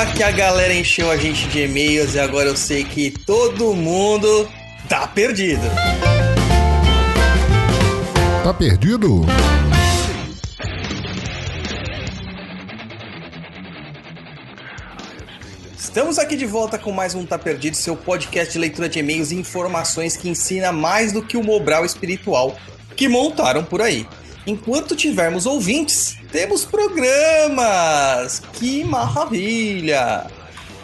Ah, 0.00 0.06
que 0.06 0.22
a 0.22 0.30
galera 0.30 0.72
encheu 0.72 1.10
a 1.10 1.16
gente 1.16 1.48
de 1.48 1.64
e-mails 1.64 2.14
e 2.14 2.20
agora 2.20 2.48
eu 2.48 2.56
sei 2.56 2.84
que 2.84 3.10
todo 3.10 3.74
mundo 3.74 4.48
tá 4.88 5.08
perdido. 5.08 5.60
Tá 8.44 8.54
perdido? 8.54 9.26
Estamos 15.76 16.16
aqui 16.20 16.36
de 16.36 16.46
volta 16.46 16.78
com 16.78 16.92
mais 16.92 17.16
um 17.16 17.26
Tá 17.26 17.36
Perdido, 17.36 17.74
seu 17.74 17.96
podcast 17.96 18.52
de 18.52 18.58
leitura 18.60 18.88
de 18.88 19.00
e-mails 19.00 19.32
e 19.32 19.34
informações 19.34 20.16
que 20.16 20.28
ensina 20.28 20.70
mais 20.70 21.12
do 21.12 21.24
que 21.24 21.36
o 21.36 21.42
Mobral 21.42 21.84
espiritual 21.84 22.56
que 22.94 23.08
montaram 23.08 23.64
por 23.64 23.82
aí. 23.82 24.06
Enquanto 24.48 24.96
tivermos 24.96 25.44
ouvintes, 25.44 26.16
temos 26.32 26.64
programas! 26.64 28.40
Que 28.54 28.82
maravilha! 28.82 30.26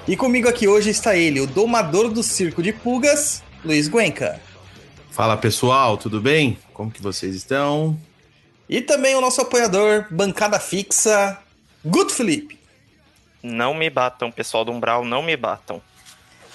E 0.07 0.15
comigo 0.15 0.47
aqui 0.47 0.69
hoje 0.69 0.91
está 0.91 1.17
ele, 1.17 1.41
o 1.41 1.47
domador 1.47 2.11
do 2.11 2.23
circo 2.23 2.63
de 2.63 2.75
pulgas, 2.75 3.43
Luiz 3.65 3.89
Guenca. 3.89 4.39
Fala 5.11 5.35
pessoal, 5.39 5.97
tudo 5.97 6.21
bem? 6.21 6.59
Como 6.75 6.91
que 6.91 7.01
vocês 7.01 7.35
estão? 7.35 7.99
E 8.69 8.83
também 8.83 9.15
o 9.15 9.21
nosso 9.23 9.41
apoiador, 9.41 10.09
bancada 10.11 10.61
fixa, 10.61 11.39
Guto 11.83 12.13
Felipe. 12.13 12.59
Não 13.43 13.73
me 13.73 13.89
batam, 13.89 14.31
pessoal 14.31 14.67
do 14.67 14.73
Umbral, 14.73 15.07
não 15.07 15.23
me 15.23 15.39
batam. 15.39 15.81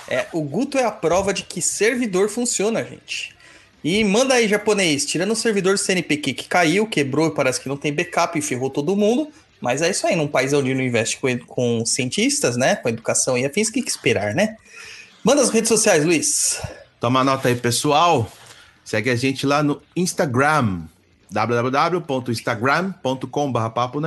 É, 0.08 0.28
o 0.32 0.44
Guto 0.44 0.78
é 0.78 0.84
a 0.84 0.92
prova 0.92 1.34
de 1.34 1.42
que 1.42 1.60
servidor 1.60 2.30
funciona, 2.30 2.84
gente. 2.84 3.36
E 3.84 4.04
manda 4.04 4.34
aí, 4.34 4.48
japonês, 4.48 5.06
tirando 5.06 5.32
o 5.32 5.36
servidor 5.36 5.74
do 5.74 5.80
CNPq 5.80 6.34
que 6.34 6.48
caiu, 6.48 6.86
quebrou, 6.86 7.32
parece 7.32 7.62
que 7.62 7.70
não 7.70 7.78
tem 7.78 7.94
backup 7.94 8.38
e 8.38 8.42
ferrou 8.42 8.70
todo 8.70 8.96
mundo. 8.96 9.30
Mas 9.62 9.82
é 9.82 9.90
isso 9.90 10.08
aí, 10.08 10.16
num 10.16 10.28
país 10.28 10.54
onde 10.54 10.74
não 10.74 10.82
investe 10.82 11.18
com, 11.18 11.38
com 11.40 11.86
cientistas, 11.86 12.58
né? 12.58 12.76
Com 12.76 12.90
educação 12.90 13.38
e 13.38 13.46
afins, 13.46 13.70
o 13.70 13.74
que, 13.74 13.82
que 13.82 13.90
esperar, 13.90 14.34
né? 14.34 14.58
Manda 15.24 15.42
as 15.42 15.50
redes 15.50 15.70
sociais, 15.70 16.06
Luiz. 16.06 16.62
Toma 17.00 17.24
nota 17.24 17.48
aí, 17.48 17.56
pessoal. 17.56 18.30
Segue 18.84 19.10
a 19.10 19.16
gente 19.16 19.46
lá 19.46 19.62
no 19.62 19.82
Instagram, 19.96 20.82
www.instagram.com.br 21.30 23.70
papo 23.74 24.00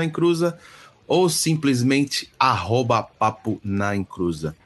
ou 1.06 1.28
simplesmente 1.28 2.30
arroba 2.38 3.02
papo 3.02 3.60
na 3.62 3.94
encruza. 3.94 4.56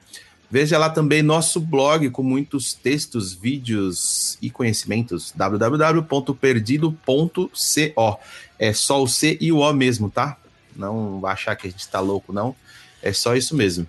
Veja 0.51 0.79
lá 0.79 0.89
também 0.89 1.23
nosso 1.23 1.61
blog 1.61 2.09
com 2.11 2.23
muitos 2.23 2.73
textos, 2.73 3.35
vídeos 3.35 4.39
e 4.41 4.49
conhecimentos, 4.49 5.33
www.perdido.co. 5.35 8.21
É 8.59 8.73
só 8.73 9.03
o 9.03 9.09
C 9.09 9.37
e 9.41 9.51
o 9.51 9.59
O 9.59 9.73
mesmo, 9.73 10.09
tá? 10.09 10.37
Não 10.75 11.21
vai 11.21 11.33
achar 11.33 11.57
que 11.57 11.67
a 11.67 11.71
gente 11.71 11.89
tá 11.89 11.99
louco, 11.99 12.33
não. 12.33 12.55
É 13.03 13.13
só 13.13 13.35
isso 13.35 13.57
mesmo. 13.57 13.89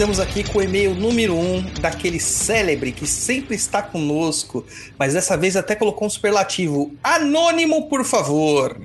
Estamos 0.02 0.18
aqui 0.18 0.42
com 0.42 0.58
o 0.58 0.62
e-mail 0.62 0.96
número 0.96 1.36
1 1.36 1.54
um 1.54 1.62
daquele 1.74 2.18
célebre 2.18 2.90
que 2.90 3.06
sempre 3.06 3.54
está 3.54 3.80
conosco, 3.80 4.66
mas 4.98 5.14
dessa 5.14 5.36
vez 5.36 5.56
até 5.56 5.76
colocou 5.76 6.08
um 6.08 6.10
superlativo. 6.10 6.92
Anônimo, 7.04 7.88
por 7.88 8.04
favor. 8.04 8.82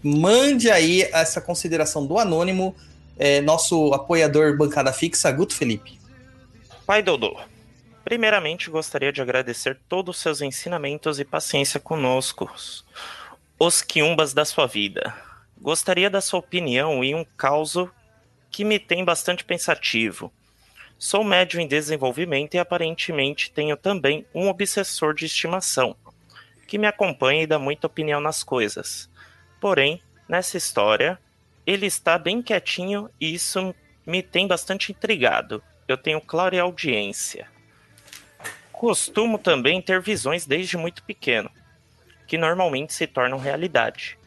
Mande 0.00 0.70
aí 0.70 1.02
essa 1.12 1.40
consideração 1.40 2.06
do 2.06 2.20
Anônimo, 2.20 2.72
é, 3.18 3.40
nosso 3.40 3.92
apoiador 3.92 4.56
bancada 4.56 4.92
fixa, 4.92 5.28
Guto 5.32 5.56
Felipe. 5.56 5.98
Pai 6.86 7.02
Dodô, 7.02 7.36
primeiramente 8.04 8.70
gostaria 8.70 9.12
de 9.12 9.20
agradecer 9.20 9.76
todos 9.88 10.14
os 10.14 10.22
seus 10.22 10.40
ensinamentos 10.40 11.18
e 11.18 11.24
paciência 11.24 11.80
conosco, 11.80 12.48
os 13.58 13.82
quiumbas 13.82 14.32
da 14.32 14.44
sua 14.44 14.68
vida. 14.68 15.16
Gostaria 15.60 16.08
da 16.08 16.20
sua 16.20 16.38
opinião 16.38 17.02
em 17.02 17.12
um 17.12 17.26
caso 17.36 17.90
que 18.52 18.64
me 18.64 18.78
tem 18.78 19.04
bastante 19.04 19.44
pensativo. 19.44 20.32
Sou 20.98 21.24
médio 21.24 21.60
em 21.60 21.66
desenvolvimento 21.66 22.54
e 22.54 22.58
aparentemente 22.58 23.50
tenho 23.50 23.76
também 23.76 24.24
um 24.34 24.48
obsessor 24.48 25.14
de 25.14 25.26
estimação, 25.26 25.96
que 26.66 26.78
me 26.78 26.86
acompanha 26.86 27.42
e 27.42 27.46
dá 27.46 27.58
muita 27.58 27.86
opinião 27.86 28.20
nas 28.20 28.42
coisas. 28.42 29.10
Porém, 29.60 30.00
nessa 30.28 30.56
história, 30.56 31.18
ele 31.66 31.86
está 31.86 32.18
bem 32.18 32.40
quietinho 32.40 33.10
e 33.20 33.34
isso 33.34 33.74
me 34.06 34.22
tem 34.22 34.46
bastante 34.46 34.92
intrigado. 34.92 35.62
Eu 35.86 35.96
tenho 35.98 36.20
clara 36.20 36.60
audiência. 36.62 37.48
Costumo 38.72 39.38
também 39.38 39.80
ter 39.80 40.00
visões 40.00 40.46
desde 40.46 40.76
muito 40.76 41.02
pequeno, 41.02 41.50
que 42.26 42.38
normalmente 42.38 42.92
se 42.92 43.06
tornam 43.06 43.38
realidade. 43.38 44.18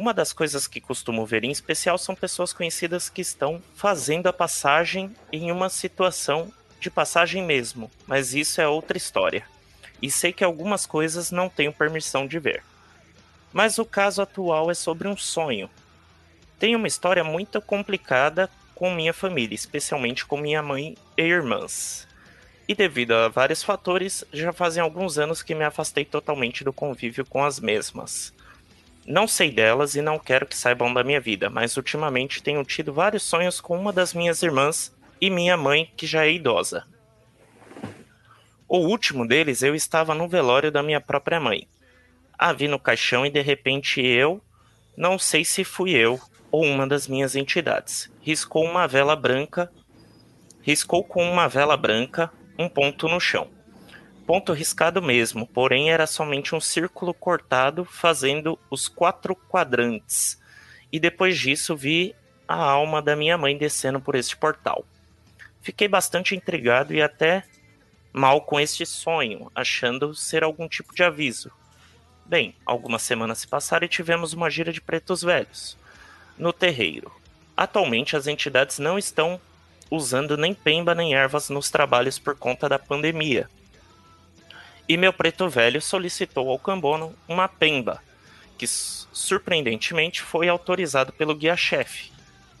Uma 0.00 0.14
das 0.14 0.32
coisas 0.32 0.66
que 0.66 0.80
costumo 0.80 1.26
ver 1.26 1.44
em 1.44 1.50
especial 1.50 1.98
são 1.98 2.14
pessoas 2.14 2.54
conhecidas 2.54 3.10
que 3.10 3.20
estão 3.20 3.62
fazendo 3.74 4.28
a 4.28 4.32
passagem 4.32 5.14
em 5.30 5.52
uma 5.52 5.68
situação 5.68 6.50
de 6.80 6.90
passagem 6.90 7.44
mesmo, 7.44 7.90
mas 8.06 8.32
isso 8.32 8.62
é 8.62 8.66
outra 8.66 8.96
história. 8.96 9.44
E 10.00 10.10
sei 10.10 10.32
que 10.32 10.42
algumas 10.42 10.86
coisas 10.86 11.30
não 11.30 11.50
tenho 11.50 11.70
permissão 11.70 12.26
de 12.26 12.38
ver. 12.38 12.62
Mas 13.52 13.78
o 13.78 13.84
caso 13.84 14.22
atual 14.22 14.70
é 14.70 14.74
sobre 14.74 15.06
um 15.06 15.18
sonho. 15.18 15.68
Tenho 16.58 16.78
uma 16.78 16.88
história 16.88 17.22
muito 17.22 17.60
complicada 17.60 18.48
com 18.74 18.90
minha 18.94 19.12
família, 19.12 19.54
especialmente 19.54 20.24
com 20.24 20.38
minha 20.38 20.62
mãe 20.62 20.96
e 21.14 21.22
irmãs. 21.22 22.08
E 22.66 22.74
devido 22.74 23.12
a 23.12 23.28
vários 23.28 23.62
fatores, 23.62 24.24
já 24.32 24.50
fazem 24.50 24.82
alguns 24.82 25.18
anos 25.18 25.42
que 25.42 25.54
me 25.54 25.64
afastei 25.64 26.06
totalmente 26.06 26.64
do 26.64 26.72
convívio 26.72 27.26
com 27.26 27.44
as 27.44 27.60
mesmas. 27.60 28.32
Não 29.06 29.26
sei 29.26 29.50
delas 29.50 29.94
e 29.94 30.02
não 30.02 30.18
quero 30.18 30.46
que 30.46 30.56
saibam 30.56 30.92
da 30.92 31.02
minha 31.02 31.20
vida, 31.20 31.48
mas 31.48 31.76
ultimamente 31.76 32.42
tenho 32.42 32.62
tido 32.64 32.92
vários 32.92 33.22
sonhos 33.22 33.60
com 33.60 33.78
uma 33.78 33.92
das 33.92 34.12
minhas 34.14 34.42
irmãs 34.42 34.94
e 35.20 35.30
minha 35.30 35.56
mãe, 35.56 35.90
que 35.96 36.06
já 36.06 36.24
é 36.24 36.32
idosa. 36.32 36.84
O 38.68 38.78
último 38.78 39.26
deles, 39.26 39.62
eu 39.62 39.74
estava 39.74 40.14
no 40.14 40.28
velório 40.28 40.70
da 40.70 40.82
minha 40.82 41.00
própria 41.00 41.40
mãe. 41.40 41.66
A 42.38 42.52
vi 42.52 42.68
no 42.68 42.78
caixão 42.78 43.26
e 43.26 43.30
de 43.30 43.40
repente 43.42 44.00
eu, 44.00 44.40
não 44.96 45.18
sei 45.18 45.44
se 45.44 45.64
fui 45.64 45.90
eu 45.90 46.20
ou 46.50 46.64
uma 46.64 46.86
das 46.86 47.08
minhas 47.08 47.34
entidades, 47.34 48.10
riscou 48.20 48.64
uma 48.64 48.86
vela 48.86 49.16
branca, 49.16 49.70
riscou 50.62 51.02
com 51.02 51.22
uma 51.22 51.48
vela 51.48 51.76
branca 51.76 52.30
um 52.58 52.68
ponto 52.68 53.08
no 53.08 53.18
chão. 53.18 53.48
Ponto 54.30 54.52
riscado 54.52 55.02
mesmo, 55.02 55.44
porém 55.44 55.90
era 55.90 56.06
somente 56.06 56.54
um 56.54 56.60
círculo 56.60 57.12
cortado 57.12 57.84
fazendo 57.84 58.56
os 58.70 58.86
quatro 58.86 59.34
quadrantes. 59.34 60.40
E 60.92 61.00
depois 61.00 61.36
disso 61.36 61.74
vi 61.76 62.14
a 62.46 62.54
alma 62.54 63.02
da 63.02 63.16
minha 63.16 63.36
mãe 63.36 63.58
descendo 63.58 64.00
por 64.00 64.14
este 64.14 64.36
portal. 64.36 64.86
Fiquei 65.60 65.88
bastante 65.88 66.36
intrigado 66.36 66.94
e 66.94 67.02
até 67.02 67.42
mal 68.12 68.42
com 68.42 68.60
este 68.60 68.86
sonho, 68.86 69.50
achando 69.52 70.14
ser 70.14 70.44
algum 70.44 70.68
tipo 70.68 70.94
de 70.94 71.02
aviso. 71.02 71.50
Bem, 72.24 72.54
algumas 72.64 73.02
semanas 73.02 73.38
se 73.38 73.48
passaram 73.48 73.86
e 73.86 73.88
tivemos 73.88 74.32
uma 74.32 74.48
gira 74.48 74.72
de 74.72 74.80
pretos 74.80 75.22
velhos 75.22 75.76
no 76.38 76.52
terreiro. 76.52 77.10
Atualmente 77.56 78.14
as 78.14 78.28
entidades 78.28 78.78
não 78.78 78.96
estão 78.96 79.40
usando 79.90 80.36
nem 80.36 80.54
pemba 80.54 80.94
nem 80.94 81.16
ervas 81.16 81.50
nos 81.50 81.68
trabalhos 81.68 82.16
por 82.16 82.36
conta 82.36 82.68
da 82.68 82.78
pandemia. 82.78 83.50
E 84.90 84.96
meu 84.96 85.12
preto 85.12 85.48
velho 85.48 85.80
solicitou 85.80 86.50
ao 86.50 86.58
Cambono 86.58 87.14
uma 87.28 87.46
pemba, 87.46 88.02
que 88.58 88.66
surpreendentemente 88.66 90.20
foi 90.20 90.48
autorizado 90.48 91.12
pelo 91.12 91.32
guia-chefe. 91.32 92.10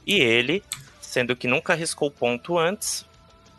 E 0.06 0.14
ele 0.14 0.62
sendo 1.00 1.34
que 1.34 1.48
nunca 1.48 1.74
riscou 1.74 2.08
ponto 2.08 2.56
antes, 2.56 3.04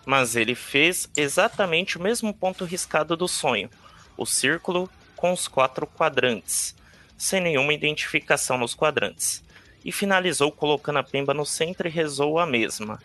mas 0.06 0.38
ele 0.38 0.56
fez 0.56 1.10
exatamente 1.18 1.98
o 1.98 2.02
mesmo 2.02 2.34
ponto 2.34 2.64
riscado 2.64 3.18
do 3.18 3.28
sonho, 3.28 3.70
o 4.16 4.26
círculo 4.26 4.90
com 5.18 5.34
os 5.34 5.50
quatro 5.50 5.86
quadrantes, 5.86 6.74
sem 7.18 7.42
nenhuma 7.42 7.74
identificação 7.74 8.58
nos 8.58 8.74
quadrantes, 8.74 9.44
e 9.84 9.92
finalizou 9.92 10.50
colocando 10.50 11.00
a 11.00 11.04
pemba 11.04 11.34
no 11.34 11.46
centro 11.46 11.90
e 11.90 11.92
rezou 11.92 12.40
a 12.40 12.46
mesma. 12.46 13.04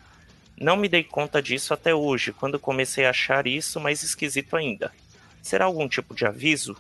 Não 0.57 0.77
me 0.77 0.89
dei 0.89 1.03
conta 1.03 1.43
disso 1.43 1.75
até 1.75 1.93
hoje, 1.93 2.33
quando 2.33 2.57
comecei 2.57 3.05
a 3.05 3.11
achar 3.11 3.49
isso 3.49 3.81
mais 3.81 4.05
esquisito 4.05 4.55
ainda. 4.55 4.93
Será 5.47 5.67
algum 5.67 5.89
tipo 5.89 6.13
de 6.13 6.27
aviso? 6.27 6.77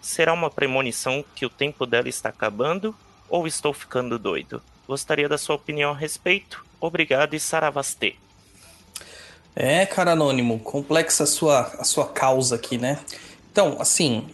Será 0.00 0.32
uma 0.32 0.48
premonição 0.48 1.22
que 1.34 1.44
o 1.44 1.50
tempo 1.50 1.84
dela 1.84 2.08
está 2.08 2.30
acabando? 2.30 2.96
Ou 3.28 3.46
estou 3.46 3.74
ficando 3.74 4.18
doido? 4.18 4.62
Gostaria 4.86 5.28
da 5.28 5.36
sua 5.36 5.56
opinião 5.56 5.90
a 5.90 5.94
respeito. 5.94 6.64
Obrigado 6.80 7.34
e 7.34 7.38
saravastê. 7.38 8.14
É, 9.54 9.84
cara 9.84 10.12
anônimo, 10.12 10.58
complexa 10.58 11.24
a 11.24 11.26
sua, 11.26 11.60
a 11.78 11.84
sua 11.84 12.06
causa 12.06 12.54
aqui, 12.54 12.78
né? 12.78 12.98
Então, 13.52 13.76
assim, 13.78 14.26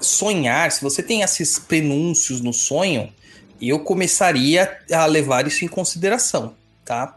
sonhar, 0.00 0.72
se 0.72 0.82
você 0.82 1.02
tem 1.02 1.20
esses 1.20 1.58
prenúncios 1.58 2.40
no 2.40 2.54
sonho, 2.54 3.12
eu 3.60 3.80
começaria 3.80 4.80
a 4.90 5.04
levar 5.04 5.46
isso 5.46 5.66
em 5.66 5.68
consideração, 5.68 6.54
tá? 6.82 7.14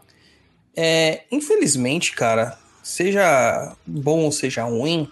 É, 0.76 1.22
infelizmente, 1.32 2.12
cara, 2.12 2.58
seja 2.82 3.74
bom 3.86 4.24
ou 4.24 4.32
seja 4.32 4.64
ruim, 4.64 5.10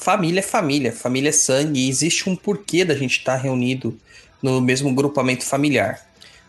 família 0.00 0.40
é 0.40 0.42
família, 0.42 0.92
família 0.92 1.28
é 1.28 1.32
sangue, 1.32 1.80
e 1.80 1.88
existe 1.88 2.28
um 2.28 2.34
porquê 2.34 2.86
da 2.86 2.94
gente 2.94 3.18
estar 3.18 3.36
tá 3.36 3.42
reunido 3.42 3.96
no 4.42 4.58
mesmo 4.58 4.92
grupamento 4.94 5.44
familiar. 5.44 6.00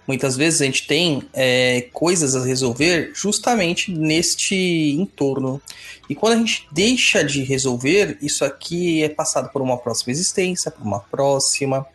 Muitas 0.07 0.37
vezes 0.37 0.61
a 0.61 0.65
gente 0.65 0.87
tem 0.87 1.23
é, 1.33 1.87
coisas 1.91 2.33
a 2.35 2.45
resolver 2.45 3.11
justamente 3.13 3.91
neste 3.91 4.55
entorno. 4.97 5.61
E 6.09 6.15
quando 6.15 6.33
a 6.33 6.37
gente 6.37 6.65
deixa 6.71 7.23
de 7.23 7.43
resolver, 7.43 8.17
isso 8.21 8.43
aqui 8.45 9.03
é 9.03 9.09
passado 9.09 9.49
por 9.51 9.61
uma 9.61 9.77
próxima 9.77 10.11
existência, 10.11 10.71
por 10.71 10.83
uma 10.83 10.99
próxima, 10.99 11.85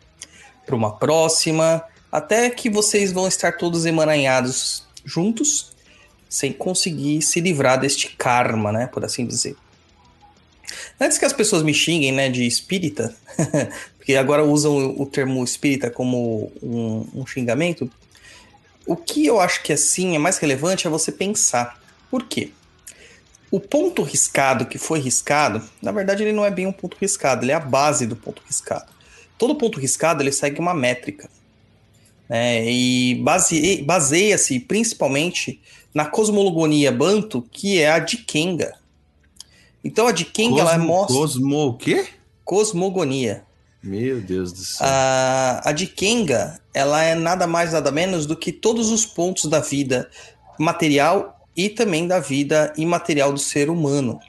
por 0.65 0.75
uma 0.75 0.95
próxima, 0.95 1.83
até 2.11 2.49
que 2.51 2.69
vocês 2.69 3.11
vão 3.11 3.27
estar 3.27 3.57
todos 3.57 3.85
emaranhados 3.85 4.83
juntos, 5.03 5.71
sem 6.29 6.53
conseguir 6.53 7.21
se 7.23 7.41
livrar 7.41 7.79
deste 7.79 8.15
karma, 8.15 8.71
né, 8.71 8.87
por 8.87 9.03
assim 9.03 9.25
dizer. 9.25 9.55
Antes 10.99 11.17
que 11.17 11.25
as 11.25 11.33
pessoas 11.33 11.63
me 11.63 11.73
xinguem, 11.73 12.11
né, 12.11 12.29
de 12.29 12.45
espírita, 12.45 13.15
porque 13.97 14.15
agora 14.15 14.43
usam 14.43 14.95
o 14.97 15.05
termo 15.05 15.43
espírita 15.43 15.89
como 15.89 16.51
um, 16.61 17.05
um 17.13 17.25
xingamento, 17.25 17.89
o 18.85 18.95
que 18.95 19.25
eu 19.25 19.39
acho 19.39 19.63
que 19.63 19.73
assim 19.73 20.15
é 20.15 20.19
mais 20.19 20.37
relevante 20.37 20.87
é 20.87 20.89
você 20.89 21.11
pensar. 21.11 21.79
Por 22.09 22.23
quê? 22.23 22.51
O 23.51 23.59
ponto 23.59 24.01
riscado 24.01 24.65
que 24.65 24.77
foi 24.77 24.99
riscado, 24.99 25.61
na 25.81 25.91
verdade 25.91 26.23
ele 26.23 26.33
não 26.33 26.45
é 26.45 26.51
bem 26.51 26.67
um 26.67 26.71
ponto 26.71 26.97
riscado, 26.99 27.43
ele 27.43 27.51
é 27.51 27.55
a 27.55 27.59
base 27.59 28.05
do 28.05 28.15
ponto 28.15 28.41
riscado. 28.45 28.91
Todo 29.37 29.55
ponto 29.55 29.79
riscado 29.79 30.21
ele 30.21 30.31
segue 30.31 30.59
uma 30.59 30.73
métrica. 30.73 31.29
Né? 32.27 32.69
E 32.69 33.15
base, 33.15 33.81
baseia-se 33.83 34.59
principalmente 34.59 35.61
na 35.93 36.05
cosmologonia 36.05 36.91
Banto, 36.91 37.41
que 37.51 37.79
é 37.79 37.89
a 37.89 37.99
de 37.99 38.17
Kenga. 38.17 38.73
Então 39.83 40.07
a 40.07 40.11
de 40.11 40.25
Kenga 40.25 40.63
Cosmo, 40.63 40.69
ela 40.69 40.77
mostra. 40.77 41.15
Cosmo 41.15 41.67
o 41.67 41.77
quê? 41.77 42.07
Cosmogonia. 42.43 43.43
Meu 43.83 44.19
Deus 44.19 44.51
do 44.51 44.59
céu. 44.59 44.87
A, 44.87 45.69
a 45.69 45.71
de 45.71 45.87
Kenga, 45.87 46.59
ela 46.73 47.03
é 47.03 47.15
nada 47.15 47.47
mais 47.47 47.73
nada 47.73 47.91
menos 47.91 48.25
do 48.25 48.35
que 48.35 48.51
todos 48.51 48.89
os 48.89 49.05
pontos 49.05 49.45
da 49.45 49.59
vida 49.59 50.09
material 50.59 51.45
e 51.55 51.69
também 51.69 52.07
da 52.07 52.19
vida 52.19 52.73
imaterial 52.77 53.31
do 53.31 53.39
ser 53.39 53.69
humano. 53.69 54.19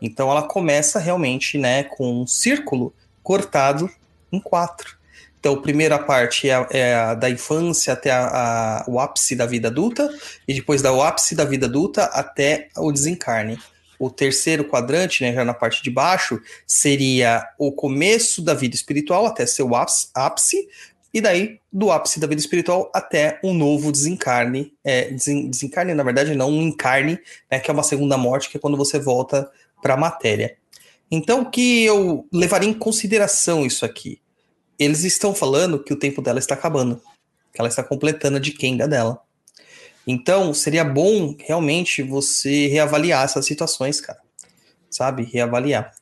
Então 0.00 0.30
ela 0.30 0.42
começa 0.42 0.98
realmente, 0.98 1.58
né, 1.58 1.84
com 1.84 2.22
um 2.22 2.26
círculo 2.26 2.92
cortado 3.22 3.90
em 4.32 4.40
quatro. 4.40 4.96
Então, 5.44 5.52
a 5.52 5.60
primeira 5.60 5.98
parte 5.98 6.48
é 6.48 6.54
a, 6.54 6.66
é 6.70 6.94
a 6.94 7.14
da 7.14 7.28
infância 7.28 7.92
até 7.92 8.10
a, 8.10 8.82
o 8.88 8.98
ápice 8.98 9.36
da 9.36 9.44
vida 9.44 9.68
adulta, 9.68 10.10
e 10.48 10.54
depois 10.54 10.80
do 10.80 11.02
ápice 11.02 11.34
da 11.34 11.44
vida 11.44 11.66
adulta 11.66 12.04
até 12.04 12.68
o 12.78 12.90
desencarne. 12.90 13.58
O 13.98 14.10
terceiro 14.10 14.64
quadrante, 14.64 15.22
né, 15.22 15.32
já 15.32 15.44
na 15.44 15.54
parte 15.54 15.82
de 15.82 15.90
baixo, 15.90 16.40
seria 16.66 17.46
o 17.58 17.72
começo 17.72 18.42
da 18.42 18.54
vida 18.54 18.74
espiritual 18.74 19.26
até 19.26 19.46
seu 19.46 19.70
ápice, 19.74 20.68
e 21.12 21.20
daí 21.20 21.60
do 21.72 21.92
ápice 21.92 22.18
da 22.18 22.26
vida 22.26 22.40
espiritual 22.40 22.90
até 22.92 23.38
um 23.44 23.54
novo 23.54 23.92
desencarne. 23.92 24.72
É, 24.82 25.12
desencarne, 25.12 25.94
na 25.94 26.02
verdade, 26.02 26.34
não 26.34 26.50
um 26.50 26.62
encarne, 26.62 27.20
né, 27.48 27.60
que 27.60 27.70
é 27.70 27.74
uma 27.74 27.84
segunda 27.84 28.18
morte, 28.18 28.50
que 28.50 28.56
é 28.56 28.60
quando 28.60 28.76
você 28.76 28.98
volta 28.98 29.48
para 29.80 29.94
a 29.94 29.96
matéria. 29.96 30.56
Então, 31.10 31.42
o 31.42 31.50
que 31.50 31.84
eu 31.84 32.26
levaria 32.32 32.68
em 32.68 32.74
consideração 32.74 33.64
isso 33.64 33.84
aqui? 33.84 34.20
Eles 34.76 35.04
estão 35.04 35.32
falando 35.32 35.82
que 35.82 35.92
o 35.92 35.98
tempo 35.98 36.20
dela 36.20 36.40
está 36.40 36.54
acabando, 36.54 37.00
que 37.52 37.60
ela 37.60 37.68
está 37.68 37.84
completando 37.84 38.38
a 38.38 38.40
de 38.40 38.50
Kenga 38.50 38.88
dela. 38.88 39.22
Então, 40.06 40.52
seria 40.52 40.84
bom 40.84 41.34
realmente 41.38 42.02
você 42.02 42.66
reavaliar 42.66 43.24
essas 43.24 43.46
situações, 43.46 44.00
cara. 44.00 44.18
Sabe? 44.90 45.24
Reavaliar. 45.24 45.92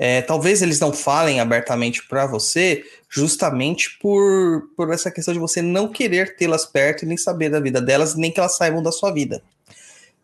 É, 0.00 0.22
talvez 0.22 0.62
eles 0.62 0.78
não 0.78 0.92
falem 0.92 1.40
abertamente 1.40 2.06
para 2.06 2.24
você, 2.24 2.84
justamente 3.10 3.98
por, 3.98 4.70
por 4.76 4.92
essa 4.92 5.10
questão 5.10 5.34
de 5.34 5.40
você 5.40 5.60
não 5.60 5.88
querer 5.88 6.36
tê-las 6.36 6.64
perto 6.64 7.02
e 7.02 7.06
nem 7.06 7.16
saber 7.16 7.50
da 7.50 7.58
vida 7.58 7.80
delas, 7.80 8.14
nem 8.14 8.30
que 8.30 8.38
elas 8.38 8.56
saibam 8.56 8.80
da 8.80 8.92
sua 8.92 9.10
vida. 9.10 9.42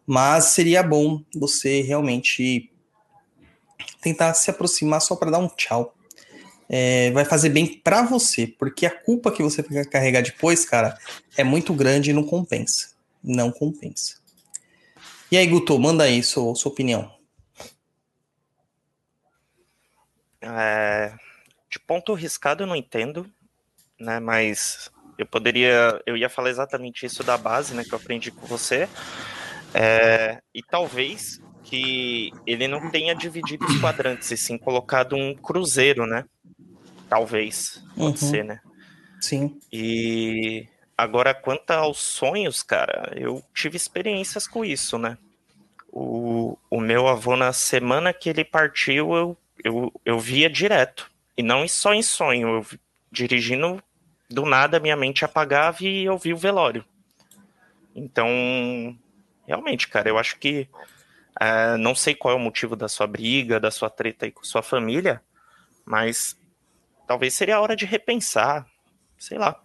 Mas 0.07 0.45
seria 0.47 0.83
bom 0.83 1.21
você 1.35 1.81
realmente 1.81 2.71
tentar 4.00 4.33
se 4.35 4.49
aproximar 4.49 5.00
só 5.00 5.17
para 5.17 5.33
dar 5.33 5.38
um 5.38 5.49
tchau. 5.49 5.93
É, 6.69 7.11
vai 7.11 7.25
fazer 7.25 7.49
bem 7.49 7.67
para 7.67 8.03
você, 8.03 8.47
porque 8.47 8.87
a 8.87 8.91
culpa 8.91 9.33
que 9.33 9.43
você 9.43 9.61
vai 9.61 9.85
carregar 9.85 10.23
depois, 10.23 10.64
cara, 10.64 10.97
é 11.37 11.43
muito 11.43 11.75
grande 11.75 12.11
e 12.11 12.12
não 12.12 12.23
compensa 12.23 12.94
não 13.25 13.50
compensa. 13.50 14.23
E 15.33 15.37
aí, 15.38 15.47
Guto, 15.47 15.78
manda 15.78 16.04
aí 16.04 16.23
sua, 16.23 16.54
sua 16.54 16.71
opinião. 16.71 17.12
É, 20.40 21.16
de 21.71 21.78
ponto 21.81 22.12
riscado 22.12 22.62
eu 22.62 22.66
não 22.66 22.76
entendo, 22.76 23.28
né? 23.99 24.21
Mas 24.21 24.90
eu 25.16 25.26
poderia, 25.26 26.00
eu 26.07 26.16
ia 26.16 26.28
falar 26.28 26.50
exatamente 26.50 27.07
isso 27.07 27.25
da 27.25 27.38
base, 27.38 27.75
né? 27.75 27.83
Que 27.83 27.95
eu 27.95 27.99
aprendi 27.99 28.31
com 28.31 28.47
você. 28.47 28.87
É, 29.73 30.40
e 30.54 30.62
talvez 30.62 31.40
que 31.64 32.33
ele 32.47 32.69
não 32.69 32.90
tenha 32.90 33.14
dividido 33.14 33.66
os 33.66 33.75
quadrantes, 33.81 34.31
e 34.31 34.37
sim 34.37 34.59
colocado 34.59 35.16
um 35.16 35.35
cruzeiro, 35.35 36.07
né? 36.07 36.25
Talvez, 37.09 37.81
pode 37.97 38.23
Uhum. 38.23 38.31
ser, 38.31 38.45
né? 38.45 38.61
Sim. 39.21 39.59
E 39.73 40.69
agora, 40.97 41.35
quanto 41.35 41.71
aos 41.71 41.99
sonhos, 41.99 42.63
cara, 42.63 43.13
eu 43.17 43.43
tive 43.55 43.77
experiências 43.77 44.47
com 44.47 44.65
isso, 44.65 44.99
né? 44.99 45.19
O, 45.93 46.59
o 46.71 46.81
meu 46.81 47.07
avô, 47.07 47.37
na 47.37 47.53
semana 47.53 48.13
que 48.13 48.29
ele 48.29 48.45
partiu, 48.45 49.15
eu, 49.15 49.37
eu, 49.63 49.93
eu 50.05 50.19
via 50.19 50.51
direto. 50.51 51.11
E 51.37 51.43
não 51.43 51.67
só 51.69 51.95
em 51.95 52.03
sonho, 52.03 52.49
eu 52.49 52.79
dirigindo, 53.11 53.83
do 54.29 54.45
nada 54.45 54.81
minha 54.81 54.97
mente 54.97 55.25
apagava 55.25 55.79
e 55.83 56.05
eu 56.05 56.19
vi 56.19 56.33
o 56.33 56.37
velório. 56.37 56.85
Então, 57.95 58.29
realmente, 59.47 59.87
cara, 59.89 60.09
eu 60.09 60.19
acho 60.19 60.39
que. 60.39 60.69
eh, 61.41 61.77
não 61.77 61.95
sei 61.95 62.15
qual 62.15 62.35
é 62.35 62.37
o 62.37 62.41
motivo 62.41 62.75
da 62.75 62.89
sua 62.89 63.07
briga, 63.07 63.61
da 63.61 63.71
sua 63.71 63.89
treta 63.91 64.27
aí 64.27 64.33
com 64.33 64.43
sua 64.43 64.63
família, 64.63 65.23
mas 65.85 66.37
talvez 67.07 67.35
seria 67.35 67.57
a 67.57 67.61
hora 67.61 67.77
de 67.77 67.85
repensar. 67.85 68.67
Sei 69.19 69.39
lá. 69.39 69.61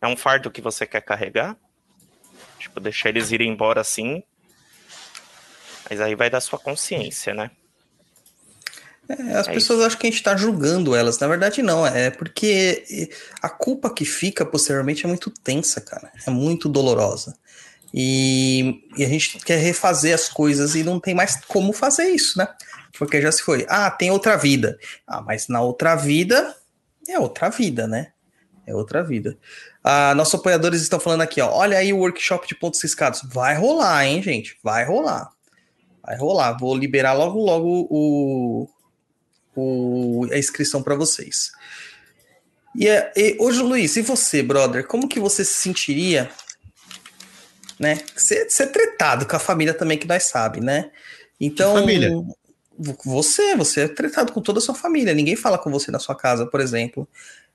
É 0.00 0.06
um 0.06 0.16
fardo 0.16 0.50
que 0.50 0.60
você 0.60 0.86
quer 0.86 1.02
carregar? 1.02 1.56
Tipo, 2.58 2.80
deixar 2.80 3.10
eles 3.10 3.30
irem 3.30 3.50
embora 3.50 3.80
assim. 3.80 4.22
Mas 5.88 6.00
aí 6.00 6.14
vai 6.14 6.30
da 6.30 6.40
sua 6.40 6.58
consciência, 6.58 7.34
né? 7.34 7.50
É, 9.08 9.36
as 9.36 9.48
É 9.48 9.52
pessoas 9.52 9.80
acham 9.80 9.98
que 9.98 10.06
a 10.06 10.10
gente 10.10 10.22
tá 10.22 10.36
julgando 10.36 10.94
elas. 10.94 11.18
Na 11.18 11.26
verdade, 11.26 11.62
não. 11.62 11.86
É 11.86 12.10
porque 12.10 13.10
a 13.42 13.48
culpa 13.48 13.92
que 13.92 14.04
fica 14.04 14.46
posteriormente 14.46 15.04
é 15.04 15.08
muito 15.08 15.30
tensa, 15.30 15.80
cara. 15.80 16.12
É 16.26 16.30
muito 16.30 16.68
dolorosa. 16.68 17.36
E, 17.92 18.84
e 18.96 19.04
a 19.04 19.08
gente 19.08 19.38
quer 19.38 19.58
refazer 19.58 20.14
as 20.14 20.28
coisas 20.28 20.76
e 20.76 20.84
não 20.84 21.00
tem 21.00 21.12
mais 21.14 21.44
como 21.46 21.72
fazer 21.72 22.08
isso, 22.10 22.38
né? 22.38 22.48
Porque 22.96 23.20
já 23.20 23.32
se 23.32 23.42
foi. 23.42 23.66
Ah, 23.68 23.90
tem 23.90 24.10
outra 24.10 24.36
vida. 24.36 24.78
Ah, 25.06 25.20
mas 25.20 25.48
na 25.48 25.60
outra 25.60 25.96
vida 25.96 26.54
é 27.08 27.18
outra 27.18 27.48
vida, 27.48 27.88
né? 27.88 28.12
É 28.70 28.74
outra 28.74 29.02
vida. 29.02 29.36
Ah, 29.82 30.14
nossos 30.14 30.34
apoiadores 30.38 30.80
estão 30.80 31.00
falando 31.00 31.22
aqui, 31.22 31.40
ó. 31.40 31.50
Olha 31.52 31.76
aí 31.76 31.92
o 31.92 31.98
workshop 31.98 32.46
de 32.46 32.54
pontos 32.54 32.80
riscados. 32.80 33.20
Vai 33.24 33.56
rolar, 33.56 34.06
hein, 34.06 34.22
gente? 34.22 34.56
Vai 34.62 34.84
rolar. 34.84 35.28
Vai 36.06 36.16
rolar. 36.16 36.56
Vou 36.56 36.76
liberar 36.76 37.14
logo, 37.14 37.40
logo 37.40 37.88
o, 37.90 38.68
o- 39.56 40.28
a 40.32 40.38
inscrição 40.38 40.82
para 40.82 40.94
vocês. 40.94 41.50
E, 42.76 42.86
é- 42.86 43.12
e 43.16 43.36
hoje, 43.40 43.60
Luiz, 43.60 43.96
e 43.96 44.02
você, 44.02 44.40
brother? 44.42 44.86
Como 44.86 45.08
que 45.08 45.18
você 45.18 45.44
se 45.44 45.54
sentiria, 45.54 46.30
né? 47.78 47.98
Ser, 48.16 48.48
ser 48.50 48.68
tretado 48.68 49.26
com 49.26 49.34
a 49.34 49.40
família 49.40 49.74
também, 49.74 49.98
que 49.98 50.06
nós 50.06 50.24
sabe, 50.24 50.60
né? 50.60 50.90
Então, 51.40 51.74
família? 51.74 52.10
vo- 52.78 52.96
você, 53.04 53.56
você 53.56 53.80
é 53.82 53.88
tretado 53.88 54.32
com 54.32 54.40
toda 54.40 54.58
a 54.58 54.62
sua 54.62 54.74
família. 54.76 55.12
Ninguém 55.12 55.34
fala 55.34 55.58
com 55.58 55.70
você 55.70 55.90
na 55.90 55.98
sua 55.98 56.14
casa, 56.14 56.46
por 56.46 56.60
exemplo, 56.60 57.08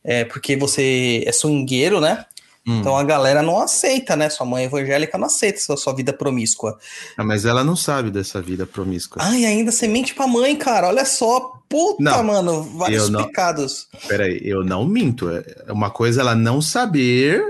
é 0.06 0.24
porque 0.24 0.56
você 0.56 1.24
é 1.26 1.32
swingueiro, 1.32 2.00
né? 2.00 2.24
Hum. 2.68 2.80
Então 2.80 2.98
a 2.98 3.04
galera 3.04 3.44
não 3.44 3.60
aceita, 3.60 4.16
né? 4.16 4.28
Sua 4.30 4.46
mãe 4.46 4.64
evangélica 4.66 5.18
não 5.18 5.28
aceita 5.28 5.60
sua, 5.60 5.78
sua 5.78 5.94
vida 5.94 6.12
promíscua. 6.12 6.78
Ah, 7.16 7.24
mas 7.24 7.46
ela 7.46 7.64
não 7.64 7.76
sabe 7.76 8.10
dessa 8.10 8.42
vida 8.42 8.66
promíscua. 8.66 9.22
Ai, 9.24 9.46
ainda 9.46 9.72
você 9.72 9.88
mente 9.88 10.16
pra 10.16 10.26
mãe, 10.26 10.56
cara. 10.56 10.88
Olha 10.88 11.06
só. 11.06 11.54
Puta, 11.70 12.02
Não, 12.02 12.24
mano. 12.24 12.64
Vários 12.78 13.10
não- 13.10 13.26
pecados. 13.26 13.88
Peraí, 14.08 14.40
eu 14.44 14.64
não 14.64 14.86
minto. 14.86 15.30
É 15.30 15.72
uma 15.72 15.90
coisa 15.92 16.22
ela 16.22 16.34
não 16.36 16.62
saber, 16.62 17.44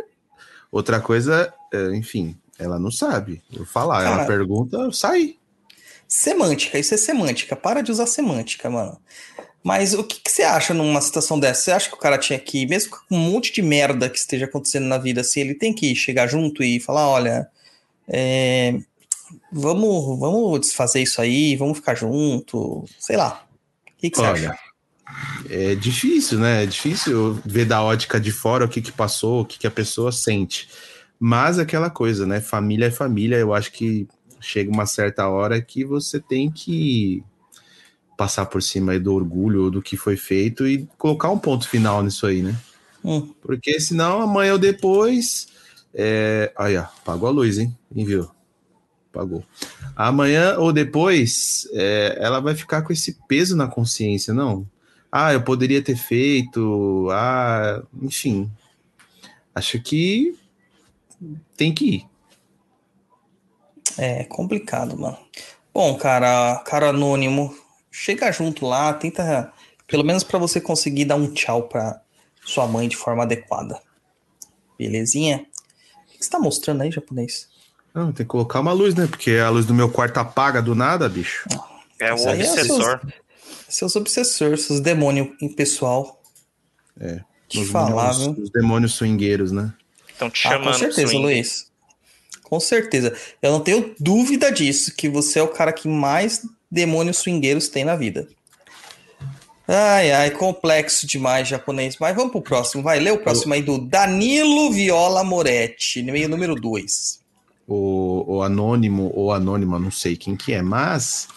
outra 0.71 0.99
coisa, 0.99 1.53
é, 1.73 1.95
enfim, 1.95 2.35
ela 2.59 2.79
não 2.79 2.91
sabe. 2.91 3.41
Eu 3.53 3.65
falar, 3.65 4.03
ela 4.05 4.15
Cara, 4.17 4.25
pergunta, 4.27 4.77
eu 4.77 4.91
saí. 4.91 5.37
Semântica, 6.07 6.77
isso 6.77 6.93
é 6.93 6.97
semântica. 6.97 7.55
Para 7.55 7.81
de 7.81 7.91
usar 7.91 8.05
semântica, 8.05 8.69
mano. 8.69 8.97
Mas 9.65 9.95
o 9.95 10.03
que, 10.03 10.19
que 10.21 10.29
você 10.29 10.43
acha 10.43 10.75
numa 10.75 11.01
situação 11.01 11.39
dessa? 11.39 11.59
Você 11.59 11.71
acha 11.71 11.89
que 11.89 11.95
o 11.95 11.99
cara 11.99 12.19
tinha 12.19 12.37
que, 12.37 12.67
mesmo 12.67 12.91
com 12.91 13.15
um 13.15 13.17
monte 13.17 13.51
de 13.51 13.63
merda 13.63 14.07
que 14.07 14.19
esteja 14.19 14.45
acontecendo 14.45 14.85
na 14.85 14.99
vida, 14.99 15.21
assim, 15.21 15.41
ele 15.41 15.55
tem 15.55 15.73
que 15.73 15.95
chegar 15.95 16.27
junto 16.27 16.61
e 16.61 16.79
falar, 16.79 17.09
olha, 17.09 17.47
é, 18.07 18.77
vamos, 19.51 20.19
vamos 20.19 20.59
desfazer 20.59 21.01
isso 21.01 21.19
aí, 21.19 21.55
vamos 21.55 21.79
ficar 21.79 21.95
junto, 21.95 22.85
sei 22.99 23.17
lá. 23.17 23.43
O 23.87 23.97
que, 23.97 24.11
que 24.11 24.17
você 24.17 24.23
Olha, 24.23 24.51
acha? 24.51 24.59
é 25.49 25.73
difícil, 25.73 26.37
né? 26.37 26.61
É 26.61 26.67
difícil 26.67 27.41
ver 27.43 27.65
da 27.65 27.81
ótica 27.81 28.19
de 28.19 28.31
fora 28.31 28.65
o 28.65 28.69
que, 28.69 28.83
que 28.83 28.91
passou, 28.91 29.41
o 29.41 29.45
que, 29.45 29.57
que 29.57 29.65
a 29.65 29.71
pessoa 29.71 30.11
sente. 30.11 30.69
Mas 31.19 31.57
aquela 31.57 31.89
coisa, 31.89 32.23
né? 32.27 32.39
Família 32.39 32.85
é 32.85 32.91
família. 32.91 33.37
Eu 33.37 33.51
acho 33.51 33.71
que 33.71 34.07
chega 34.39 34.69
uma 34.69 34.85
certa 34.85 35.27
hora 35.27 35.59
que 35.59 35.83
você 35.83 36.19
tem 36.19 36.51
que 36.51 37.23
passar 38.17 38.45
por 38.45 38.61
cima 38.61 38.93
aí 38.93 38.99
do 38.99 39.13
orgulho 39.13 39.69
do 39.69 39.81
que 39.81 39.97
foi 39.97 40.17
feito 40.17 40.67
e 40.67 40.87
colocar 40.97 41.29
um 41.29 41.39
ponto 41.39 41.67
final 41.67 42.01
nisso 42.03 42.25
aí, 42.25 42.41
né? 42.41 42.55
Hum. 43.03 43.33
Porque 43.41 43.79
senão 43.79 44.21
amanhã 44.21 44.53
ou 44.53 44.59
depois. 44.59 45.47
É... 45.93 46.51
Aí, 46.57 46.77
ó, 46.77 46.81
apagou 46.81 47.29
a 47.29 47.31
luz, 47.31 47.57
hein? 47.57 47.75
Quem 47.93 48.05
viu? 48.05 48.29
Apagou. 49.11 49.43
Amanhã 49.95 50.57
ou 50.57 50.73
depois, 50.73 51.69
é, 51.71 52.17
ela 52.19 52.41
vai 52.41 52.53
ficar 52.53 52.81
com 52.81 52.91
esse 52.91 53.17
peso 53.27 53.55
na 53.55 53.67
consciência, 53.67 54.33
não? 54.33 54.67
Ah, 55.09 55.31
eu 55.31 55.41
poderia 55.41 55.81
ter 55.81 55.95
feito. 55.95 57.07
Ah, 57.11 57.81
enfim. 58.01 58.51
Acho 59.53 59.81
que 59.81 60.37
tem 61.55 61.73
que 61.73 61.85
ir. 61.85 62.05
É 63.97 64.25
complicado, 64.25 64.97
mano. 64.97 65.17
Bom, 65.73 65.95
cara, 65.95 66.61
cara 66.65 66.89
anônimo, 66.89 67.55
chega 67.95 68.29
junto 68.31 68.65
lá, 68.65 68.93
tenta, 68.93 69.51
pelo 69.87 70.03
menos 70.03 70.23
pra 70.23 70.37
você 70.37 70.59
conseguir 70.59 71.05
dar 71.05 71.15
um 71.15 71.33
tchau 71.33 71.63
pra 71.63 72.01
sua 72.43 72.67
mãe 72.67 72.89
de 72.89 72.97
forma 72.97 73.23
adequada. 73.23 73.79
Belezinha? 74.77 75.45
O 76.09 76.17
que 76.17 76.23
você 76.25 76.29
tá 76.29 76.37
mostrando 76.39 76.81
aí, 76.81 76.91
japonês? 76.91 77.47
Não, 77.93 78.07
tem 78.11 78.25
que 78.25 78.29
colocar 78.29 78.59
uma 78.59 78.73
luz, 78.73 78.93
né? 78.93 79.07
Porque 79.07 79.31
a 79.31 79.49
luz 79.49 79.65
do 79.65 79.73
meu 79.73 79.89
quarto 79.89 80.17
apaga 80.17 80.61
do 80.61 80.75
nada, 80.75 81.07
bicho. 81.07 81.47
É 81.97 82.11
o 82.11 82.15
Isso 82.15 82.27
aí 82.27 82.41
é 82.41 82.49
obsessor. 82.51 83.01
Seus 83.69 83.95
obsessores, 83.95 84.65
seus 84.65 84.81
demônios 84.81 85.29
em 85.41 85.47
pessoal. 85.47 86.21
É. 86.99 87.21
Te 87.47 87.59
Os 87.59 87.69
falar, 87.69 88.11
demônios, 88.11 88.43
os 88.43 88.49
demônios 88.49 88.93
swingueiros, 88.95 89.51
né? 89.53 89.73
Estão 90.09 90.29
te 90.29 90.45
Ah, 90.47 90.51
chamando. 90.51 90.73
com 90.73 90.79
certeza, 90.79 91.07
swing. 91.07 91.23
Luiz. 91.23 91.71
Com 92.43 92.59
certeza. 92.59 93.15
Eu 93.41 93.51
não 93.53 93.61
tenho 93.61 93.95
dúvida 93.99 94.51
disso, 94.51 94.93
que 94.95 95.07
você 95.07 95.39
é 95.39 95.43
o 95.43 95.47
cara 95.47 95.71
que 95.71 95.87
mais 95.87 96.45
demônios 96.69 97.17
swingueiros 97.17 97.67
tem 97.67 97.83
na 97.83 97.95
vida. 97.95 98.27
Ai, 99.67 100.11
ai, 100.11 100.31
complexo 100.31 101.07
demais, 101.07 101.47
japonês. 101.47 101.97
Mas 101.99 102.15
vamos 102.15 102.31
pro 102.31 102.41
próximo. 102.41 102.83
Vai, 102.83 102.99
lê 102.99 103.09
o 103.09 103.17
próximo 103.17 103.53
aí 103.53 103.63
do 103.63 103.79
Danilo 103.79 104.71
Viola 104.71 105.23
Moretti, 105.23 106.03
meio 106.03 106.29
número 106.29 106.53
2. 106.55 107.19
o, 107.67 108.35
o 108.37 108.43
anônimo 108.43 109.11
ou 109.13 109.31
anônima, 109.31 109.79
não 109.79 109.91
sei 109.91 110.15
quem 110.15 110.35
que 110.35 110.53
é, 110.53 110.61
mas 110.61 111.27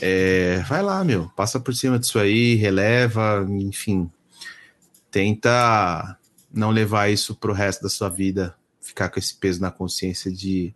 é, 0.00 0.62
vai 0.68 0.82
lá, 0.82 1.02
meu, 1.04 1.30
passa 1.36 1.58
por 1.58 1.74
cima 1.74 1.98
disso 1.98 2.18
aí, 2.18 2.54
releva, 2.54 3.46
enfim, 3.48 4.10
tenta 5.10 6.16
não 6.52 6.70
levar 6.70 7.10
isso 7.10 7.34
pro 7.34 7.52
resto 7.52 7.82
da 7.82 7.88
sua 7.88 8.08
vida, 8.08 8.54
ficar 8.80 9.08
com 9.08 9.18
esse 9.18 9.34
peso 9.34 9.60
na 9.60 9.70
consciência 9.70 10.30
de 10.30 10.74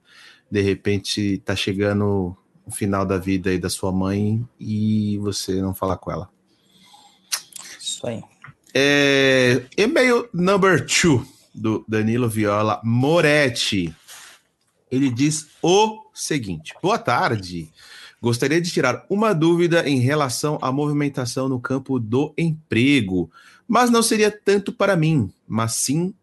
de 0.50 0.60
repente 0.60 1.40
tá 1.44 1.54
chegando 1.54 2.36
o 2.66 2.70
final 2.70 3.04
da 3.04 3.18
vida 3.18 3.50
aí 3.50 3.58
da 3.58 3.68
sua 3.68 3.92
mãe 3.92 4.46
e 4.58 5.18
você 5.18 5.60
não 5.60 5.74
falar 5.74 5.96
com 5.96 6.10
ela. 6.10 6.30
Isso 7.78 8.06
aí. 8.06 8.22
É, 8.74 9.66
e-mail 9.76 10.28
number 10.32 10.86
two 10.86 11.26
do 11.54 11.84
Danilo 11.88 12.28
Viola 12.28 12.80
Moretti. 12.84 13.94
Ele 14.90 15.10
diz 15.10 15.48
o 15.62 16.04
seguinte: 16.14 16.74
Boa 16.82 16.98
tarde. 16.98 17.72
Gostaria 18.22 18.60
de 18.60 18.70
tirar 18.70 19.06
uma 19.08 19.34
dúvida 19.34 19.88
em 19.88 19.98
relação 19.98 20.58
à 20.60 20.70
movimentação 20.70 21.48
no 21.48 21.58
campo 21.58 21.98
do 21.98 22.34
emprego, 22.36 23.30
mas 23.66 23.90
não 23.90 24.02
seria 24.02 24.30
tanto 24.30 24.72
para 24.74 24.94
mim, 24.94 25.32
mas 25.48 25.72
sim 25.76 26.14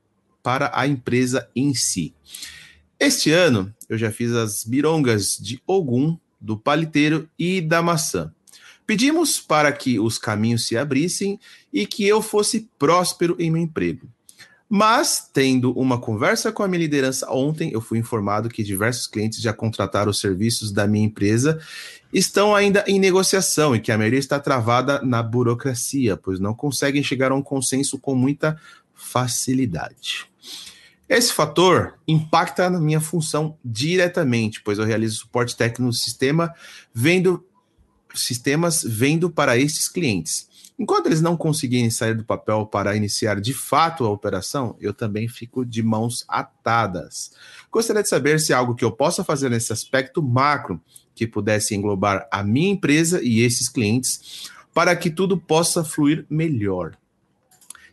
para 0.44 0.72
a 0.76 0.88
empresa 0.88 1.50
em 1.56 1.74
si. 1.74 2.14
Este 3.00 3.32
ano 3.32 3.74
eu 3.90 3.98
já 3.98 4.12
fiz 4.12 4.32
as 4.32 4.64
birongas 4.64 5.38
de 5.38 5.60
Ogum, 5.66 6.18
do 6.40 6.58
paliteiro 6.58 7.30
e 7.38 7.62
da 7.62 7.82
maçã. 7.82 8.32
Pedimos 8.86 9.40
para 9.40 9.72
que 9.72 10.00
os 10.00 10.18
caminhos 10.18 10.66
se 10.66 10.78
abrissem 10.78 11.40
e 11.74 11.86
que 11.86 12.08
eu 12.08 12.22
fosse 12.22 12.70
próspero 12.80 13.36
em 13.38 13.52
meu 13.52 13.62
emprego. 13.62 14.08
Mas, 14.70 15.30
tendo 15.32 15.72
uma 15.74 15.98
conversa 15.98 16.52
com 16.52 16.62
a 16.62 16.68
minha 16.68 16.80
liderança 16.80 17.32
ontem, 17.32 17.72
eu 17.72 17.80
fui 17.80 18.00
informado 18.00 18.50
que 18.50 18.64
diversos 18.64 19.08
clientes 19.08 19.42
já 19.42 19.54
contrataram 19.54 20.12
os 20.12 20.20
serviços 20.20 20.72
da 20.72 20.86
minha 20.86 21.06
empresa, 21.06 21.60
estão 22.12 22.54
ainda 22.54 22.84
em 22.86 23.00
negociação 23.00 23.74
e 23.74 23.80
que 23.80 23.92
a 23.92 23.98
maioria 23.98 24.20
está 24.20 24.40
travada 24.40 25.02
na 25.02 25.24
burocracia, 25.24 26.18
pois 26.18 26.40
não 26.40 26.54
conseguem 26.54 27.02
chegar 27.02 27.32
a 27.32 27.36
um 27.36 27.42
consenso 27.42 27.98
com 27.98 28.14
muita 28.14 28.60
facilidade. 28.94 30.26
Esse 31.10 31.32
fator 31.32 31.98
impacta 32.08 32.70
na 32.70 32.80
minha 32.80 33.00
função 33.00 33.58
diretamente, 33.64 34.62
pois 34.62 34.78
eu 34.78 34.86
realizo 34.86 35.20
suporte 35.20 35.56
técnico 35.56 35.84
no 35.84 35.94
sistema, 35.94 36.54
vendo 36.94 37.44
sistemas 38.14 38.84
vendo 38.84 39.30
para 39.30 39.58
esses 39.58 39.88
clientes. 39.88 40.48
Enquanto 40.80 41.08
eles 41.08 41.22
não 41.22 41.36
conseguirem 41.36 41.90
sair 41.90 42.14
do 42.14 42.24
papel 42.24 42.66
para 42.66 42.96
iniciar 42.96 43.42
de 43.42 43.54
fato 43.54 44.06
a 44.06 44.10
operação, 44.10 44.76
eu 44.80 44.94
também 44.94 45.28
fico 45.28 45.66
de 45.66 45.82
mãos 45.82 46.24
atadas. 46.28 47.32
Gostaria 47.72 48.04
de 48.04 48.10
saber 48.10 48.40
se 48.40 48.54
há 48.54 48.58
algo 48.58 48.76
que 48.76 48.86
eu 48.86 48.92
possa 48.92 49.24
fazer 49.24 49.50
nesse 49.50 49.74
aspecto 49.74 50.22
macro 50.22 50.80
que 51.16 51.26
pudesse 51.26 51.74
englobar 51.74 52.28
a 52.32 52.44
minha 52.44 52.72
empresa 52.72 53.24
e 53.24 53.42
esses 53.42 53.68
clientes 53.68 54.52
para 54.72 54.96
que 54.96 55.10
tudo 55.10 55.36
possa 55.36 55.84
fluir 55.84 56.26
melhor. 56.30 56.96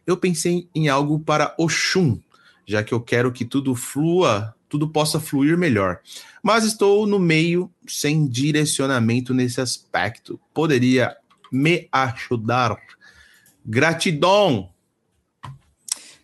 Eu 0.06 0.18
pensei 0.18 0.68
em 0.75 0.88
algo 0.88 1.18
para 1.18 1.54
Oxum, 1.56 2.21
já 2.66 2.83
que 2.83 2.92
eu 2.92 3.00
quero 3.00 3.33
que 3.33 3.44
tudo 3.44 3.75
flua, 3.75 4.54
tudo 4.68 4.88
possa 4.88 5.21
fluir 5.21 5.56
melhor. 5.56 6.00
Mas 6.42 6.64
estou 6.64 7.06
no 7.06 7.18
meio 7.18 7.71
sem 7.87 8.26
direcionamento 8.26 9.33
nesse 9.33 9.61
aspecto. 9.61 10.40
Poderia 10.52 11.16
me 11.50 11.88
ajudar? 11.92 12.76
Gratidão! 13.64 14.71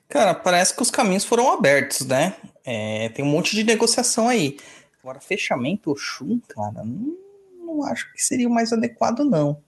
Cara, 0.09 0.35
parece 0.35 0.75
que 0.75 0.83
os 0.83 0.91
caminhos 0.91 1.25
foram 1.25 1.53
abertos, 1.53 2.05
né? 2.05 2.35
É, 2.65 3.09
tem 3.11 3.25
um 3.25 3.29
monte 3.29 3.55
de 3.55 3.63
negociação 3.63 4.29
aí. 4.29 4.59
Agora, 5.01 5.21
fechamento 5.21 5.93
Oxum, 5.93 6.41
cara, 6.49 6.85
não, 6.85 7.17
não 7.65 7.85
acho 7.85 8.13
que 8.13 8.23
seria 8.23 8.49
o 8.49 8.53
mais 8.53 8.73
adequado, 8.73 9.21
não. 9.21 9.63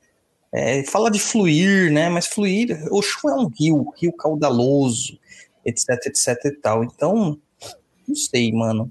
É, 0.53 0.83
fala 0.85 1.11
de 1.11 1.21
fluir, 1.21 1.93
né? 1.93 2.09
Mas 2.09 2.27
fluir, 2.27 2.87
Oxum 2.91 3.29
é 3.29 3.35
um 3.37 3.47
rio, 3.47 3.95
rio 3.97 4.13
caudaloso, 4.13 5.19
etc, 5.65 6.07
etc 6.07 6.45
e 6.45 6.51
tal. 6.53 6.85
Então, 6.85 7.39
não 8.07 8.15
sei, 8.15 8.53
mano. 8.53 8.91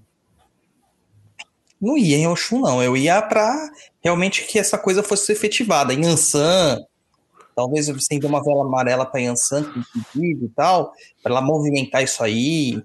Não 1.79 1.97
ia 1.97 2.17
em 2.17 2.27
Oxum, 2.27 2.61
não. 2.61 2.81
Eu 2.81 2.95
ia 2.95 3.21
para 3.21 3.71
realmente 4.03 4.45
que 4.45 4.59
essa 4.59 4.77
coisa 4.77 5.01
fosse 5.01 5.31
efetivada. 5.31 5.93
Em 5.93 6.05
Ansan, 6.05 6.79
talvez 7.55 7.87
eu 7.87 7.95
acender 7.95 8.29
uma 8.29 8.43
vela 8.43 8.63
amarela 8.63 9.05
para 9.05 9.21
Yansan, 9.21 9.63
com 9.63 9.81
pedido 10.13 10.45
e 10.45 10.49
tal, 10.49 10.93
para 11.23 11.31
ela 11.31 11.41
movimentar 11.41 12.03
isso 12.03 12.23
aí. 12.23 12.83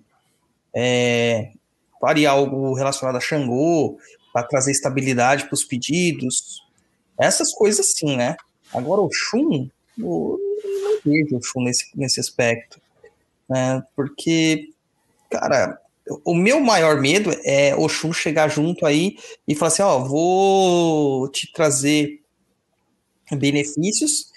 É, 0.75 1.53
faria 2.01 2.31
algo 2.31 2.75
relacionado 2.75 3.17
a 3.17 3.21
Xangô, 3.21 3.99
para 4.37 4.47
trazer 4.47 4.71
estabilidade 4.71 5.47
para 5.47 5.55
os 5.55 5.65
pedidos. 5.65 6.63
Essas 7.19 7.55
coisas 7.55 7.95
sim, 7.95 8.17
né? 8.17 8.37
Agora 8.75 9.01
o 9.01 9.11
Shun, 9.11 9.71
eu 9.99 10.39
não 10.83 11.01
vejo 11.03 11.39
o 11.39 11.43
Shun 11.43 11.63
nesse, 11.63 11.87
nesse 11.95 12.21
aspecto. 12.21 12.79
Né? 13.49 13.83
Porque, 13.95 14.71
cara, 15.31 15.79
o 16.25 16.35
meu 16.35 16.61
maior 16.61 17.01
medo 17.01 17.31
é 17.45 17.75
o 17.75 17.89
Shun 17.89 18.13
chegar 18.13 18.49
junto 18.49 18.87
aí 18.87 19.17
e 19.47 19.55
falar 19.55 19.69
assim, 19.69 19.83
ó, 19.83 19.99
vou 20.01 21.29
te 21.31 21.53
trazer 21.53 22.21
benefícios, 23.33 24.33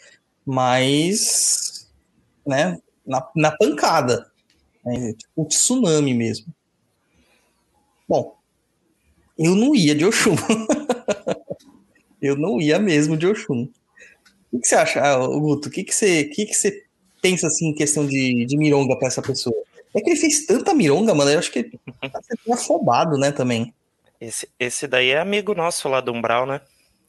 mas, 0.46 1.88
né, 2.46 2.80
na, 3.06 3.28
na 3.36 3.52
pancada. 3.52 4.32
Né? 4.84 5.14
Tipo 5.14 5.44
um 5.44 5.46
tsunami 5.46 6.14
mesmo. 6.14 6.48
Bom, 8.08 8.36
eu 9.38 9.56
não 9.56 9.76
ia 9.76 9.94
de 9.94 10.06
Oxum. 10.06 10.36
eu 12.22 12.36
não 12.36 12.60
ia 12.60 12.80
mesmo 12.80 13.16
de 13.16 13.28
Oxum. 13.28 13.70
O 14.52 14.60
que, 14.60 14.68
você 14.68 14.76
acha, 14.76 15.02
ah, 15.02 15.28
Guto? 15.28 15.70
O 15.70 15.72
que, 15.72 15.84
que, 15.84 15.94
você, 15.94 16.24
que, 16.26 16.48
que 16.48 16.54
você 16.56 16.84
pensa 17.22 17.48
assim 17.48 17.70
em 17.70 17.76
questão 17.76 18.06
de, 18.06 18.46
de 18.46 18.58
mironga 18.58 18.98
para 18.98 19.08
essa 19.08 19.22
pessoa? 19.22 19.56
É 19.94 20.02
que 20.02 20.10
ele 20.10 20.20
fez 20.20 20.46
tanta 20.46 20.74
mironga, 20.74 21.14
mano. 21.14 21.32
Eu 21.32 21.40
acho 21.40 21.52
que 21.52 21.60
ele 21.60 21.80
tá 22.12 22.20
sendo 22.22 22.54
afobado, 22.54 23.18
né, 23.18 23.32
também. 23.32 23.74
Esse, 24.20 24.50
esse 24.60 24.88
daí 24.88 25.10
é 25.10 25.20
amigo 25.20 25.54
nosso 25.54 25.88
lá 25.88 26.02
do 26.02 26.12
Umbral, 26.12 26.46
né? 26.46 26.62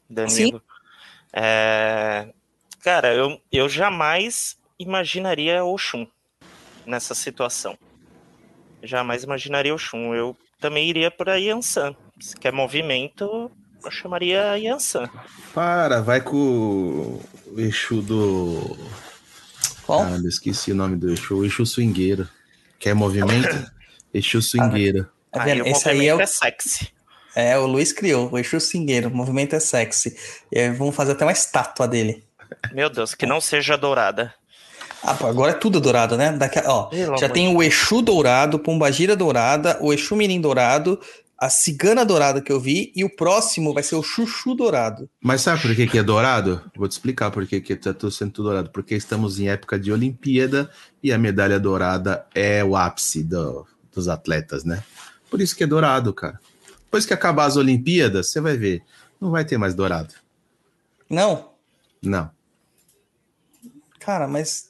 Danilo. 0.09 0.59
Sim. 0.59 0.61
É... 1.33 2.27
Cara, 2.81 3.13
eu, 3.13 3.39
eu 3.51 3.69
jamais 3.69 4.57
imaginaria 4.79 5.63
Oxum 5.63 6.07
nessa 6.85 7.13
situação. 7.13 7.77
Jamais 8.81 9.23
imaginaria 9.23 9.73
Oxum. 9.73 10.15
Eu 10.15 10.35
também 10.59 10.89
iria 10.89 11.11
para 11.11 11.35
Yansan. 11.35 11.95
Se 12.19 12.35
quer 12.35 12.51
movimento, 12.51 13.51
eu 13.83 13.91
chamaria 13.91 14.57
Yansan. 14.57 15.09
Para, 15.53 16.01
vai 16.01 16.21
com 16.21 17.19
o 17.47 17.59
Exu 17.59 18.01
do. 18.01 18.77
Qual? 19.91 20.03
Ah, 20.03 20.17
esqueci 20.23 20.71
o 20.71 20.75
nome 20.75 20.95
do 20.95 21.11
Exu. 21.11 21.35
O 21.35 21.45
Exu 21.45 21.65
swingueiro. 21.65 22.25
Quer 22.79 22.95
movimento? 22.95 23.69
Exu 24.13 24.41
swingueiro. 24.41 25.05
Ah, 25.33 25.43
aí, 25.43 25.59
Esse 25.69 25.89
aí 25.89 26.07
é, 26.07 26.15
o... 26.15 26.21
é 26.21 26.25
sexy. 26.25 26.87
É, 27.35 27.57
o 27.57 27.65
Luiz 27.65 27.91
criou, 27.91 28.31
o 28.31 28.39
Exu 28.39 28.61
swingueiro. 28.61 29.09
O 29.09 29.13
movimento 29.13 29.53
é 29.53 29.59
sexy. 29.59 30.15
E 30.49 30.69
vamos 30.69 30.95
fazer 30.95 31.11
até 31.11 31.25
uma 31.25 31.33
estátua 31.33 31.89
dele. 31.89 32.23
Meu 32.71 32.89
Deus, 32.89 33.13
que 33.13 33.25
não 33.25 33.41
seja 33.41 33.77
dourada. 33.77 34.33
Ah, 35.03 35.17
agora 35.27 35.51
é 35.51 35.55
tudo 35.55 35.81
dourado, 35.81 36.15
né? 36.15 36.31
Daqui, 36.31 36.61
ó, 36.65 36.89
já 37.19 37.27
tem 37.27 37.53
o 37.53 37.61
Exu 37.61 38.01
dourado, 38.01 38.59
Pombagira 38.59 39.13
dourada, 39.13 39.77
o 39.81 39.91
Exu 39.91 40.15
Mirim 40.15 40.39
dourado, 40.39 41.01
a 41.41 41.49
Cigana 41.49 42.05
dourada 42.05 42.39
que 42.39 42.51
eu 42.51 42.59
vi, 42.59 42.93
e 42.95 43.03
o 43.03 43.09
próximo 43.09 43.73
vai 43.73 43.81
ser 43.81 43.95
o 43.95 44.03
Chuchu 44.03 44.53
dourado. 44.53 45.09
Mas 45.19 45.41
sabe 45.41 45.59
por 45.59 45.75
que, 45.75 45.87
que 45.87 45.97
é 45.97 46.03
dourado? 46.03 46.61
Vou 46.77 46.87
te 46.87 46.91
explicar 46.91 47.31
por 47.31 47.47
que, 47.47 47.59
que 47.59 47.75
tá 47.75 47.95
tudo 47.95 48.11
sendo 48.11 48.31
tudo 48.31 48.45
dourado. 48.45 48.69
Porque 48.69 48.93
estamos 48.93 49.39
em 49.39 49.49
época 49.49 49.79
de 49.79 49.91
Olimpíada 49.91 50.69
e 51.01 51.11
a 51.11 51.17
medalha 51.17 51.59
dourada 51.59 52.27
é 52.35 52.63
o 52.63 52.75
ápice 52.75 53.23
do, 53.23 53.65
dos 53.91 54.07
atletas, 54.07 54.63
né? 54.63 54.83
Por 55.31 55.41
isso 55.41 55.55
que 55.55 55.63
é 55.63 55.67
dourado, 55.67 56.13
cara. 56.13 56.39
Depois 56.83 57.07
que 57.07 57.13
acabar 57.13 57.45
as 57.45 57.57
Olimpíadas, 57.57 58.29
você 58.29 58.39
vai 58.39 58.55
ver, 58.55 58.83
não 59.19 59.31
vai 59.31 59.43
ter 59.43 59.57
mais 59.57 59.73
dourado. 59.73 60.13
Não? 61.09 61.53
Não. 62.03 62.29
Cara, 63.99 64.27
mas 64.27 64.69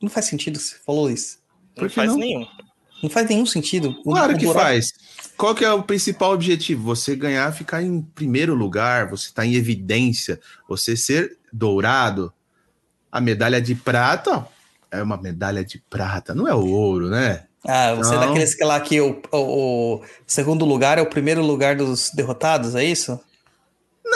não 0.00 0.08
faz 0.08 0.26
sentido 0.26 0.56
você 0.56 0.76
falou 0.86 1.10
isso. 1.10 1.40
Não 1.76 1.90
faz 1.90 2.10
não? 2.10 2.18
nenhum. 2.18 2.46
Não 3.02 3.10
faz 3.10 3.28
nenhum 3.28 3.46
sentido. 3.46 3.94
Claro 4.02 4.36
que 4.36 4.52
faz. 4.52 4.92
Qual 5.36 5.54
que 5.54 5.64
é 5.64 5.72
o 5.72 5.82
principal 5.82 6.32
objetivo? 6.32 6.82
Você 6.84 7.16
ganhar, 7.16 7.50
ficar 7.52 7.82
em 7.82 8.02
primeiro 8.02 8.54
lugar, 8.54 9.08
você 9.08 9.28
estar 9.28 9.42
tá 9.42 9.46
em 9.46 9.54
evidência, 9.54 10.38
você 10.68 10.96
ser 10.96 11.38
dourado. 11.52 12.32
A 13.10 13.20
medalha 13.20 13.60
de 13.60 13.74
prata 13.74 14.46
é 14.90 15.02
uma 15.02 15.16
medalha 15.16 15.64
de 15.64 15.82
prata, 15.88 16.34
não 16.34 16.46
é 16.46 16.54
o 16.54 16.66
ouro, 16.68 17.08
né? 17.08 17.44
Ah, 17.66 17.94
você 17.94 18.14
então... 18.14 18.22
é 18.22 18.26
daqueles 18.26 18.54
que 18.54 18.64
lá 18.64 18.80
que 18.80 19.00
o, 19.00 19.22
o, 19.32 19.94
o 19.96 20.02
segundo 20.26 20.64
lugar 20.64 20.98
é 20.98 21.02
o 21.02 21.06
primeiro 21.06 21.42
lugar 21.42 21.76
dos 21.76 22.10
derrotados, 22.10 22.74
é 22.74 22.84
isso? 22.84 23.18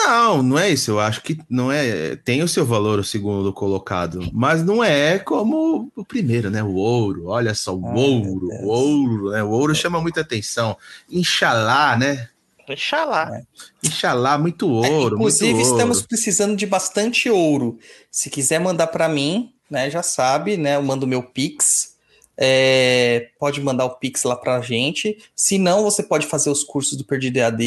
Não, 0.07 0.43
não 0.43 0.59
é 0.59 0.71
isso. 0.71 0.91
Eu 0.91 1.01
acho 1.01 1.23
que 1.23 1.39
não 1.49 1.73
é. 1.73 2.17
Tem 2.17 2.43
o 2.43 2.49
seu 2.49 2.65
valor 2.65 2.99
o 2.99 3.05
segundo 3.05 3.53
colocado, 3.53 4.29
mas 4.33 4.63
não 4.63 4.85
é 4.85 5.19
como 5.19 5.91
o 5.97 6.05
primeiro, 6.05 6.51
né? 6.51 6.63
O 6.63 6.75
ouro. 6.75 7.29
Olha 7.29 7.55
só, 7.55 7.75
o 7.75 7.95
ouro, 7.95 8.49
o 8.63 8.69
ouro, 8.69 9.31
né? 9.31 9.43
O 9.43 9.49
ouro 9.49 9.75
chama 9.75 10.01
muita 10.01 10.21
atenção. 10.21 10.77
Inxalá, 11.11 11.97
né? 11.97 12.29
Inxalá. 12.69 13.31
É. 13.35 13.43
Inxalá, 13.87 14.39
muito 14.39 14.69
ouro. 14.69 15.17
É, 15.17 15.19
inclusive, 15.19 15.55
muito 15.55 15.71
estamos 15.71 15.99
ouro. 15.99 16.09
precisando 16.09 16.57
de 16.57 16.67
bastante 16.67 17.31
ouro. 17.31 17.79
Se 18.11 18.29
quiser 18.29 18.59
mandar 18.59 18.89
para 18.89 19.09
mim, 19.09 19.53
né? 19.71 19.91
Já 19.91 20.03
sabe, 20.03 20.57
né? 20.57 20.77
Eu 20.77 20.83
mando 20.83 21.07
meu 21.07 21.23
Pix 21.23 21.94
é, 22.37 23.29
pode 23.39 23.61
mandar 23.61 23.85
o 23.85 23.97
Pix 23.97 24.25
lá 24.25 24.37
pra 24.37 24.61
gente. 24.61 25.19
Se 25.35 25.59
não, 25.59 25.83
você 25.83 26.03
pode 26.03 26.27
fazer 26.27 26.51
os 26.51 26.65
cursos 26.65 26.97
do 26.97 27.05
Perdido 27.05 27.37
EAD, 27.37 27.65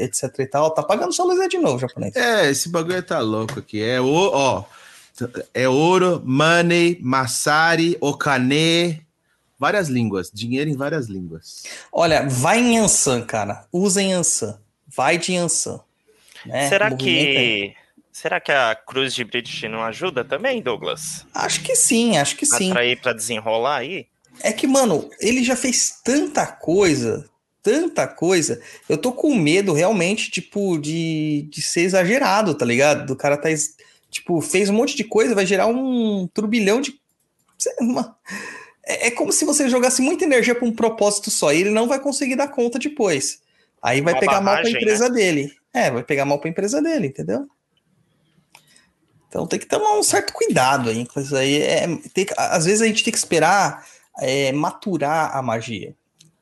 etc 0.00 0.24
e 0.38 0.46
tal. 0.46 0.70
Tá 0.70 0.82
pagando 0.82 1.12
sua 1.12 1.26
luz 1.26 1.48
de 1.48 1.58
novo, 1.58 1.78
japonês. 1.78 2.14
É, 2.16 2.50
esse 2.50 2.68
bagulho 2.68 3.02
tá 3.02 3.20
louco 3.20 3.58
aqui. 3.60 3.82
É 3.82 4.00
o, 4.00 4.06
ó, 4.06 4.64
é 5.54 5.68
ouro, 5.68 6.22
money, 6.24 6.98
massari, 7.00 7.96
okane, 8.00 9.02
várias 9.58 9.88
línguas, 9.88 10.30
dinheiro 10.32 10.70
em 10.70 10.76
várias 10.76 11.06
línguas. 11.06 11.64
Olha, 11.92 12.28
vai 12.28 12.60
em 12.60 12.78
Ansan, 12.78 13.22
cara. 13.22 13.66
Usa 13.72 14.02
em 14.02 14.12
Ansan. 14.12 14.58
Vai 14.86 15.18
de 15.18 15.36
Ansan. 15.36 15.80
Né? 16.46 16.68
Será 16.68 16.94
que 16.94 17.74
Será 18.20 18.40
que 18.40 18.50
a 18.50 18.74
cruz 18.74 19.14
de 19.14 19.22
British 19.22 19.62
não 19.70 19.80
ajuda 19.80 20.24
também, 20.24 20.60
Douglas? 20.60 21.24
Acho 21.32 21.62
que 21.62 21.76
sim, 21.76 22.18
acho 22.18 22.34
que 22.34 22.44
sim. 22.44 22.70
Pra 22.72 22.84
ir 22.84 23.00
pra 23.00 23.12
desenrolar 23.12 23.76
aí? 23.76 24.08
É 24.42 24.52
que, 24.52 24.66
mano, 24.66 25.08
ele 25.20 25.44
já 25.44 25.54
fez 25.54 26.00
tanta 26.02 26.44
coisa, 26.44 27.30
tanta 27.62 28.08
coisa. 28.08 28.60
Eu 28.88 28.98
tô 28.98 29.12
com 29.12 29.32
medo 29.36 29.72
realmente, 29.72 30.32
tipo, 30.32 30.78
de, 30.78 31.46
de 31.48 31.62
ser 31.62 31.82
exagerado, 31.82 32.56
tá 32.56 32.64
ligado? 32.64 33.06
Do 33.06 33.14
cara 33.14 33.36
tá, 33.36 33.50
tipo, 34.10 34.40
fez 34.40 34.68
um 34.68 34.74
monte 34.74 34.96
de 34.96 35.04
coisa, 35.04 35.32
vai 35.32 35.46
gerar 35.46 35.68
um 35.68 36.26
turbilhão 36.34 36.80
de. 36.80 37.00
É, 38.84 39.06
é 39.06 39.10
como 39.12 39.30
se 39.30 39.44
você 39.44 39.68
jogasse 39.68 40.02
muita 40.02 40.24
energia 40.24 40.56
pra 40.56 40.66
um 40.66 40.74
propósito 40.74 41.30
só 41.30 41.52
e 41.52 41.60
ele 41.60 41.70
não 41.70 41.86
vai 41.86 42.00
conseguir 42.00 42.34
dar 42.34 42.48
conta 42.48 42.80
depois. 42.80 43.40
Aí 43.80 44.00
vai 44.00 44.14
Uma 44.14 44.20
pegar 44.20 44.40
barragem, 44.40 44.44
mal 44.44 44.72
pra 44.72 44.80
empresa 44.82 45.08
né? 45.08 45.14
dele. 45.14 45.52
É, 45.72 45.88
vai 45.88 46.02
pegar 46.02 46.24
mal 46.24 46.40
pra 46.40 46.50
empresa 46.50 46.82
dele, 46.82 47.06
entendeu? 47.06 47.46
Então 49.28 49.46
tem 49.46 49.58
que 49.58 49.66
tomar 49.66 49.98
um 49.98 50.02
certo 50.02 50.32
cuidado 50.32 50.88
aí. 50.90 51.06
Isso 51.16 51.36
aí 51.36 51.62
é, 51.62 51.86
tem, 52.12 52.26
às 52.36 52.64
vezes 52.64 52.80
a 52.80 52.86
gente 52.86 53.04
tem 53.04 53.12
que 53.12 53.18
esperar 53.18 53.86
é, 54.20 54.52
maturar 54.52 55.36
a 55.36 55.42
magia. 55.42 55.94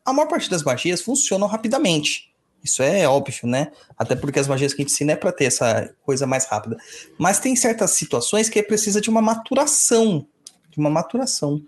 a 0.04 0.12
maior 0.12 0.28
parte 0.28 0.48
das 0.48 0.62
magias 0.62 1.02
funcionam 1.02 1.46
rapidamente. 1.46 2.32
Isso 2.62 2.82
é 2.82 3.06
óbvio, 3.06 3.46
né? 3.46 3.70
Até 3.96 4.16
porque 4.16 4.40
as 4.40 4.48
magias 4.48 4.74
que 4.74 4.82
a 4.82 4.84
gente 4.84 4.92
ensina 4.92 5.12
é 5.12 5.16
para 5.16 5.30
ter 5.30 5.44
essa 5.44 5.94
coisa 6.04 6.26
mais 6.26 6.46
rápida. 6.46 6.76
Mas 7.16 7.38
tem 7.38 7.54
certas 7.54 7.92
situações 7.92 8.48
que 8.48 8.60
precisa 8.62 9.00
de 9.00 9.08
uma 9.08 9.22
maturação. 9.22 10.26
De 10.70 10.78
uma 10.78 10.90
maturação. 10.90 11.62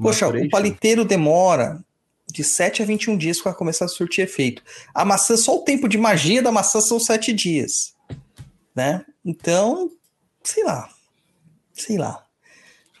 Poxa, 0.00 0.26
o 0.28 0.48
paliteiro 0.48 1.04
demora 1.04 1.82
de 2.30 2.44
7 2.44 2.82
a 2.82 2.86
21 2.86 3.16
dias 3.16 3.40
para 3.40 3.54
começar 3.54 3.86
a 3.86 3.88
surtir 3.88 4.24
efeito. 4.24 4.62
A 4.94 5.04
maçã, 5.04 5.36
só 5.36 5.56
o 5.56 5.64
tempo 5.64 5.88
de 5.88 5.98
magia 5.98 6.42
da 6.42 6.52
maçã 6.52 6.80
são 6.80 6.98
7 6.98 7.32
dias. 7.32 7.94
Né? 8.74 9.04
Então, 9.24 9.90
sei 10.48 10.64
lá. 10.64 10.88
Sei 11.72 11.98
lá. 11.98 12.24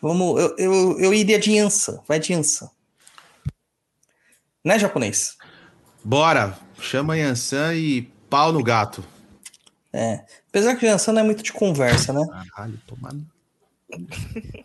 Vamos, 0.00 0.40
eu, 0.40 0.56
eu, 0.58 1.00
eu 1.00 1.14
iria 1.14 1.38
de 1.38 1.58
Ansa. 1.58 2.02
Vai 2.06 2.20
de 2.20 2.32
Ansa. 2.34 2.70
Né, 4.64 4.78
japonês? 4.78 5.36
Bora, 6.04 6.58
chama 6.80 7.14
a 7.14 7.16
Yansan 7.16 7.74
e 7.74 8.02
pau 8.28 8.52
no 8.52 8.62
gato. 8.62 9.04
É. 9.92 10.24
Apesar 10.48 10.76
que 10.76 10.86
Ansa 10.86 11.12
não 11.12 11.22
é 11.22 11.24
muito 11.24 11.42
de 11.42 11.52
conversa, 11.52 12.12
né? 12.12 12.24
Caralho, 12.54 12.80
tomando. 12.86 13.26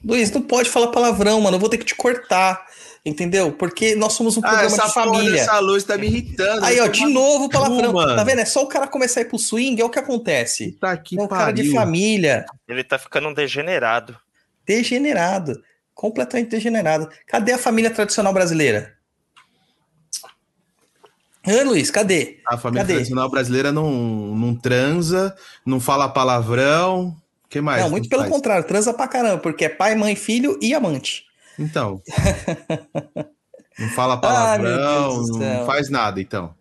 Luiz, 0.03 0.29
não 0.31 0.41
pode 0.41 0.69
falar 0.69 0.87
palavrão, 0.87 1.39
mano. 1.39 1.55
Eu 1.55 1.61
vou 1.61 1.69
ter 1.69 1.77
que 1.77 1.85
te 1.85 1.95
cortar. 1.95 2.65
Entendeu? 3.05 3.51
Porque 3.51 3.95
nós 3.95 4.13
somos 4.13 4.37
um 4.37 4.39
Ah, 4.39 4.47
programa 4.47 4.67
essa 4.67 4.87
de 4.87 4.93
porra 4.93 5.05
família. 5.13 5.31
dessa 5.33 5.59
luz 5.59 5.83
tá 5.83 5.97
me 5.97 6.07
irritando. 6.07 6.63
Aí, 6.65 6.79
ó, 6.79 6.87
de 6.87 7.05
novo 7.05 7.49
palavrão. 7.49 7.91
mano. 7.91 8.15
Tá 8.15 8.23
vendo? 8.23 8.39
É 8.39 8.45
só 8.45 8.63
o 8.63 8.67
cara 8.67 8.87
começar 8.87 9.19
a 9.19 9.23
ir 9.23 9.25
pro 9.25 9.37
swing, 9.37 9.81
é 9.81 9.83
o 9.83 9.89
que 9.89 9.99
acontece. 9.99 10.71
Tá 10.79 10.91
aqui, 10.91 11.19
É 11.19 11.21
um 11.21 11.27
cara 11.27 11.51
de 11.51 11.69
família, 11.71 12.45
Ele 12.67 12.81
tá 12.83 12.97
ficando 12.97 13.27
um 13.27 13.33
degenerado. 13.33 14.17
degenerado. 14.65 15.61
Completamente 15.93 16.49
degenerado. 16.49 17.09
Cadê 17.27 17.51
a 17.51 17.57
família 17.57 17.91
tradicional 17.91 18.31
brasileira? 18.33 18.93
Hã, 21.45 21.63
Luiz, 21.65 21.91
cadê? 21.91 22.39
A 22.47 22.57
família 22.57 22.83
Cadê? 22.83 22.93
tradicional 22.93 23.29
brasileira 23.29 23.69
não, 23.71 23.91
não 23.91 24.55
transa, 24.55 25.35
não 25.65 25.79
fala 25.79 26.07
palavrão. 26.07 27.15
O 27.45 27.49
que 27.49 27.59
mais? 27.59 27.81
não, 27.83 27.89
muito 27.89 28.07
pelo 28.07 28.21
faz? 28.21 28.33
contrário, 28.33 28.65
transa 28.65 28.93
pra 28.93 29.07
caramba, 29.09 29.39
porque 29.39 29.65
é 29.65 29.69
pai, 29.69 29.93
mãe, 29.93 30.15
filho 30.15 30.57
e 30.61 30.73
amante. 30.73 31.25
Então. 31.57 32.01
não 33.79 33.89
fala 33.89 34.13
meu 34.15 34.21
palavrão, 34.21 35.25
do 35.25 35.39
não 35.39 35.65
faz 35.65 35.89
nada, 35.89 36.21
então. 36.21 36.53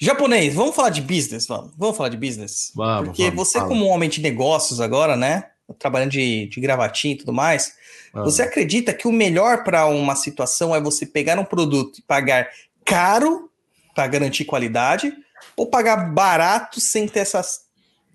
Japonês, 0.00 0.54
vamos 0.54 0.76
falar 0.76 0.90
de 0.90 1.00
business, 1.02 1.46
vamos. 1.46 1.72
Vamos 1.76 1.96
falar 1.96 2.08
de 2.08 2.16
business? 2.16 2.70
Vamos, 2.74 3.08
Porque 3.08 3.30
vamos, 3.30 3.48
você, 3.48 3.58
fala. 3.58 3.68
como 3.68 3.86
um 3.86 3.88
homem 3.88 4.08
de 4.08 4.20
negócios 4.20 4.80
agora, 4.80 5.16
né? 5.16 5.46
Trabalhando 5.78 6.12
de, 6.12 6.46
de 6.46 6.60
gravatinha 6.60 7.14
e 7.14 7.18
tudo 7.18 7.32
mais, 7.32 7.74
Ah. 8.14 8.22
você 8.22 8.42
acredita 8.42 8.94
que 8.94 9.08
o 9.08 9.12
melhor 9.12 9.64
para 9.64 9.86
uma 9.86 10.14
situação 10.14 10.74
é 10.74 10.80
você 10.80 11.04
pegar 11.04 11.38
um 11.38 11.44
produto 11.44 11.98
e 11.98 12.02
pagar 12.02 12.48
caro 12.84 13.50
para 13.94 14.06
garantir 14.06 14.44
qualidade, 14.44 15.12
ou 15.56 15.66
pagar 15.66 15.96
barato 16.14 16.80
sem 16.80 17.08
ter 17.08 17.20
essa 17.20 17.42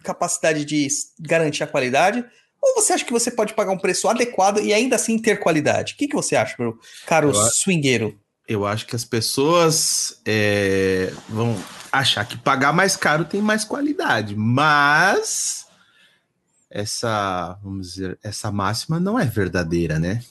capacidade 0.03 0.63
de 0.65 0.88
garantir 1.19 1.63
a 1.63 1.67
qualidade? 1.67 2.23
Ou 2.63 2.76
você 2.76 2.93
acha 2.93 3.04
que 3.04 3.12
você 3.12 3.30
pode 3.30 3.54
pagar 3.54 3.73
um 3.73 3.78
preço 3.78 4.08
adequado 4.08 4.60
e 4.60 4.73
ainda 4.73 4.95
assim 4.95 5.19
ter 5.19 5.38
qualidade? 5.38 5.93
O 5.93 5.97
que, 5.97 6.08
que 6.08 6.15
você 6.15 6.34
acha, 6.34 6.56
meu 6.58 6.80
caro 7.06 7.28
Eu 7.28 7.34
swingueiro? 7.34 8.17
Eu 8.47 8.65
acho 8.65 8.88
que 8.88 8.95
as 8.95 9.04
pessoas 9.04 10.21
é, 10.26 11.12
vão 11.28 11.62
achar 11.91 12.26
que 12.26 12.38
pagar 12.38 12.71
mais 12.71 12.95
caro 12.95 13.26
tem 13.26 13.41
mais 13.41 13.65
qualidade, 13.65 14.34
mas 14.34 15.65
essa, 16.69 17.60
vamos 17.62 17.93
dizer, 17.93 18.17
essa 18.23 18.49
máxima 18.49 18.97
não 18.97 19.19
é 19.19 19.26
verdadeira, 19.26 19.99
né? 19.99 20.23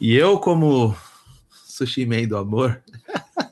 E 0.00 0.16
eu, 0.16 0.38
como 0.38 0.96
sushi 1.66 2.06
man 2.06 2.26
do 2.26 2.38
amor, 2.38 2.82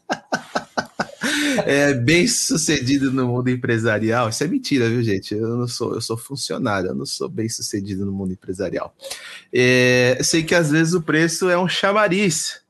é 1.67 1.95
bem 1.95 2.27
sucedido 2.27 3.13
no 3.13 3.27
mundo 3.27 3.49
empresarial. 3.49 4.29
Isso 4.29 4.45
é 4.45 4.49
mentira, 4.49 4.89
viu, 4.89 5.03
gente? 5.03 5.35
Eu 5.35 5.57
não 5.57 5.69
sou, 5.69 5.95
eu 5.95 6.01
sou 6.01 6.17
funcionário, 6.17 6.91
eu 6.91 6.95
não 6.95 7.07
sou 7.07 7.29
bem 7.29 7.49
sucedido 7.49 8.05
no 8.05 8.13
mundo 8.13 8.33
empresarial. 8.33 8.95
É, 9.53 10.19
sei 10.23 10.43
que 10.43 10.55
às 10.55 10.71
vezes 10.71 10.95
o 10.95 11.03
preço 11.03 11.49
é 11.49 11.59
um 11.59 11.69
chamariz 11.69 12.61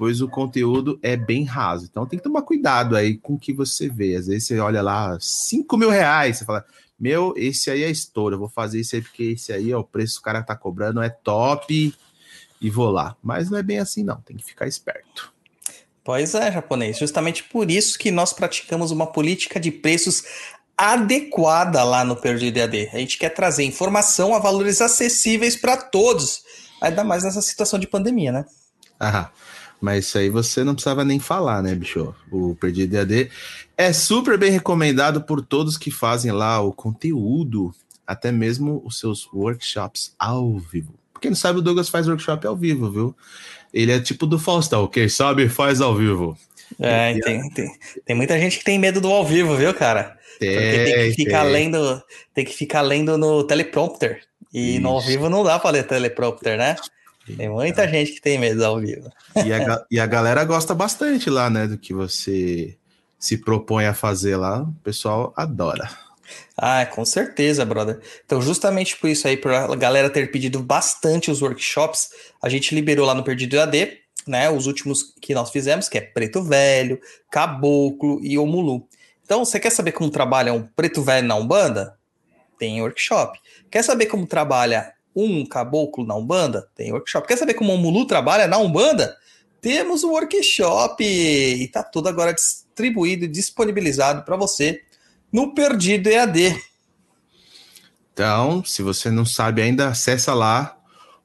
pois 0.00 0.22
o 0.22 0.28
conteúdo 0.28 0.98
é 1.02 1.14
bem 1.14 1.44
raso. 1.44 1.84
Então 1.84 2.06
tem 2.06 2.18
que 2.18 2.22
tomar 2.22 2.40
cuidado 2.40 2.96
aí 2.96 3.18
com 3.18 3.34
o 3.34 3.38
que 3.38 3.52
você 3.52 3.86
vê. 3.86 4.16
Às 4.16 4.28
vezes 4.28 4.46
você 4.46 4.58
olha 4.58 4.80
lá, 4.80 5.18
5 5.20 5.76
mil 5.76 5.90
reais, 5.90 6.38
você 6.38 6.44
fala, 6.46 6.64
meu, 6.98 7.34
esse 7.36 7.70
aí 7.70 7.82
é 7.82 7.90
estouro, 7.90 8.34
eu 8.34 8.38
vou 8.38 8.48
fazer 8.48 8.80
isso 8.80 8.96
aí 8.96 9.02
porque 9.02 9.24
esse 9.24 9.52
aí, 9.52 9.74
ó, 9.74 9.80
o 9.80 9.84
preço 9.84 10.14
que 10.14 10.20
o 10.20 10.22
cara 10.22 10.42
tá 10.42 10.56
cobrando 10.56 11.02
é 11.02 11.10
top 11.10 11.94
e 12.58 12.70
vou 12.70 12.90
lá. 12.90 13.14
Mas 13.22 13.50
não 13.50 13.58
é 13.58 13.62
bem 13.62 13.78
assim 13.78 14.02
não, 14.02 14.18
tem 14.22 14.38
que 14.38 14.44
ficar 14.44 14.66
esperto. 14.66 15.29
Pois 16.10 16.34
é, 16.34 16.50
japonês. 16.50 16.98
Justamente 16.98 17.44
por 17.44 17.70
isso 17.70 17.96
que 17.96 18.10
nós 18.10 18.32
praticamos 18.32 18.90
uma 18.90 19.06
política 19.06 19.60
de 19.60 19.70
preços 19.70 20.24
adequada 20.76 21.84
lá 21.84 22.04
no 22.04 22.16
Perdido 22.16 22.56
EAD. 22.56 22.90
A 22.92 22.98
gente 22.98 23.16
quer 23.16 23.28
trazer 23.28 23.62
informação 23.62 24.34
a 24.34 24.40
valores 24.40 24.80
acessíveis 24.80 25.54
para 25.54 25.76
todos, 25.76 26.42
ainda 26.82 27.04
mais 27.04 27.22
nessa 27.22 27.40
situação 27.40 27.78
de 27.78 27.86
pandemia, 27.86 28.32
né? 28.32 28.44
Ah, 28.98 29.30
mas 29.80 30.06
isso 30.06 30.18
aí 30.18 30.28
você 30.28 30.64
não 30.64 30.74
precisava 30.74 31.04
nem 31.04 31.20
falar, 31.20 31.62
né, 31.62 31.76
bicho? 31.76 32.12
O 32.28 32.56
Perdido 32.56 32.96
EAD 32.96 33.30
é 33.76 33.92
super 33.92 34.36
bem 34.36 34.50
recomendado 34.50 35.22
por 35.22 35.40
todos 35.40 35.78
que 35.78 35.92
fazem 35.92 36.32
lá 36.32 36.60
o 36.60 36.72
conteúdo, 36.72 37.72
até 38.04 38.32
mesmo 38.32 38.82
os 38.84 38.98
seus 38.98 39.32
workshops 39.32 40.12
ao 40.18 40.58
vivo. 40.58 40.92
Quem 41.20 41.30
não 41.30 41.36
sabe, 41.36 41.60
o 41.60 41.62
Douglas 41.62 41.88
faz 41.88 42.08
workshop 42.08 42.46
ao 42.48 42.56
vivo, 42.56 42.90
viu? 42.90 43.16
Ele 43.72 43.92
é 43.92 44.00
tipo 44.00 44.26
do 44.26 44.38
Faustão, 44.38 44.86
quem 44.86 45.08
sabe 45.08 45.48
faz 45.48 45.80
ao 45.80 45.94
vivo. 45.94 46.36
É, 46.78 47.12
e 47.12 47.20
tem, 47.20 47.50
tem, 47.50 47.70
tem 48.04 48.16
muita 48.16 48.38
gente 48.38 48.58
que 48.58 48.64
tem 48.64 48.78
medo 48.78 49.00
do 49.00 49.10
ao 49.10 49.24
vivo, 49.24 49.56
viu, 49.56 49.74
cara? 49.74 50.16
Porque 50.38 50.84
tem 50.84 50.94
que 50.94 51.12
ficar 51.12 51.42
tem. 51.42 51.52
lendo, 51.52 52.02
tem 52.32 52.44
que 52.44 52.52
ficar 52.52 52.80
lendo 52.80 53.18
no 53.18 53.44
teleprompter. 53.44 54.22
E 54.52 54.78
no 54.78 54.88
ao 54.88 55.00
vivo 55.00 55.28
não 55.28 55.44
dá 55.44 55.58
para 55.58 55.70
ler 55.70 55.86
teleprompter, 55.86 56.56
né? 56.56 56.76
Tem 57.36 57.48
muita 57.48 57.86
gente 57.86 58.12
que 58.12 58.20
tem 58.20 58.38
medo 58.38 58.58
do 58.58 58.64
ao 58.64 58.80
vivo. 58.80 59.08
E 59.44 59.52
a, 59.52 59.84
e 59.90 60.00
a 60.00 60.06
galera 60.06 60.44
gosta 60.44 60.74
bastante 60.74 61.28
lá, 61.30 61.48
né, 61.48 61.66
do 61.66 61.78
que 61.78 61.92
você 61.94 62.76
se 63.18 63.36
propõe 63.36 63.86
a 63.86 63.94
fazer 63.94 64.36
lá. 64.36 64.62
O 64.62 64.74
pessoal 64.82 65.32
adora. 65.36 65.88
Ah, 66.56 66.84
com 66.86 67.04
certeza, 67.04 67.64
brother. 67.64 68.00
Então, 68.24 68.40
justamente 68.40 68.96
por 68.96 69.08
isso 69.08 69.26
aí, 69.26 69.36
por 69.36 69.52
a 69.52 69.74
galera 69.76 70.10
ter 70.10 70.30
pedido 70.30 70.60
bastante 70.60 71.30
os 71.30 71.42
workshops, 71.42 72.10
a 72.42 72.48
gente 72.48 72.74
liberou 72.74 73.06
lá 73.06 73.14
no 73.14 73.24
Perdido 73.24 73.56
EAD, 73.56 73.98
né? 74.26 74.50
Os 74.50 74.66
últimos 74.66 75.14
que 75.20 75.34
nós 75.34 75.50
fizemos, 75.50 75.88
que 75.88 75.98
é 75.98 76.00
Preto 76.00 76.42
Velho, 76.42 77.00
Caboclo 77.30 78.20
e 78.22 78.38
Omulu. 78.38 78.86
Então, 79.24 79.44
você 79.44 79.60
quer 79.60 79.70
saber 79.70 79.92
como 79.92 80.10
trabalha 80.10 80.52
um 80.52 80.62
Preto 80.62 81.02
Velho 81.02 81.26
na 81.26 81.36
Umbanda? 81.36 81.96
Tem 82.58 82.82
workshop. 82.82 83.38
Quer 83.70 83.82
saber 83.82 84.06
como 84.06 84.26
trabalha 84.26 84.92
um 85.14 85.46
Caboclo 85.46 86.04
na 86.04 86.14
Umbanda? 86.14 86.68
Tem 86.74 86.92
workshop. 86.92 87.26
Quer 87.26 87.38
saber 87.38 87.54
como 87.54 87.72
o 87.72 87.74
Omulu 87.74 88.06
trabalha 88.06 88.46
na 88.46 88.58
Umbanda? 88.58 89.16
Temos 89.60 90.04
o 90.04 90.10
workshop 90.10 91.04
e 91.04 91.68
tá 91.68 91.82
tudo 91.82 92.08
agora 92.08 92.32
distribuído 92.32 93.24
e 93.24 93.28
disponibilizado 93.28 94.24
para 94.24 94.36
você 94.36 94.82
no 95.32 95.54
Perdido 95.54 96.08
EAD. 96.08 96.60
Então, 98.12 98.64
se 98.64 98.82
você 98.82 99.08
não 99.10 99.24
sabe 99.24 99.62
ainda, 99.62 99.88
acessa 99.88 100.34
lá 100.34 100.76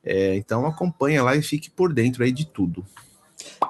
É, 0.04 0.34
então 0.36 0.66
acompanha 0.66 1.22
lá 1.22 1.36
e 1.36 1.42
fique 1.42 1.70
por 1.70 1.92
dentro 1.92 2.24
aí 2.24 2.32
de 2.32 2.46
tudo. 2.46 2.84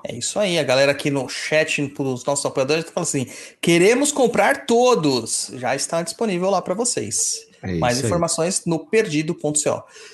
É 0.07 0.15
isso 0.15 0.39
aí, 0.39 0.59
a 0.59 0.63
galera 0.63 0.93
aqui 0.93 1.11
no 1.11 1.29
chat 1.29 1.83
dos 1.89 2.25
nossos 2.25 2.45
apoiadores 2.47 2.85
tá 2.85 2.93
falando 2.93 3.09
assim: 3.09 3.27
queremos 3.61 4.13
comprar 4.13 4.67
todos. 4.67 5.51
Já 5.55 5.75
está 5.75 6.03
disponível 6.03 6.51
lá 6.51 6.63
para 6.63 6.75
vocês. 6.75 7.51
É 7.63 7.75
Mais 7.75 7.97
isso 7.97 8.07
aí. 8.07 8.11
informações 8.11 8.63
no 8.65 8.79
perdido.co. 8.79 9.51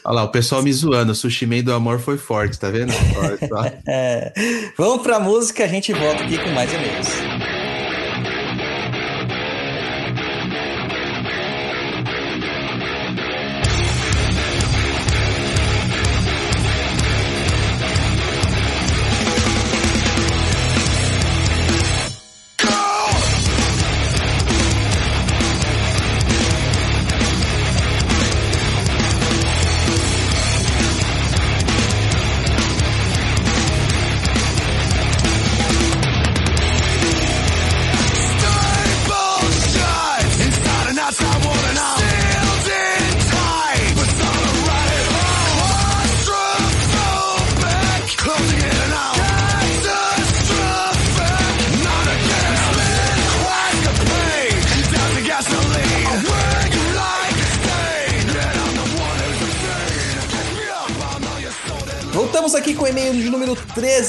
Olha 0.04 0.14
lá, 0.14 0.24
o 0.24 0.30
pessoal 0.30 0.62
me 0.62 0.72
zoando. 0.72 1.12
O 1.12 1.62
do 1.62 1.72
Amor 1.72 2.00
foi 2.00 2.18
forte, 2.18 2.58
tá 2.58 2.70
vendo? 2.70 2.92
É, 3.86 4.32
vamos 4.76 5.02
para 5.02 5.20
música, 5.20 5.64
a 5.64 5.68
gente 5.68 5.92
volta 5.92 6.24
aqui 6.24 6.38
com 6.38 6.50
mais 6.50 6.72
e-mails. 6.72 7.55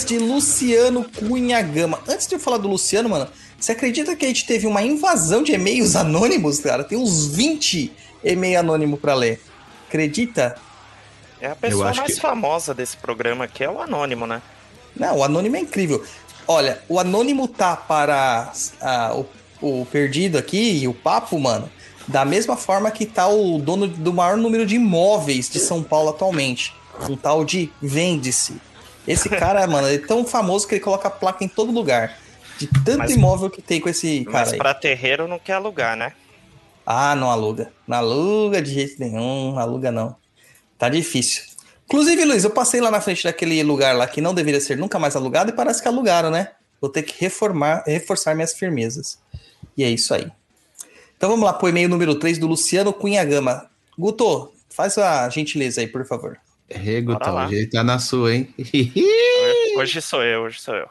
De 0.07 0.17
Luciano 0.17 1.03
Cunha 1.03 1.61
Gama. 1.61 1.99
Antes 2.07 2.27
de 2.27 2.35
eu 2.35 2.39
falar 2.39 2.57
do 2.57 2.67
Luciano, 2.69 3.09
mano, 3.09 3.27
você 3.59 3.73
acredita 3.73 4.15
que 4.15 4.23
a 4.23 4.27
gente 4.29 4.45
teve 4.45 4.65
uma 4.65 4.81
invasão 4.81 5.43
de 5.43 5.51
e-mails 5.51 5.97
anônimos, 5.97 6.59
cara? 6.59 6.83
Tem 6.83 6.97
uns 6.97 7.27
20 7.27 7.91
e-mail 8.23 8.59
anônimo 8.59 8.95
para 8.95 9.13
ler. 9.13 9.41
Acredita? 9.87 10.55
É 11.41 11.47
a 11.47 11.55
pessoa 11.55 11.93
mais 11.93 12.15
que... 12.15 12.21
famosa 12.21 12.73
desse 12.73 12.95
programa 12.95 13.45
aqui, 13.45 13.65
é 13.65 13.69
o 13.69 13.81
Anônimo, 13.81 14.25
né? 14.25 14.41
Não, 14.95 15.17
o 15.17 15.23
Anônimo 15.23 15.57
é 15.57 15.59
incrível. 15.59 16.03
Olha, 16.47 16.81
o 16.87 16.99
Anônimo 16.99 17.47
tá 17.47 17.75
para 17.75 18.53
o, 19.61 19.81
o 19.81 19.85
Perdido 19.85 20.37
aqui 20.37 20.79
e 20.81 20.87
o 20.87 20.93
Papo, 20.93 21.37
mano, 21.37 21.69
da 22.07 22.23
mesma 22.23 22.55
forma 22.55 22.89
que 22.89 23.05
tá 23.05 23.27
o 23.27 23.59
dono 23.59 23.87
do 23.87 24.13
maior 24.13 24.37
número 24.37 24.65
de 24.65 24.75
imóveis 24.75 25.49
de 25.49 25.59
São 25.59 25.83
Paulo 25.83 26.09
atualmente. 26.09 26.73
Um 27.09 27.15
tal 27.17 27.43
de 27.43 27.69
Vende-se. 27.81 28.59
Esse 29.07 29.29
cara, 29.29 29.65
mano, 29.65 29.87
é 29.87 29.97
tão 29.97 30.25
famoso 30.25 30.67
que 30.67 30.75
ele 30.75 30.81
coloca 30.81 31.09
placa 31.09 31.43
em 31.43 31.47
todo 31.47 31.71
lugar. 31.71 32.17
De 32.57 32.67
tanto 32.67 32.99
mas, 32.99 33.11
imóvel 33.11 33.49
que 33.49 33.61
tem 33.61 33.79
com 33.79 33.87
esse 33.87 34.25
cara 34.25 34.39
mas 34.39 34.53
aí. 34.53 34.57
pra 34.57 34.73
terreiro 34.73 35.27
não 35.27 35.37
quer 35.37 35.53
alugar, 35.53 35.95
né? 35.95 36.13
Ah, 36.85 37.15
não 37.15 37.29
aluga. 37.29 37.71
Não 37.87 37.97
aluga 37.97 38.61
de 38.61 38.73
jeito 38.73 38.99
nenhum, 38.99 39.51
não 39.51 39.59
aluga 39.59 39.91
não. 39.91 40.15
Tá 40.77 40.89
difícil. 40.89 41.43
Inclusive, 41.85 42.25
Luiz, 42.25 42.43
eu 42.43 42.49
passei 42.49 42.81
lá 42.81 42.91
na 42.91 42.99
frente 42.99 43.23
daquele 43.23 43.61
lugar 43.63 43.95
lá 43.95 44.07
que 44.07 44.19
não 44.19 44.33
deveria 44.33 44.59
ser 44.59 44.77
nunca 44.77 44.99
mais 44.99 45.15
alugado 45.15 45.51
e 45.51 45.53
parece 45.53 45.81
que 45.81 45.87
alugaram, 45.87 46.29
né? 46.29 46.51
Vou 46.81 46.89
ter 46.89 47.03
que 47.03 47.13
reformar, 47.19 47.83
reforçar 47.85 48.35
minhas 48.35 48.53
firmezas. 48.53 49.19
E 49.77 49.83
é 49.83 49.89
isso 49.89 50.13
aí. 50.13 50.29
Então 51.15 51.29
vamos 51.29 51.45
lá 51.45 51.53
pro 51.53 51.69
e-mail 51.69 51.89
número 51.89 52.15
3 52.15 52.37
do 52.37 52.47
Luciano 52.47 52.91
Cunha 52.91 53.23
Gama. 53.23 53.69
Guto, 53.97 54.53
faz 54.69 54.97
a 54.97 55.29
gentileza 55.29 55.81
aí, 55.81 55.87
por 55.87 56.05
favor. 56.05 56.39
É, 56.69 56.99
Guto, 56.99 57.29
hoje 57.29 57.55
ele 57.55 57.67
tá 57.67 57.83
na 57.83 57.97
sua, 57.97 58.33
hein? 58.33 58.53
hoje 59.77 60.01
sou 60.01 60.21
eu, 60.23 60.41
hoje 60.41 60.59
sou 60.59 60.75
eu. 60.75 60.89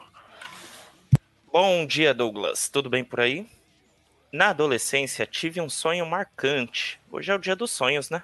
Bom 1.51 1.85
dia, 1.85 2.13
Douglas. 2.13 2.67
Tudo 2.67 2.89
bem 2.89 3.03
por 3.03 3.19
aí? 3.19 3.47
Na 4.31 4.49
adolescência, 4.49 5.25
tive 5.25 5.61
um 5.61 5.69
sonho 5.69 6.05
marcante. 6.05 6.99
Hoje 7.11 7.31
é 7.31 7.35
o 7.35 7.39
dia 7.39 7.55
dos 7.55 7.71
sonhos, 7.71 8.09
né? 8.09 8.23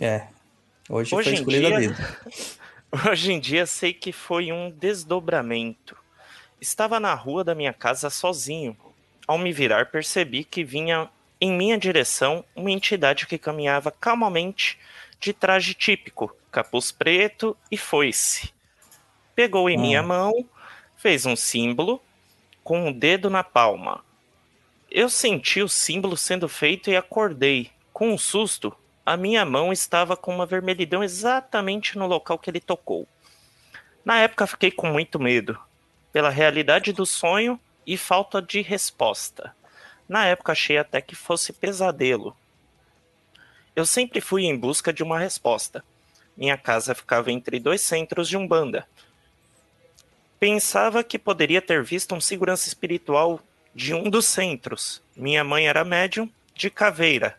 É. 0.00 0.26
Hoje, 0.88 1.14
hoje 1.14 1.30
foi 1.30 1.34
escolhida 1.34 1.66
dia... 1.68 1.76
a 1.76 1.80
vida. 1.80 2.20
Hoje 3.10 3.32
em 3.32 3.40
dia 3.40 3.64
sei 3.64 3.92
que 3.94 4.12
foi 4.12 4.52
um 4.52 4.70
desdobramento. 4.70 5.96
Estava 6.60 7.00
na 7.00 7.14
rua 7.14 7.42
da 7.42 7.54
minha 7.54 7.72
casa 7.72 8.10
sozinho. 8.10 8.76
Ao 9.26 9.38
me 9.38 9.50
virar, 9.50 9.86
percebi 9.86 10.44
que 10.44 10.62
vinha 10.62 11.08
em 11.40 11.50
minha 11.50 11.78
direção 11.78 12.44
uma 12.54 12.70
entidade 12.70 13.26
que 13.26 13.38
caminhava 13.38 13.90
calmamente 13.90 14.78
de 15.22 15.32
traje 15.32 15.72
típico, 15.72 16.36
capuz 16.50 16.90
preto 16.90 17.56
e 17.70 17.76
foice. 17.76 18.52
Pegou 19.36 19.70
em 19.70 19.78
hum. 19.78 19.80
minha 19.80 20.02
mão, 20.02 20.32
fez 20.96 21.24
um 21.24 21.36
símbolo 21.36 22.02
com 22.64 22.88
o 22.88 22.92
dedo 22.92 23.30
na 23.30 23.44
palma. 23.44 24.04
Eu 24.90 25.08
senti 25.08 25.62
o 25.62 25.68
símbolo 25.68 26.16
sendo 26.16 26.48
feito 26.48 26.90
e 26.90 26.96
acordei. 26.96 27.70
Com 27.92 28.12
um 28.12 28.18
susto, 28.18 28.74
a 29.06 29.16
minha 29.16 29.44
mão 29.44 29.72
estava 29.72 30.16
com 30.16 30.34
uma 30.34 30.44
vermelhidão 30.44 31.04
exatamente 31.04 31.96
no 31.96 32.06
local 32.06 32.38
que 32.38 32.50
ele 32.50 32.60
tocou. 32.60 33.06
Na 34.04 34.18
época 34.18 34.46
fiquei 34.46 34.72
com 34.72 34.88
muito 34.88 35.20
medo, 35.20 35.58
pela 36.12 36.30
realidade 36.30 36.92
do 36.92 37.06
sonho 37.06 37.58
e 37.86 37.96
falta 37.96 38.42
de 38.42 38.60
resposta. 38.60 39.54
Na 40.08 40.26
época 40.26 40.52
achei 40.52 40.78
até 40.78 41.00
que 41.00 41.14
fosse 41.14 41.52
pesadelo. 41.52 42.36
Eu 43.74 43.86
sempre 43.86 44.20
fui 44.20 44.44
em 44.44 44.56
busca 44.56 44.92
de 44.92 45.02
uma 45.02 45.18
resposta. 45.18 45.82
Minha 46.36 46.58
casa 46.58 46.94
ficava 46.94 47.32
entre 47.32 47.58
dois 47.58 47.80
centros 47.80 48.28
de 48.28 48.36
Umbanda. 48.36 48.86
Pensava 50.38 51.02
que 51.02 51.18
poderia 51.18 51.62
ter 51.62 51.82
visto 51.82 52.14
um 52.14 52.20
segurança 52.20 52.68
espiritual 52.68 53.40
de 53.74 53.94
um 53.94 54.10
dos 54.10 54.26
centros. 54.26 55.02
Minha 55.16 55.42
mãe 55.42 55.66
era 55.66 55.84
médium 55.84 56.28
de 56.54 56.68
caveira. 56.68 57.38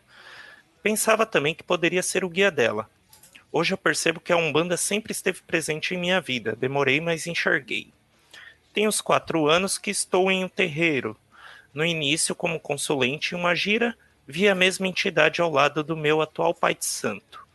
Pensava 0.82 1.24
também 1.24 1.54
que 1.54 1.62
poderia 1.62 2.02
ser 2.02 2.24
o 2.24 2.28
guia 2.28 2.50
dela. 2.50 2.90
Hoje 3.52 3.72
eu 3.72 3.78
percebo 3.78 4.18
que 4.18 4.32
a 4.32 4.36
Umbanda 4.36 4.76
sempre 4.76 5.12
esteve 5.12 5.40
presente 5.42 5.94
em 5.94 5.98
minha 5.98 6.20
vida. 6.20 6.56
Demorei, 6.56 7.00
mas 7.00 7.28
enxerguei. 7.28 7.92
Tenho 8.72 8.88
os 8.88 9.00
quatro 9.00 9.48
anos 9.48 9.78
que 9.78 9.90
estou 9.90 10.32
em 10.32 10.44
um 10.44 10.48
terreiro. 10.48 11.16
No 11.72 11.84
início, 11.84 12.34
como 12.34 12.58
consulente 12.58 13.34
em 13.34 13.38
uma 13.38 13.54
gira, 13.54 13.96
vi 14.26 14.48
a 14.48 14.54
mesma 14.54 14.86
entidade 14.86 15.40
ao 15.40 15.50
lado 15.50 15.82
do 15.82 15.96
meu 15.96 16.20
atual 16.20 16.54
pai 16.54 16.74
de 16.74 16.84
santo. 16.84 17.46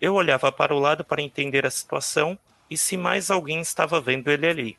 Eu 0.00 0.14
olhava 0.14 0.50
para 0.50 0.74
o 0.74 0.78
lado 0.78 1.04
para 1.04 1.22
entender 1.22 1.66
a 1.66 1.70
situação 1.70 2.38
e 2.68 2.76
se 2.76 2.96
mais 2.96 3.30
alguém 3.30 3.60
estava 3.60 4.00
vendo 4.00 4.30
ele 4.30 4.46
ali. 4.46 4.78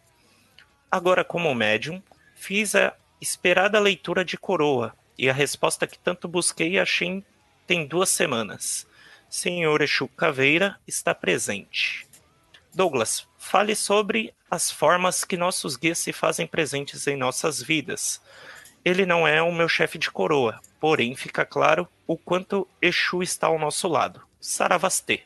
Agora, 0.91 1.23
como 1.23 1.53
médium, 1.53 2.01
fiz 2.35 2.75
a 2.75 2.95
esperada 3.21 3.79
leitura 3.79 4.23
de 4.23 4.37
coroa, 4.37 4.93
e 5.17 5.29
a 5.29 5.33
resposta 5.33 5.87
que 5.87 5.97
tanto 5.97 6.27
busquei 6.27 6.73
e 6.73 6.79
achei 6.79 7.23
tem 7.65 7.87
duas 7.87 8.09
semanas. 8.09 8.87
Senhor 9.29 9.81
Exu 9.81 10.07
Caveira 10.09 10.77
está 10.85 11.15
presente. 11.15 12.07
Douglas, 12.73 13.27
fale 13.37 13.75
sobre 13.75 14.33
as 14.51 14.69
formas 14.69 15.23
que 15.23 15.37
nossos 15.37 15.75
guias 15.75 15.97
se 15.97 16.11
fazem 16.11 16.45
presentes 16.45 17.07
em 17.07 17.15
nossas 17.15 17.61
vidas. 17.61 18.21
Ele 18.85 19.03
não 19.03 19.27
é 19.27 19.41
o 19.41 19.51
meu 19.51 19.67
chefe 19.67 19.97
de 19.97 20.11
coroa, 20.11 20.59
porém 20.79 21.15
fica 21.15 21.43
claro 21.43 21.87
o 22.05 22.15
quanto 22.15 22.67
Exu 22.79 23.23
está 23.23 23.47
ao 23.47 23.57
nosso 23.57 23.87
lado. 23.87 24.21
Saravastê. 24.39 25.23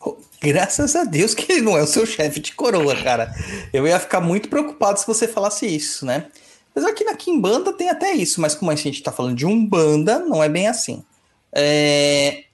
Oh, 0.00 0.16
graças 0.40 0.96
a 0.96 1.04
Deus 1.04 1.34
que 1.34 1.52
ele 1.52 1.60
não 1.60 1.76
é 1.76 1.82
o 1.82 1.86
seu 1.86 2.06
chefe 2.06 2.40
de 2.40 2.54
coroa, 2.54 2.96
cara. 2.96 3.30
Eu 3.70 3.86
ia 3.86 4.00
ficar 4.00 4.22
muito 4.22 4.48
preocupado 4.48 4.98
se 4.98 5.06
você 5.06 5.28
falasse 5.28 5.66
isso, 5.66 6.06
né? 6.06 6.28
Apesar 6.70 6.94
que 6.94 7.04
na 7.04 7.16
Kimbanda 7.16 7.70
tem 7.72 7.90
até 7.90 8.12
isso, 8.12 8.40
mas 8.40 8.54
como 8.54 8.70
a 8.70 8.74
gente 8.74 9.02
tá 9.02 9.12
falando 9.12 9.36
de 9.36 9.44
Umbanda, 9.44 10.20
não 10.20 10.42
é 10.42 10.48
bem 10.48 10.68
assim. 10.68 11.04
É... 11.52 12.44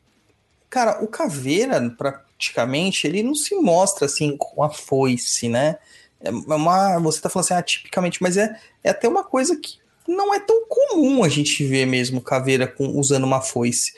Cara, 0.68 1.04
o 1.04 1.06
Caveira, 1.06 1.80
praticamente, 1.90 3.06
ele 3.06 3.22
não 3.22 3.34
se 3.34 3.54
mostra 3.54 4.06
assim 4.06 4.36
com 4.36 4.62
a 4.64 4.70
foice, 4.70 5.48
né? 5.48 5.76
É 6.20 6.30
uma, 6.30 6.98
você 6.98 7.20
tá 7.20 7.28
falando 7.28 7.44
assim, 7.44 7.54
ah, 7.54 7.62
tipicamente, 7.62 8.20
mas 8.20 8.36
é, 8.36 8.58
é 8.82 8.90
até 8.90 9.06
uma 9.06 9.22
coisa 9.22 9.56
que 9.56 9.83
não 10.06 10.34
é 10.34 10.40
tão 10.40 10.66
comum 10.68 11.24
a 11.24 11.28
gente 11.28 11.64
ver 11.64 11.86
mesmo 11.86 12.20
Caveira 12.20 12.66
com, 12.66 12.98
usando 12.98 13.24
uma 13.24 13.40
foice. 13.40 13.92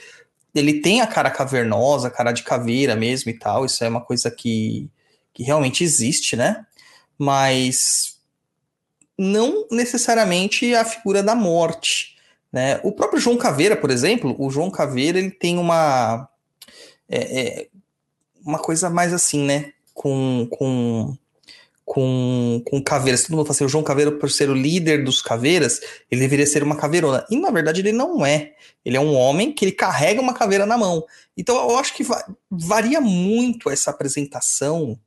Ele 0.55 0.81
tem 0.81 1.01
a 1.01 1.07
cara 1.07 1.31
cavernosa, 1.31 2.09
a 2.09 2.11
cara 2.11 2.33
de 2.33 2.43
caveira 2.43 2.97
mesmo 2.97 3.31
e 3.31 3.39
tal, 3.39 3.67
isso 3.67 3.85
é 3.85 3.89
uma 3.89 4.01
coisa 4.01 4.31
que, 4.31 4.89
que 5.35 5.43
realmente 5.43 5.85
existe, 5.85 6.35
né? 6.35 6.65
Mas 7.19 8.17
não 9.19 9.67
necessariamente 9.71 10.75
a 10.75 10.85
figura 10.85 11.23
da 11.23 11.35
morte. 11.35 12.17
Né? 12.53 12.81
O 12.83 12.93
próprio 12.93 13.21
João 13.21 13.37
Caveira, 13.37 13.77
por 13.77 13.91
exemplo, 13.91 14.35
o 14.39 14.51
João 14.51 14.71
Caveira 14.71 15.19
ele 15.19 15.31
tem 15.31 15.59
uma 15.59 16.29
é, 17.09 17.41
é, 17.41 17.69
uma 18.45 18.59
coisa 18.59 18.89
mais 18.89 19.13
assim, 19.13 19.45
né? 19.45 19.73
Com, 19.93 20.47
com, 20.51 21.17
com, 21.87 22.61
com 22.67 22.83
caveiras. 22.83 23.23
Todo 23.23 23.37
mundo 23.37 23.47
fala 23.47 23.55
assim, 23.55 23.65
o 23.65 23.69
João 23.69 23.85
Caveira, 23.85 24.11
por 24.11 24.29
ser 24.29 24.51
o 24.51 24.55
líder 24.55 25.05
dos 25.05 25.23
caveiras, 25.23 25.81
ele 26.11 26.21
deveria 26.21 26.47
ser 26.47 26.63
uma 26.63 26.77
caveirona. 26.77 27.25
E 27.31 27.39
na 27.39 27.51
verdade 27.51 27.81
ele 27.81 27.93
não 27.93 28.27
é. 28.27 28.55
Ele 28.85 28.97
é 28.97 29.01
um 29.01 29.15
homem 29.15 29.53
que 29.53 29.65
ele 29.65 29.73
carrega 29.73 30.21
uma 30.21 30.35
caveira 30.35 30.67
na 30.67 30.77
mão. 30.77 31.07
Então 31.37 31.57
eu 31.71 31.79
acho 31.79 31.95
que 31.95 32.05
varia 32.51 33.01
muito 33.01 33.71
essa 33.71 33.91
apresentação 33.91 34.99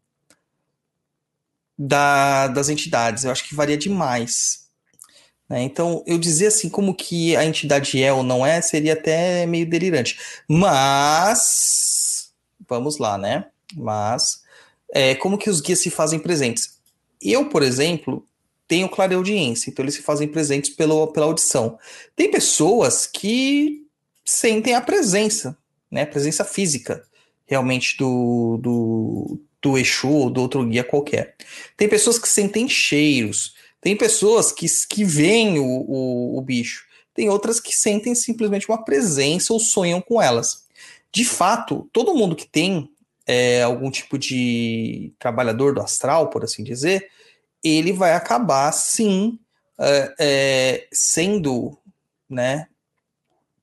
da, 1.77 2.47
das 2.47 2.69
entidades. 2.69 3.25
Eu 3.25 3.31
acho 3.31 3.47
que 3.47 3.53
varia 3.53 3.77
demais. 3.77 4.69
Né? 5.49 5.61
Então, 5.63 6.01
eu 6.07 6.17
dizer 6.17 6.47
assim 6.47 6.69
como 6.69 6.95
que 6.95 7.35
a 7.35 7.43
entidade 7.43 8.01
é 8.01 8.13
ou 8.13 8.23
não 8.23 8.45
é, 8.45 8.61
seria 8.61 8.93
até 8.93 9.45
meio 9.45 9.69
delirante. 9.69 10.17
Mas, 10.47 12.31
vamos 12.67 12.99
lá, 12.99 13.17
né? 13.17 13.47
Mas, 13.75 14.43
é, 14.93 15.15
como 15.15 15.37
que 15.37 15.49
os 15.49 15.61
guias 15.61 15.79
se 15.79 15.89
fazem 15.89 16.19
presentes? 16.19 16.79
Eu, 17.21 17.49
por 17.49 17.63
exemplo, 17.63 18.25
tenho 18.67 18.87
clareaudiência, 18.87 19.69
então 19.69 19.83
eles 19.83 19.95
se 19.95 20.01
fazem 20.01 20.27
presentes 20.27 20.69
pelo, 20.69 21.07
pela 21.07 21.25
audição. 21.25 21.77
Tem 22.15 22.29
pessoas 22.29 23.07
que 23.07 23.85
sentem 24.23 24.75
a 24.75 24.81
presença, 24.81 25.57
né? 25.91 26.03
A 26.03 26.07
presença 26.07 26.45
física, 26.45 27.03
realmente, 27.45 27.97
do, 27.97 28.59
do, 28.61 29.39
do 29.61 29.77
Exu 29.77 30.07
ou 30.07 30.29
do 30.29 30.41
outro 30.41 30.65
guia 30.65 30.83
qualquer. 30.83 31.35
Tem 31.75 31.89
pessoas 31.89 32.19
que 32.19 32.29
sentem 32.29 32.69
cheiros, 32.69 33.55
tem 33.81 33.95
pessoas 33.95 34.51
que, 34.51 34.67
que 34.87 35.03
veem 35.03 35.59
o, 35.59 35.65
o, 35.65 36.37
o 36.37 36.41
bicho, 36.41 36.85
tem 37.13 37.29
outras 37.29 37.59
que 37.59 37.75
sentem 37.75 38.13
simplesmente 38.13 38.69
uma 38.69 38.83
presença 38.83 39.51
ou 39.51 39.59
sonham 39.59 39.99
com 39.99 40.21
elas. 40.21 40.63
De 41.11 41.25
fato, 41.25 41.89
todo 41.91 42.15
mundo 42.15 42.35
que 42.35 42.47
tem 42.47 42.89
é, 43.31 43.61
algum 43.61 43.91
tipo 43.91 44.17
de 44.17 45.13
trabalhador 45.19 45.71
do 45.71 45.81
astral, 45.81 46.31
por 46.31 46.43
assim 46.43 46.63
dizer, 46.63 47.11
ele 47.63 47.93
vai 47.93 48.13
acabar 48.13 48.71
sim 48.71 49.37
é, 49.79 50.15
é, 50.19 50.87
sendo, 50.91 51.77
né, 52.27 52.67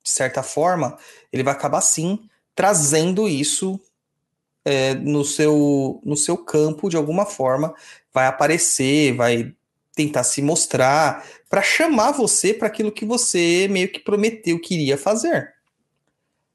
de 0.04 0.08
certa 0.08 0.40
forma, 0.40 0.96
ele 1.32 1.42
vai 1.42 1.52
acabar 1.52 1.80
sim 1.80 2.30
trazendo 2.54 3.26
isso 3.26 3.80
é, 4.64 4.94
no, 4.94 5.24
seu, 5.24 6.00
no 6.04 6.16
seu 6.16 6.38
campo 6.38 6.88
de 6.88 6.96
alguma 6.96 7.26
forma, 7.26 7.74
vai 8.14 8.28
aparecer, 8.28 9.16
vai 9.16 9.52
tentar 9.96 10.22
se 10.22 10.40
mostrar, 10.42 11.26
para 11.50 11.60
chamar 11.60 12.12
você 12.12 12.54
para 12.54 12.68
aquilo 12.68 12.92
que 12.92 13.04
você 13.04 13.66
meio 13.68 13.90
que 13.90 13.98
prometeu 13.98 14.60
que 14.60 14.74
iria 14.74 14.96
fazer. 14.96 15.54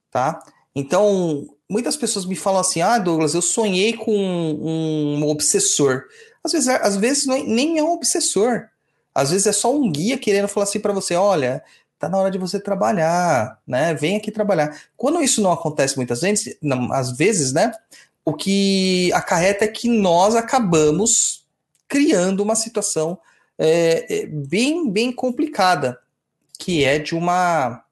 Tá? 0.10 0.41
Então, 0.74 1.54
muitas 1.71 1.95
pessoas 1.95 2.25
me 2.25 2.36
falam 2.36 2.60
assim: 2.60 2.81
ah, 2.81 2.97
Douglas, 2.97 3.34
eu 3.34 3.41
sonhei 3.41 3.93
com 3.93 4.13
um, 4.13 5.19
um 5.19 5.29
obsessor. 5.29 6.03
Às 6.43 6.51
vezes, 6.51 6.67
às 6.67 6.97
vezes 6.97 7.25
nem 7.25 7.79
é 7.79 7.84
um 7.84 7.93
obsessor. 7.93 8.67
Às 9.15 9.31
vezes 9.31 9.47
é 9.47 9.53
só 9.53 9.73
um 9.73 9.89
guia 9.89 10.17
querendo 10.17 10.49
falar 10.49 10.65
assim 10.65 10.81
para 10.81 10.91
você: 10.91 11.15
olha, 11.15 11.63
tá 11.97 12.10
na 12.10 12.17
hora 12.17 12.29
de 12.29 12.38
você 12.38 12.60
trabalhar, 12.60 13.57
né? 13.65 13.93
Vem 13.93 14.17
aqui 14.17 14.31
trabalhar. 14.31 14.77
Quando 14.97 15.23
isso 15.23 15.41
não 15.41 15.53
acontece 15.53 15.95
muitas 15.95 16.19
vezes, 16.19 16.57
não, 16.62 16.91
às 16.91 17.15
vezes, 17.15 17.53
né? 17.53 17.71
O 18.25 18.34
que 18.34 19.12
acarreta 19.13 19.63
é 19.63 19.67
que 19.67 19.88
nós 19.88 20.36
acabamos 20.36 21.45
criando 21.88 22.41
uma 22.41 22.55
situação 22.55 23.17
é, 23.57 24.25
bem, 24.27 24.89
bem 24.89 25.12
complicada, 25.12 25.99
que 26.60 26.84
é 26.84 26.99
de 26.99 27.15
uma 27.15 27.84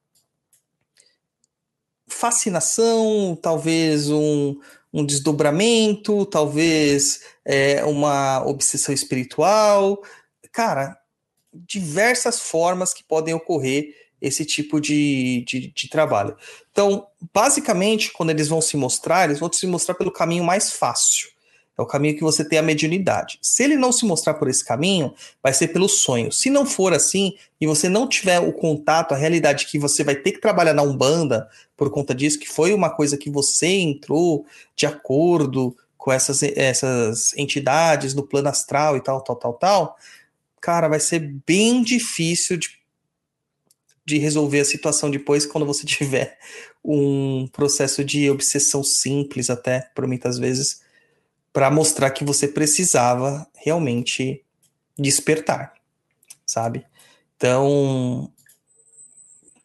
fascinação, 2.09 3.37
talvez 3.41 4.09
um, 4.09 4.59
um 4.93 5.05
desdobramento, 5.05 6.25
talvez 6.25 7.21
é, 7.45 7.83
uma 7.85 8.45
obsessão 8.45 8.93
espiritual. 8.93 10.01
Cara, 10.51 10.97
diversas 11.53 12.39
formas 12.39 12.93
que 12.93 13.03
podem 13.03 13.33
ocorrer 13.33 13.95
esse 14.21 14.45
tipo 14.45 14.81
de, 14.81 15.43
de, 15.47 15.71
de, 15.71 15.89
trabalho. 15.89 16.35
Então, 16.71 17.07
basicamente, 17.33 18.11
quando 18.11 18.31
eles 18.31 18.47
vão 18.47 18.61
se 18.61 18.75
mostrar, 18.75 19.25
eles 19.25 19.39
vão 19.39 19.51
se 19.51 19.65
mostrar 19.65 19.95
pelo 19.95 20.11
caminho 20.11 20.43
mais 20.43 20.73
fácil. 20.73 21.29
É 21.77 21.81
o 21.81 21.85
caminho 21.85 22.17
que 22.17 22.23
você 22.23 22.43
tem 22.43 22.59
a 22.59 22.61
mediunidade. 22.61 23.39
Se 23.41 23.63
ele 23.63 23.77
não 23.77 23.93
se 23.93 24.05
mostrar 24.05 24.33
por 24.33 24.49
esse 24.49 24.65
caminho, 24.65 25.13
vai 25.41 25.53
ser 25.53 25.69
pelo 25.69 25.87
sonho. 25.87 26.29
Se 26.29 26.49
não 26.49 26.65
for 26.65 26.93
assim, 26.93 27.35
e 27.61 27.65
você 27.65 27.87
não 27.87 28.05
tiver 28.05 28.39
o 28.39 28.51
contato, 28.51 29.13
a 29.13 29.17
realidade 29.17 29.65
que 29.65 29.79
você 29.79 30.03
vai 30.03 30.15
ter 30.15 30.33
que 30.33 30.41
trabalhar 30.41 30.73
na 30.73 30.81
Umbanda 30.81 31.47
por 31.79 31.89
conta 31.89 32.13
disso, 32.13 32.37
que 32.37 32.49
foi 32.49 32.73
uma 32.73 32.89
coisa 32.89 33.17
que 33.17 33.29
você 33.29 33.67
entrou 33.67 34.45
de 34.75 34.85
acordo 34.85 35.73
com 35.97 36.11
essas, 36.11 36.43
essas 36.43 37.33
entidades 37.37 38.13
no 38.13 38.27
plano 38.27 38.49
astral 38.49 38.97
e 38.97 39.01
tal, 39.01 39.21
tal, 39.21 39.35
tal, 39.37 39.53
tal, 39.53 39.97
cara, 40.59 40.89
vai 40.89 40.99
ser 40.99 41.19
bem 41.47 41.81
difícil 41.81 42.57
de, 42.57 42.69
de 44.05 44.17
resolver 44.17 44.59
a 44.59 44.65
situação 44.65 45.09
depois 45.09 45.45
quando 45.45 45.65
você 45.65 45.85
tiver 45.87 46.37
um 46.83 47.47
processo 47.47 48.03
de 48.03 48.29
obsessão 48.29 48.83
simples 48.83 49.49
até, 49.49 49.89
por 49.95 50.05
muitas 50.05 50.37
vezes, 50.37 50.81
para 51.53 51.71
mostrar 51.71 52.11
que 52.11 52.25
você 52.25 52.45
precisava 52.45 53.47
realmente 53.55 54.43
despertar, 54.97 55.73
sabe? 56.45 56.85
Então, 57.37 58.29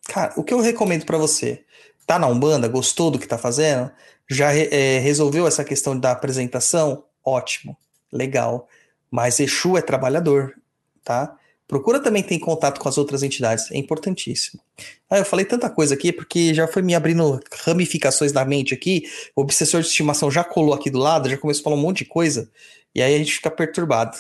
cara, 0.05 0.33
o 0.37 0.45
que 0.45 0.55
eu 0.55 0.61
recomendo 0.61 1.05
para 1.05 1.19
você? 1.19 1.65
Tá 2.07 2.19
na 2.19 2.27
Umbanda, 2.27 2.69
gostou 2.69 3.11
do 3.11 3.19
que 3.19 3.27
tá 3.27 3.39
fazendo? 3.39 3.91
Já 4.29 4.55
é, 4.55 4.99
resolveu 4.99 5.47
essa 5.47 5.65
questão 5.65 5.99
da 5.99 6.13
apresentação? 6.13 7.05
Ótimo, 7.25 7.77
legal. 8.13 8.69
Mas 9.11 9.41
Exu 9.41 9.77
é 9.77 9.83
trabalhador, 9.83 10.55
tá? 11.03 11.37
Procura 11.67 11.99
também 11.99 12.23
ter 12.23 12.39
contato 12.39 12.79
com 12.79 12.89
as 12.89 12.99
outras 12.99 13.23
entidades, 13.23 13.71
é 13.71 13.77
importantíssimo. 13.79 14.61
Ah, 15.09 15.19
eu 15.19 15.25
falei 15.25 15.47
tanta 15.47 15.71
coisa 15.71 15.95
aqui 15.95 16.13
porque 16.13 16.53
já 16.53 16.69
foi 16.69 16.83
me 16.83 16.95
abrindo 16.95 17.41
ramificações 17.65 18.33
na 18.33 18.45
mente 18.45 18.75
aqui. 18.75 19.05
O 19.35 19.41
obsessor 19.41 19.81
de 19.81 19.89
estimação 19.89 20.31
já 20.31 20.45
colou 20.45 20.75
aqui 20.75 20.91
do 20.91 20.99
lado, 20.99 21.29
já 21.29 21.39
começou 21.39 21.63
a 21.63 21.65
falar 21.65 21.77
um 21.77 21.81
monte 21.81 21.99
de 21.99 22.11
coisa, 22.11 22.51
e 22.95 23.01
aí 23.01 23.15
a 23.15 23.19
gente 23.19 23.33
fica 23.33 23.51
perturbado. 23.51 24.17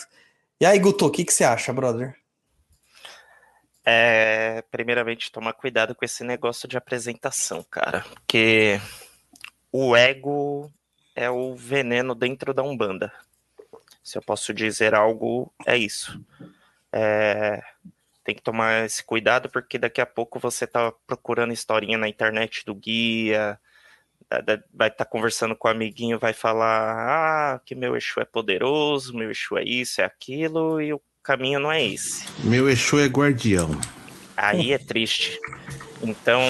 E 0.60 0.64
aí, 0.64 0.78
Guto, 0.78 1.06
o 1.06 1.10
que, 1.10 1.24
que 1.24 1.32
você 1.32 1.44
acha, 1.44 1.72
brother? 1.72 2.14
É, 3.84 4.62
primeiramente, 4.70 5.30
tomar 5.30 5.52
cuidado 5.52 5.94
com 5.94 6.04
esse 6.04 6.24
negócio 6.24 6.66
de 6.66 6.76
apresentação, 6.76 7.62
cara, 7.70 8.00
porque 8.00 8.80
o 9.70 9.94
ego 9.94 10.72
é 11.14 11.28
o 11.30 11.54
veneno 11.54 12.14
dentro 12.14 12.54
da 12.54 12.62
Umbanda. 12.62 13.12
Se 14.02 14.16
eu 14.16 14.22
posso 14.22 14.54
dizer 14.54 14.94
algo, 14.94 15.52
é 15.66 15.76
isso. 15.76 16.18
É, 16.92 17.62
tem 18.24 18.34
que 18.34 18.42
tomar 18.42 18.86
esse 18.86 19.04
cuidado, 19.04 19.50
porque 19.50 19.78
daqui 19.78 20.00
a 20.00 20.06
pouco 20.06 20.38
você 20.38 20.66
tá 20.66 20.92
procurando 21.06 21.52
historinha 21.52 21.98
na 21.98 22.08
internet 22.08 22.64
do 22.64 22.74
guia, 22.74 23.60
vai 24.72 24.88
estar 24.88 25.04
tá 25.04 25.10
conversando 25.10 25.54
com 25.54 25.68
o 25.68 25.70
amiguinho, 25.70 26.18
vai 26.18 26.32
falar 26.32 27.54
ah, 27.54 27.60
que 27.64 27.74
meu 27.74 27.96
Exu 27.96 28.20
é 28.20 28.24
poderoso, 28.24 29.14
meu 29.14 29.30
Exu 29.30 29.58
é 29.58 29.64
isso, 29.64 30.00
é 30.00 30.04
aquilo, 30.04 30.80
e 30.80 30.92
o 30.92 31.00
caminho 31.24 31.58
não 31.58 31.72
é 31.72 31.82
esse. 31.82 32.26
Meu 32.44 32.68
Exu 32.68 33.00
é 33.00 33.06
guardião. 33.06 33.70
Aí 34.36 34.72
é 34.72 34.78
triste. 34.78 35.40
Então, 36.02 36.42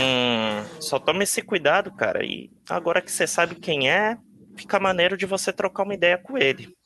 só 0.80 0.98
tome 0.98 1.22
esse 1.22 1.40
cuidado, 1.40 1.92
cara. 1.92 2.24
E 2.24 2.50
agora 2.68 3.00
que 3.00 3.12
você 3.12 3.26
sabe 3.26 3.54
quem 3.54 3.88
é, 3.88 4.18
fica 4.56 4.80
maneiro 4.80 5.16
de 5.16 5.26
você 5.26 5.52
trocar 5.52 5.84
uma 5.84 5.94
ideia 5.94 6.18
com 6.18 6.36
ele. 6.36 6.76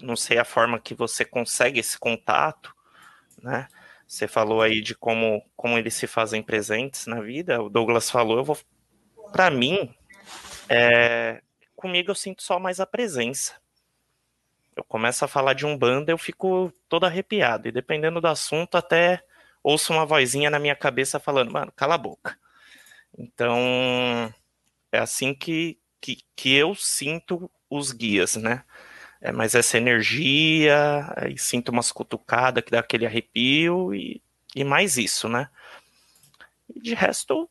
Não 0.00 0.16
sei 0.16 0.38
a 0.38 0.44
forma 0.44 0.80
que 0.80 0.94
você 0.94 1.24
consegue 1.24 1.78
esse 1.78 1.98
contato, 1.98 2.74
né? 3.42 3.68
Você 4.06 4.26
falou 4.26 4.62
aí 4.62 4.80
de 4.80 4.94
como, 4.94 5.42
como 5.54 5.76
eles 5.76 5.94
se 5.94 6.06
fazem 6.06 6.42
presentes 6.42 7.06
na 7.06 7.20
vida. 7.20 7.60
O 7.60 7.68
Douglas 7.68 8.08
falou, 8.10 8.38
eu 8.38 8.44
vou. 8.44 8.58
Para 9.32 9.50
mim, 9.50 9.92
é, 10.68 11.42
comigo 11.74 12.12
eu 12.12 12.14
sinto 12.14 12.42
só 12.42 12.58
mais 12.58 12.80
a 12.80 12.86
presença. 12.86 13.54
Eu 14.76 14.84
começo 14.84 15.24
a 15.24 15.28
falar 15.28 15.54
de 15.54 15.64
um 15.64 15.76
banda, 15.76 16.12
eu 16.12 16.18
fico 16.18 16.72
todo 16.88 17.06
arrepiado. 17.06 17.66
E 17.66 17.72
dependendo 17.72 18.20
do 18.20 18.28
assunto, 18.28 18.76
até 18.76 19.22
ouço 19.62 19.92
uma 19.92 20.06
vozinha 20.06 20.50
na 20.50 20.58
minha 20.58 20.76
cabeça 20.76 21.18
falando, 21.18 21.50
mano, 21.50 21.72
cala 21.74 21.94
a 21.94 21.98
boca. 21.98 22.38
Então, 23.18 23.58
é 24.92 24.98
assim 24.98 25.34
que, 25.34 25.78
que, 26.00 26.18
que 26.36 26.54
eu 26.54 26.74
sinto 26.74 27.50
os 27.70 27.90
guias, 27.90 28.36
né? 28.36 28.62
é 29.20 29.32
mais 29.32 29.54
essa 29.54 29.76
energia, 29.76 31.04
e 31.28 31.38
sinto 31.38 31.70
umas 31.70 31.90
cutucadas 31.90 32.62
que 32.62 32.70
dá 32.70 32.80
aquele 32.80 33.06
arrepio 33.06 33.94
e, 33.94 34.22
e 34.54 34.62
mais 34.62 34.96
isso, 34.96 35.28
né? 35.28 35.48
E 36.72 36.80
de 36.80 36.94
resto, 36.94 37.48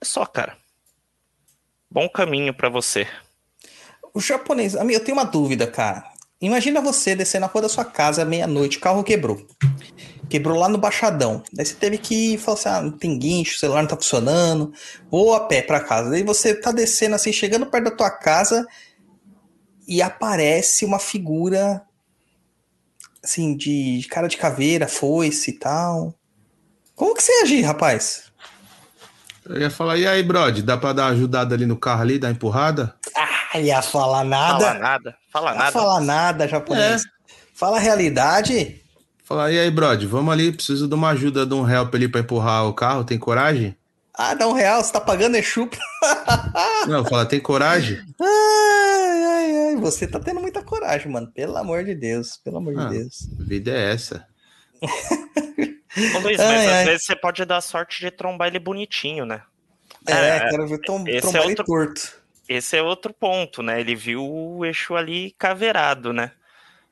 é 0.00 0.04
só, 0.04 0.24
cara. 0.24 0.56
Bom 1.90 2.08
caminho 2.08 2.54
para 2.54 2.68
você. 2.68 3.08
O 4.12 4.20
japonês, 4.20 4.74
eu 4.74 5.04
tenho 5.04 5.16
uma 5.16 5.24
dúvida, 5.24 5.66
cara. 5.66 6.13
Imagina 6.44 6.80
você 6.80 7.16
descer 7.16 7.40
na 7.40 7.46
rua 7.46 7.62
da 7.62 7.68
sua 7.68 7.84
casa 7.84 8.24
meia-noite, 8.24 8.78
o 8.78 8.80
carro 8.80 9.02
quebrou. 9.02 9.46
Quebrou 10.28 10.58
lá 10.58 10.68
no 10.68 10.78
Baixadão. 10.78 11.42
Daí 11.52 11.64
você 11.64 11.74
teve 11.74 11.98
que 11.98 12.36
falar 12.38 12.58
assim: 12.58 12.68
ah, 12.68 12.82
não 12.82 12.90
tem 12.92 13.18
guincho, 13.18 13.56
o 13.56 13.58
celular 13.58 13.82
não 13.82 13.88
tá 13.88 13.96
funcionando, 13.96 14.72
vou 15.10 15.34
a 15.34 15.40
pé 15.40 15.62
pra 15.62 15.80
casa. 15.80 16.10
Daí 16.10 16.22
você 16.22 16.54
tá 16.54 16.72
descendo 16.72 17.14
assim, 17.14 17.32
chegando 17.32 17.66
perto 17.66 17.84
da 17.84 17.90
tua 17.90 18.10
casa 18.10 18.66
e 19.86 20.02
aparece 20.02 20.84
uma 20.84 20.98
figura 20.98 21.82
assim, 23.22 23.56
de 23.56 24.06
cara 24.10 24.28
de 24.28 24.36
caveira, 24.36 24.86
foice 24.86 25.50
e 25.50 25.54
tal. 25.54 26.14
Como 26.94 27.14
que 27.14 27.22
você 27.22 27.32
agir, 27.42 27.62
rapaz? 27.62 28.24
Eu 29.46 29.60
ia 29.60 29.70
falar, 29.70 29.98
e 29.98 30.06
aí, 30.06 30.22
brother, 30.22 30.62
dá 30.62 30.76
pra 30.76 30.92
dar 30.92 31.04
uma 31.04 31.10
ajudada 31.12 31.54
ali 31.54 31.66
no 31.66 31.76
carro 31.76 32.02
ali, 32.02 32.18
dar 32.18 32.30
empurrada? 32.30 32.94
Ah, 33.54 33.60
ia 33.60 33.80
falar 33.80 34.24
nada. 34.24 34.58
Fala 34.58 34.74
nada, 34.74 35.16
fala 35.30 35.50
ia 35.52 35.58
nada. 35.58 35.72
falar 35.72 36.00
nada, 36.00 36.48
japonês. 36.48 37.02
É. 37.04 37.08
Fala 37.54 37.76
a 37.76 37.80
realidade. 37.80 38.82
Falar, 39.22 39.52
e 39.52 39.58
aí, 39.60 39.70
brother, 39.70 40.08
vamos 40.08 40.32
ali, 40.32 40.50
preciso 40.50 40.88
de 40.88 40.94
uma 40.94 41.10
ajuda 41.10 41.46
de 41.46 41.54
um 41.54 41.68
help 41.68 41.94
ali 41.94 42.08
pra 42.08 42.20
empurrar 42.20 42.66
o 42.66 42.74
carro, 42.74 43.04
tem 43.04 43.16
coragem? 43.16 43.76
Ah, 44.12 44.34
dá 44.34 44.48
um 44.48 44.52
real, 44.52 44.82
você 44.82 44.92
tá 44.92 45.00
pagando 45.00 45.36
é 45.36 45.42
chupa. 45.42 45.76
Não, 46.88 47.04
fala, 47.04 47.24
tem 47.24 47.38
coragem? 47.38 47.96
Ai, 48.20 49.22
ai, 49.22 49.66
ai, 49.68 49.76
você 49.76 50.06
tá 50.08 50.18
tendo 50.18 50.40
muita 50.40 50.60
coragem, 50.60 51.10
mano. 51.12 51.30
Pelo 51.32 51.56
amor 51.56 51.84
de 51.84 51.94
Deus, 51.94 52.36
pelo 52.36 52.56
amor 52.56 52.76
ah, 52.76 52.84
de 52.86 52.98
Deus. 52.98 53.28
Vida 53.38 53.70
é 53.70 53.92
essa. 53.92 54.26
Ô, 54.82 56.18
Luiz, 56.18 56.38
mas 56.38 56.40
ai, 56.40 56.66
às 56.66 56.72
ai. 56.72 56.84
vezes 56.86 57.06
você 57.06 57.14
pode 57.14 57.44
dar 57.44 57.60
sorte 57.60 58.00
de 58.00 58.10
trombar 58.10 58.48
ele 58.48 58.58
bonitinho, 58.58 59.24
né? 59.24 59.42
É, 60.08 60.12
é 60.12 60.48
quero 60.50 60.66
ver 60.66 60.78
tom, 60.78 61.04
trombar 61.04 61.42
é 61.42 61.46
outro, 61.46 61.50
ele 61.50 61.54
torto. 61.64 62.23
Esse 62.48 62.76
é 62.76 62.82
outro 62.82 63.12
ponto, 63.12 63.62
né? 63.62 63.80
Ele 63.80 63.94
viu 63.94 64.22
o 64.24 64.64
eixo 64.64 64.94
ali 64.94 65.34
caveirado, 65.38 66.12
né? 66.12 66.32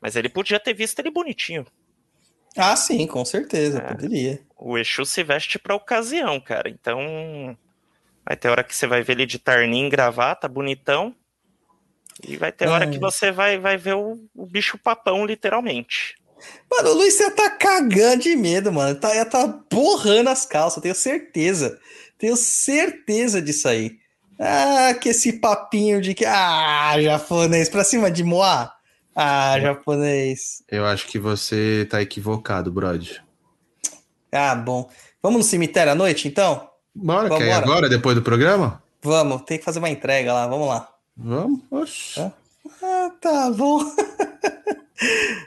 Mas 0.00 0.16
ele 0.16 0.28
podia 0.28 0.58
ter 0.58 0.74
visto 0.74 0.98
ele 0.98 1.10
bonitinho. 1.10 1.66
Ah, 2.56 2.76
sim, 2.76 3.06
com 3.06 3.24
certeza, 3.24 3.78
é. 3.78 3.80
poderia. 3.80 4.42
O 4.58 4.76
Exu 4.76 5.04
se 5.04 5.22
veste 5.22 5.58
pra 5.58 5.74
ocasião, 5.74 6.40
cara. 6.40 6.68
Então, 6.68 7.56
vai 8.24 8.36
ter 8.36 8.48
hora 8.48 8.64
que 8.64 8.74
você 8.74 8.86
vai 8.86 9.02
ver 9.02 9.12
ele 9.12 9.26
de 9.26 9.38
terninho, 9.38 9.90
gravata, 9.90 10.48
bonitão. 10.48 11.14
E 12.26 12.36
vai 12.36 12.52
ter 12.52 12.68
hora 12.68 12.86
que 12.86 12.98
você 12.98 13.32
vai, 13.32 13.58
vai 13.58 13.76
ver 13.76 13.94
o, 13.94 14.18
o 14.34 14.46
bicho 14.46 14.76
papão, 14.76 15.24
literalmente. 15.24 16.14
Mano, 16.70 16.90
o 16.90 16.94
Luiz, 16.94 17.14
você 17.14 17.30
tá 17.30 17.50
cagando 17.50 18.22
de 18.22 18.36
medo, 18.36 18.72
mano. 18.72 18.98
Tá, 18.98 19.24
tá 19.24 19.46
borrando 19.70 20.28
as 20.28 20.44
calças, 20.44 20.82
tenho 20.82 20.94
certeza. 20.94 21.80
Tenho 22.18 22.36
certeza 22.36 23.40
disso 23.40 23.66
aí. 23.66 24.01
Ah, 24.44 24.92
que 24.94 25.10
esse 25.10 25.34
papinho 25.34 26.00
de 26.00 26.14
que. 26.14 26.24
Ah, 26.24 27.00
japonês, 27.00 27.68
pra 27.68 27.84
cima 27.84 28.10
de 28.10 28.24
Moá. 28.24 28.72
Ah, 29.14 29.60
japonês. 29.60 30.64
Eu 30.68 30.84
acho 30.84 31.06
que 31.06 31.16
você 31.16 31.86
tá 31.88 32.02
equivocado, 32.02 32.72
Brod. 32.72 33.22
Ah, 34.32 34.56
bom. 34.56 34.90
Vamos 35.22 35.38
no 35.38 35.44
cemitério 35.44 35.92
à 35.92 35.94
noite, 35.94 36.26
então? 36.26 36.68
Bora, 36.92 37.28
quer 37.28 37.46
ir 37.46 37.52
agora, 37.52 37.88
depois 37.88 38.16
do 38.16 38.22
programa? 38.22 38.82
Vamos, 39.00 39.42
tem 39.42 39.58
que 39.58 39.64
fazer 39.64 39.78
uma 39.78 39.90
entrega 39.90 40.32
lá, 40.32 40.46
vamos 40.48 40.66
lá. 40.66 40.88
Vamos? 41.16 41.60
Oxi. 41.70 42.20
É. 42.20 42.32
Ah, 42.82 43.10
tá 43.20 43.50
bom. 43.50 43.80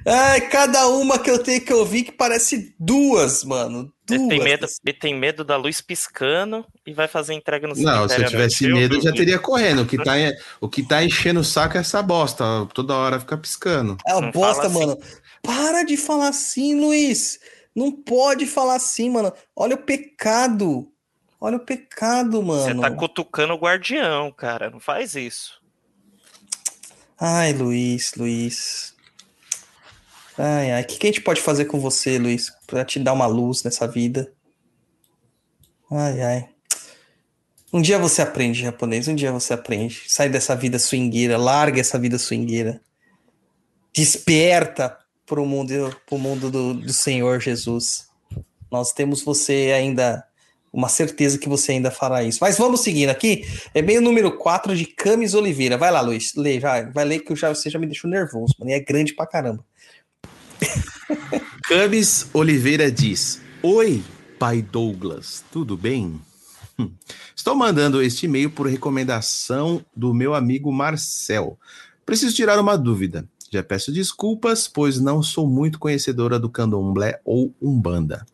Ai, 0.06 0.41
cada 0.49 0.88
uma 0.88 1.18
que 1.18 1.32
eu 1.32 1.41
tenho 1.41 1.60
que 1.62 1.74
ouvir 1.74 2.03
que 2.03 2.12
parece 2.12 2.76
duas, 2.80 3.43
mano. 3.43 3.91
Duas. 4.06 4.22
Ele 4.22 4.30
tem, 4.30 4.43
medo, 4.43 4.68
ele 4.86 4.97
tem 4.99 5.16
medo 5.16 5.43
da 5.43 5.58
luz 5.58 5.82
piscando 5.82 6.64
e 6.86 6.93
vai 6.93 7.08
fazer 7.08 7.34
entrega 7.34 7.68
no 7.68 7.76
Não, 7.76 8.08
se 8.08 8.20
eu 8.20 8.26
à 8.26 8.28
tivesse 8.28 8.68
medo, 8.68 8.95
eu 8.95 9.01
já 9.01 9.12
teria 9.12 9.39
correndo. 9.39 9.82
O 9.82 9.86
que, 9.88 9.97
tá, 9.97 10.14
o 10.62 10.70
que 10.70 10.84
tá 10.84 11.03
enchendo 11.03 11.39
o 11.39 11.43
saco 11.43 11.76
é 11.78 11.80
essa 11.80 12.03
bosta. 12.03 12.43
Toda 12.74 12.95
hora 12.95 13.20
fica 13.20 13.36
piscando. 13.36 13.97
É 14.06 14.14
uma 14.14 14.32
bosta, 14.32 14.68
assim. 14.68 14.80
mano. 14.80 14.99
Para 15.41 15.84
de 15.84 15.97
falar 15.97 16.28
assim, 16.28 16.80
Luiz. 16.80 17.39
Não 17.76 17.91
pode 17.91 18.45
falar 18.45 18.76
assim, 18.76 19.10
mano. 19.10 19.34
Olha 19.56 19.76
o 19.76 19.80
pecado. 19.80 20.88
Olha 21.41 21.58
o 21.58 21.60
pecado, 21.60 22.41
Você 22.43 22.74
mano. 22.74 22.82
tá 22.82 22.91
cutucando 22.91 23.53
o 23.53 23.60
guardião, 23.60 24.32
cara. 24.32 24.70
Não 24.70 24.80
faz 24.80 25.16
isso. 25.16 25.60
Ai, 27.20 27.53
Luiz, 27.53 28.14
Luiz. 28.16 28.95
Ai, 30.38 30.72
ai. 30.72 30.82
O 30.82 30.86
que, 30.86 30.98
que 30.98 31.08
a 31.08 31.10
gente 31.10 31.22
pode 31.22 31.42
fazer 31.42 31.66
com 31.66 31.80
você, 31.80 32.18
Luiz? 32.18 32.52
Pra 32.68 32.84
te 32.84 33.00
dar 33.00 33.14
uma 33.14 33.26
luz 33.26 33.64
nessa 33.64 33.88
vida? 33.88 34.32
Ai, 35.90 36.22
ai. 36.22 36.50
Um 37.72 37.82
dia 37.82 38.00
você 38.00 38.22
aprende 38.22 38.62
japonês, 38.62 39.08
um 39.08 39.16
dia 39.16 39.32
você 39.32 39.54
aprende. 39.54 40.04
Sai 40.08 40.30
dessa 40.30 40.56
vida 40.56 40.80
swingueira, 40.80 41.38
larga 41.38 41.80
essa 41.80 42.00
vida 42.00 42.18
swingueira. 42.18 42.82
Desperta 43.94 44.98
pro 45.26 45.46
mundo, 45.46 45.96
pro 46.06 46.18
mundo 46.18 46.50
do, 46.50 46.74
do 46.74 46.94
Senhor 46.94 47.40
Jesus. 47.40 48.08
Nós 48.72 48.92
temos 48.92 49.24
você 49.24 49.74
ainda, 49.76 50.24
uma 50.72 50.90
certeza 50.90 51.38
que 51.38 51.50
você 51.50 51.74
ainda 51.74 51.92
fará 51.92 52.24
isso. 52.24 52.40
Mas 52.42 52.58
vamos 52.58 52.82
seguindo 52.82 53.10
aqui. 53.10 53.46
É 53.74 53.82
bem 53.82 53.98
o 53.98 54.02
número 54.02 54.38
4 54.38 54.76
de 54.76 54.86
Camis 54.86 55.34
Oliveira. 55.34 55.78
Vai 55.78 55.92
lá, 55.92 56.02
Luiz. 56.02 56.34
Lê, 56.36 56.60
vai, 56.60 56.92
vai 56.92 57.06
ler 57.06 57.20
que 57.20 57.32
eu 57.32 57.36
já, 57.36 57.50
você 57.54 57.70
já 57.70 57.80
me 57.80 57.88
deixou 57.88 58.10
nervoso, 58.10 58.54
mano. 58.60 58.72
E 58.72 58.74
é 58.74 58.80
grande 58.80 59.14
pra 59.14 59.26
caramba. 59.26 59.66
Camis 61.68 62.30
Oliveira 62.34 62.91
diz: 62.91 63.41
Oi, 63.62 64.03
pai 64.39 64.62
Douglas, 64.62 65.43
tudo 65.51 65.78
bem? 65.78 66.20
Hum. 66.78 66.91
Estou 67.36 67.56
mandando 67.56 68.01
este 68.01 68.26
e-mail 68.26 68.49
por 68.49 68.68
recomendação 68.68 69.84
do 69.95 70.14
meu 70.14 70.34
amigo 70.34 70.72
Marcel. 70.72 71.58
Preciso 72.06 72.36
tirar 72.36 72.60
uma 72.60 72.78
dúvida. 72.78 73.28
Já 73.51 73.64
peço 73.64 73.91
desculpas, 73.91 74.68
pois 74.68 74.99
não 74.99 75.24
sou 75.24 75.47
muito 75.47 75.80
conhecedora 75.80 76.38
do 76.38 76.49
candomblé 76.49 77.20
ou 77.24 77.53
umbanda. 77.62 78.26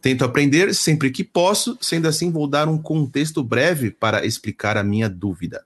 Tento 0.00 0.24
aprender 0.24 0.74
sempre 0.74 1.10
que 1.10 1.24
posso, 1.24 1.76
sendo 1.80 2.06
assim, 2.06 2.30
vou 2.30 2.46
dar 2.46 2.68
um 2.68 2.78
contexto 2.78 3.42
breve 3.42 3.90
para 3.90 4.24
explicar 4.24 4.76
a 4.76 4.84
minha 4.84 5.08
dúvida. 5.08 5.64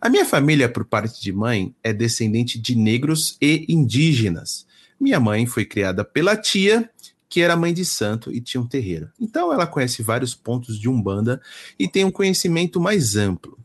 A 0.00 0.08
minha 0.08 0.24
família, 0.24 0.68
por 0.68 0.84
parte 0.84 1.22
de 1.22 1.32
mãe, 1.32 1.74
é 1.82 1.92
descendente 1.92 2.58
de 2.58 2.74
negros 2.74 3.36
e 3.40 3.64
indígenas. 3.68 4.65
Minha 4.98 5.20
mãe 5.20 5.46
foi 5.46 5.64
criada 5.64 6.04
pela 6.04 6.36
tia, 6.36 6.88
que 7.28 7.40
era 7.40 7.56
mãe 7.56 7.72
de 7.74 7.84
santo 7.84 8.32
e 8.32 8.40
tinha 8.40 8.60
um 8.60 8.66
terreiro. 8.66 9.10
Então 9.20 9.52
ela 9.52 9.66
conhece 9.66 10.02
vários 10.02 10.34
pontos 10.34 10.78
de 10.78 10.88
Umbanda 10.88 11.40
e 11.78 11.86
tem 11.88 12.04
um 12.04 12.10
conhecimento 12.10 12.80
mais 12.80 13.16
amplo. 13.16 13.58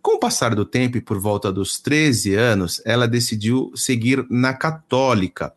Com 0.00 0.16
o 0.16 0.20
passar 0.20 0.54
do 0.54 0.64
tempo 0.64 0.96
e 0.96 1.00
por 1.00 1.18
volta 1.18 1.52
dos 1.52 1.80
13 1.80 2.34
anos, 2.34 2.80
ela 2.84 3.08
decidiu 3.08 3.72
seguir 3.74 4.24
na 4.30 4.54
católica. 4.54 5.52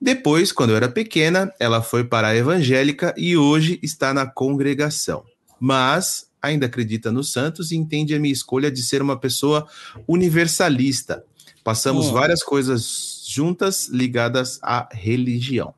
Depois, 0.00 0.52
quando 0.52 0.70
eu 0.70 0.76
era 0.76 0.88
pequena, 0.88 1.52
ela 1.58 1.82
foi 1.82 2.04
para 2.04 2.28
a 2.28 2.36
evangélica 2.36 3.12
e 3.16 3.36
hoje 3.36 3.80
está 3.82 4.14
na 4.14 4.26
congregação. 4.26 5.24
Mas 5.58 6.26
ainda 6.40 6.66
acredita 6.66 7.10
nos 7.10 7.32
santos 7.32 7.70
e 7.72 7.76
entende 7.76 8.14
a 8.14 8.20
minha 8.20 8.32
escolha 8.32 8.70
de 8.70 8.82
ser 8.82 9.00
uma 9.02 9.18
pessoa 9.18 9.66
universalista. 10.06 11.24
Passamos 11.64 12.06
Hum. 12.08 12.12
várias 12.12 12.42
coisas 12.42 13.11
juntas 13.32 13.88
ligadas 13.88 14.58
à 14.62 14.88
religião. 14.92 15.74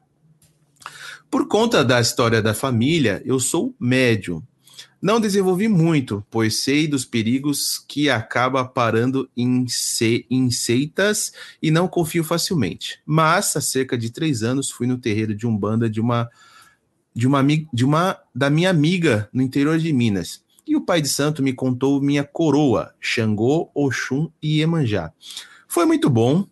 Por 1.30 1.46
conta 1.48 1.84
da 1.84 2.00
história 2.00 2.42
da 2.42 2.54
família, 2.54 3.22
eu 3.24 3.38
sou 3.38 3.74
médium. 3.78 4.42
Não 5.00 5.20
desenvolvi 5.20 5.68
muito, 5.68 6.24
pois 6.30 6.62
sei 6.62 6.88
dos 6.88 7.04
perigos 7.04 7.78
que 7.86 8.08
acaba 8.08 8.64
parando 8.64 9.28
em, 9.36 9.66
se, 9.68 10.26
em 10.30 10.50
seitas 10.50 11.32
e 11.62 11.70
não 11.70 11.86
confio 11.86 12.24
facilmente. 12.24 13.00
Mas 13.04 13.54
há 13.56 13.60
cerca 13.60 13.98
de 13.98 14.10
três 14.10 14.42
anos 14.42 14.70
fui 14.70 14.86
no 14.86 14.96
terreiro 14.96 15.34
de 15.34 15.46
umbanda 15.46 15.90
de 15.90 16.00
uma 16.00 16.30
de 17.14 17.28
uma, 17.28 17.44
de 17.72 17.84
uma 17.84 18.18
da 18.34 18.50
minha 18.50 18.70
amiga 18.70 19.28
no 19.32 19.40
interior 19.40 19.78
de 19.78 19.92
Minas. 19.92 20.42
E 20.66 20.74
o 20.74 20.80
pai 20.80 21.00
de 21.00 21.08
santo 21.08 21.42
me 21.42 21.52
contou 21.52 22.00
minha 22.00 22.24
coroa, 22.24 22.92
Xangô, 22.98 23.70
Oxum 23.74 24.30
e 24.42 24.58
Iemanjá. 24.58 25.12
Foi 25.68 25.84
muito 25.84 26.08
bom 26.08 26.46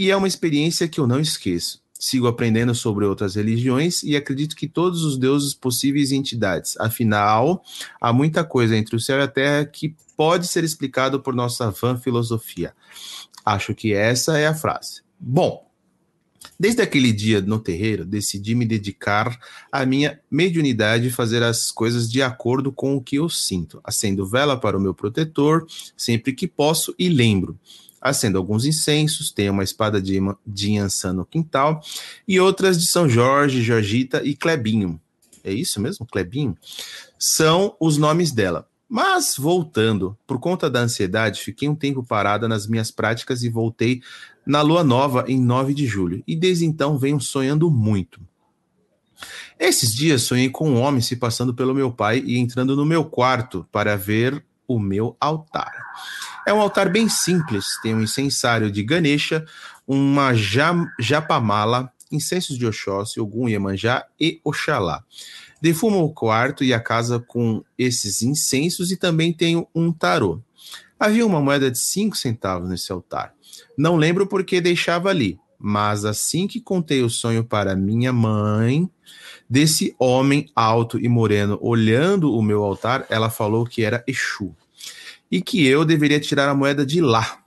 e 0.00 0.10
é 0.10 0.16
uma 0.16 0.26
experiência 0.26 0.88
que 0.88 0.98
eu 0.98 1.06
não 1.06 1.20
esqueço. 1.20 1.82
Sigo 1.92 2.26
aprendendo 2.26 2.74
sobre 2.74 3.04
outras 3.04 3.34
religiões 3.34 4.02
e 4.02 4.16
acredito 4.16 4.56
que 4.56 4.66
todos 4.66 5.04
os 5.04 5.18
deuses 5.18 5.52
possíveis 5.52 6.10
e 6.10 6.16
entidades. 6.16 6.74
Afinal, 6.80 7.62
há 8.00 8.10
muita 8.10 8.42
coisa 8.42 8.74
entre 8.74 8.96
o 8.96 8.98
céu 8.98 9.18
e 9.18 9.22
a 9.24 9.28
terra 9.28 9.66
que 9.66 9.94
pode 10.16 10.48
ser 10.48 10.64
explicado 10.64 11.20
por 11.20 11.34
nossa 11.34 11.70
vã 11.70 11.98
filosofia. 11.98 12.72
Acho 13.44 13.74
que 13.74 13.92
essa 13.92 14.38
é 14.38 14.46
a 14.46 14.54
frase. 14.54 15.02
Bom, 15.18 15.70
desde 16.58 16.80
aquele 16.80 17.12
dia 17.12 17.42
no 17.42 17.58
terreiro, 17.58 18.06
decidi 18.06 18.54
me 18.54 18.64
dedicar 18.64 19.38
à 19.70 19.84
minha 19.84 20.18
mediunidade 20.30 21.08
e 21.08 21.10
fazer 21.10 21.42
as 21.42 21.70
coisas 21.70 22.10
de 22.10 22.22
acordo 22.22 22.72
com 22.72 22.96
o 22.96 23.02
que 23.02 23.16
eu 23.16 23.28
sinto. 23.28 23.78
Acendo 23.84 24.26
vela 24.26 24.58
para 24.58 24.78
o 24.78 24.80
meu 24.80 24.94
protetor 24.94 25.66
sempre 25.94 26.32
que 26.32 26.48
posso 26.48 26.94
e 26.98 27.10
lembro 27.10 27.60
acendo 28.00 28.38
alguns 28.38 28.64
incensos, 28.64 29.30
tenho 29.30 29.52
uma 29.52 29.64
espada 29.64 30.00
de, 30.00 30.18
de 30.46 30.72
Yansan 30.72 31.12
no 31.12 31.26
quintal 31.26 31.82
e 32.26 32.40
outras 32.40 32.78
de 32.78 32.86
São 32.86 33.08
Jorge, 33.08 33.62
Jorgita 33.62 34.22
e 34.24 34.34
Clebinho. 34.34 35.00
É 35.44 35.52
isso 35.52 35.80
mesmo? 35.80 36.06
Clebinho? 36.06 36.56
São 37.18 37.76
os 37.80 37.96
nomes 37.96 38.32
dela. 38.32 38.66
Mas, 38.88 39.36
voltando, 39.38 40.18
por 40.26 40.40
conta 40.40 40.68
da 40.68 40.80
ansiedade, 40.80 41.40
fiquei 41.40 41.68
um 41.68 41.76
tempo 41.76 42.02
parada 42.02 42.48
nas 42.48 42.66
minhas 42.66 42.90
práticas 42.90 43.44
e 43.44 43.48
voltei 43.48 44.02
na 44.44 44.62
lua 44.62 44.82
nova 44.82 45.24
em 45.28 45.40
9 45.40 45.72
de 45.72 45.86
julho. 45.86 46.24
E 46.26 46.34
desde 46.34 46.64
então 46.64 46.98
venho 46.98 47.20
sonhando 47.20 47.70
muito. 47.70 48.20
Esses 49.58 49.94
dias 49.94 50.22
sonhei 50.22 50.48
com 50.48 50.70
um 50.70 50.80
homem 50.80 51.00
se 51.00 51.14
passando 51.14 51.54
pelo 51.54 51.74
meu 51.74 51.92
pai 51.92 52.22
e 52.24 52.38
entrando 52.38 52.74
no 52.74 52.84
meu 52.84 53.04
quarto 53.04 53.66
para 53.70 53.96
ver 53.96 54.44
o 54.70 54.78
meu 54.78 55.16
altar. 55.20 55.72
É 56.46 56.54
um 56.54 56.60
altar 56.60 56.88
bem 56.88 57.08
simples, 57.08 57.66
tem 57.82 57.92
um 57.92 58.02
incensário 58.02 58.70
de 58.70 58.84
Ganesha, 58.84 59.44
uma 59.84 60.32
japamala, 60.96 61.92
incensos 62.12 62.56
de 62.56 62.64
Oxóssi, 62.64 63.18
Ogum 63.18 63.48
Iemanjá 63.48 64.06
e 64.18 64.40
Oxalá. 64.44 65.02
Defumo 65.60 66.04
o 66.04 66.14
quarto 66.14 66.62
e 66.62 66.72
a 66.72 66.78
casa 66.78 67.18
com 67.18 67.64
esses 67.76 68.22
incensos 68.22 68.92
e 68.92 68.96
também 68.96 69.32
tenho 69.32 69.66
um 69.74 69.92
tarô. 69.92 70.40
Havia 70.98 71.26
uma 71.26 71.40
moeda 71.40 71.68
de 71.68 71.78
5 71.78 72.16
centavos 72.16 72.68
nesse 72.68 72.92
altar. 72.92 73.34
Não 73.76 73.96
lembro 73.96 74.24
porque 74.24 74.60
deixava 74.60 75.10
ali, 75.10 75.36
mas 75.58 76.04
assim 76.04 76.46
que 76.46 76.60
contei 76.60 77.02
o 77.02 77.10
sonho 77.10 77.42
para 77.42 77.74
minha 77.74 78.12
mãe, 78.12 78.88
desse 79.50 79.96
homem 79.98 80.48
alto 80.54 80.96
e 80.96 81.08
moreno 81.08 81.58
olhando 81.60 82.32
o 82.32 82.40
meu 82.40 82.62
altar, 82.62 83.04
ela 83.10 83.28
falou 83.28 83.66
que 83.66 83.82
era 83.82 84.04
Exu 84.06 84.54
e 85.28 85.42
que 85.42 85.66
eu 85.66 85.84
deveria 85.84 86.20
tirar 86.20 86.48
a 86.48 86.54
moeda 86.54 86.86
de 86.86 87.00
lá. 87.00 87.40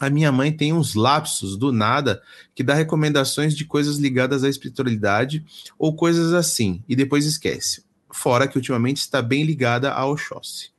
A 0.00 0.08
minha 0.08 0.30
mãe 0.30 0.52
tem 0.52 0.72
uns 0.72 0.94
lapsos 0.94 1.56
do 1.56 1.72
nada 1.72 2.22
que 2.54 2.62
dá 2.62 2.72
recomendações 2.72 3.56
de 3.56 3.64
coisas 3.64 3.96
ligadas 3.96 4.44
à 4.44 4.48
espiritualidade 4.48 5.44
ou 5.76 5.96
coisas 5.96 6.32
assim, 6.32 6.84
e 6.88 6.94
depois 6.94 7.26
esquece. 7.26 7.82
Fora 8.08 8.46
que 8.46 8.56
ultimamente 8.56 8.98
está 8.98 9.20
bem 9.20 9.42
ligada 9.42 9.92
ao 9.92 10.12
Oxóssi. 10.12 10.70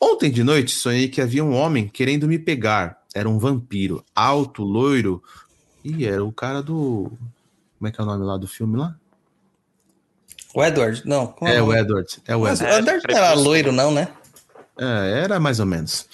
Ontem 0.00 0.30
de 0.30 0.44
noite 0.44 0.70
sonhei 0.70 1.08
que 1.08 1.20
havia 1.20 1.44
um 1.44 1.52
homem 1.52 1.88
querendo 1.88 2.28
me 2.28 2.38
pegar. 2.38 3.02
Era 3.12 3.28
um 3.28 3.38
vampiro, 3.38 4.04
alto, 4.14 4.62
loiro. 4.62 5.22
E 5.84 6.04
era 6.04 6.24
o 6.24 6.32
cara 6.32 6.62
do. 6.62 7.10
Como 7.78 7.88
é 7.88 7.90
que 7.90 8.00
é 8.00 8.04
o 8.04 8.06
nome 8.06 8.24
lá 8.24 8.36
do 8.36 8.46
filme 8.46 8.76
lá? 8.76 8.96
O 10.56 10.64
Edward, 10.64 11.02
não. 11.04 11.26
como 11.26 11.50
É 11.50 11.60
o? 11.62 11.72
Edward. 11.74 12.08
É 12.26 12.34
o 12.34 12.40
Mas 12.40 12.60
Edward. 12.60 12.76
o 12.76 12.78
Edward 12.80 13.02
não 13.08 13.16
era 13.16 13.34
loiro, 13.34 13.72
não, 13.72 13.90
né? 13.92 14.08
É, 14.78 15.20
era 15.24 15.38
mais 15.38 15.60
ou 15.60 15.66
menos. 15.66 16.06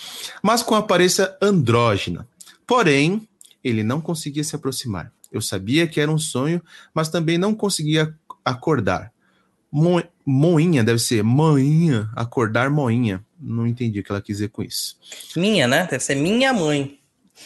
Mas 0.43 0.62
com 0.62 0.74
aparência 0.74 1.36
andrógena. 1.40 2.26
Porém, 2.66 3.28
ele 3.62 3.82
não 3.84 4.01
conseguia 4.01 4.43
se 4.43 4.57
aproximar. 4.57 5.12
Eu 5.30 5.40
sabia 5.40 5.86
que 5.86 6.01
era 6.01 6.11
um 6.11 6.18
sonho, 6.18 6.61
mas 6.93 7.09
também 7.09 7.38
não 7.38 7.55
conseguia 7.55 8.14
acordar. 8.45 9.12
Mo- 9.70 10.03
Moinha, 10.26 10.84
deve 10.84 10.99
ser 10.99 11.22
moinha, 11.22 12.09
acordar 12.14 12.68
moinha. 12.70 13.24
não 13.40 13.66
entendi 13.66 14.01
o 14.01 14.03
que 14.05 14.11
ela 14.12 14.20
quis 14.20 14.36
dizer 14.36 14.49
com 14.51 14.62
isso. 14.62 14.97
Minha, 15.36 15.66
né? 15.66 15.86
Deve 15.90 16.03
ser 16.05 16.14
minha 16.14 16.53
mãe. 16.53 16.99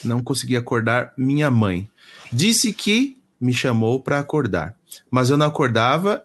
Não 0.05 0.23
consegui 0.23 0.57
acordar 0.57 1.13
minha 1.17 1.51
mãe. 1.51 1.89
Disse 2.33 2.73
que 2.73 3.17
me 3.41 3.53
chamou 3.53 4.01
para 4.01 4.19
acordar, 4.19 4.75
mas 5.11 5.31
eu 5.31 5.37
não 5.37 5.47
acordava 5.47 6.25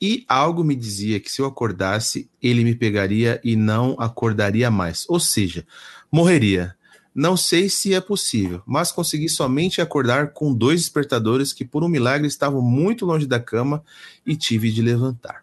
e 0.00 0.24
algo 0.28 0.62
me 0.62 0.76
dizia 0.76 1.18
que 1.18 1.30
se 1.30 1.40
eu 1.40 1.46
acordasse, 1.46 2.30
ele 2.40 2.62
me 2.62 2.74
pegaria 2.74 3.40
e 3.42 3.56
não 3.56 3.96
acordaria 3.98 4.70
mais. 4.70 5.04
Ou 5.08 5.18
seja, 5.18 5.66
morreria. 6.10 6.76
Não 7.14 7.36
sei 7.36 7.68
se 7.68 7.94
é 7.94 8.00
possível, 8.00 8.62
mas 8.64 8.92
consegui 8.92 9.28
somente 9.28 9.80
acordar 9.80 10.32
com 10.32 10.54
dois 10.54 10.82
despertadores 10.82 11.52
que, 11.52 11.64
por 11.64 11.82
um 11.82 11.88
milagre, 11.88 12.28
estavam 12.28 12.62
muito 12.62 13.04
longe 13.04 13.26
da 13.26 13.40
cama 13.40 13.82
e 14.24 14.36
tive 14.36 14.70
de 14.70 14.80
levantar. 14.80 15.42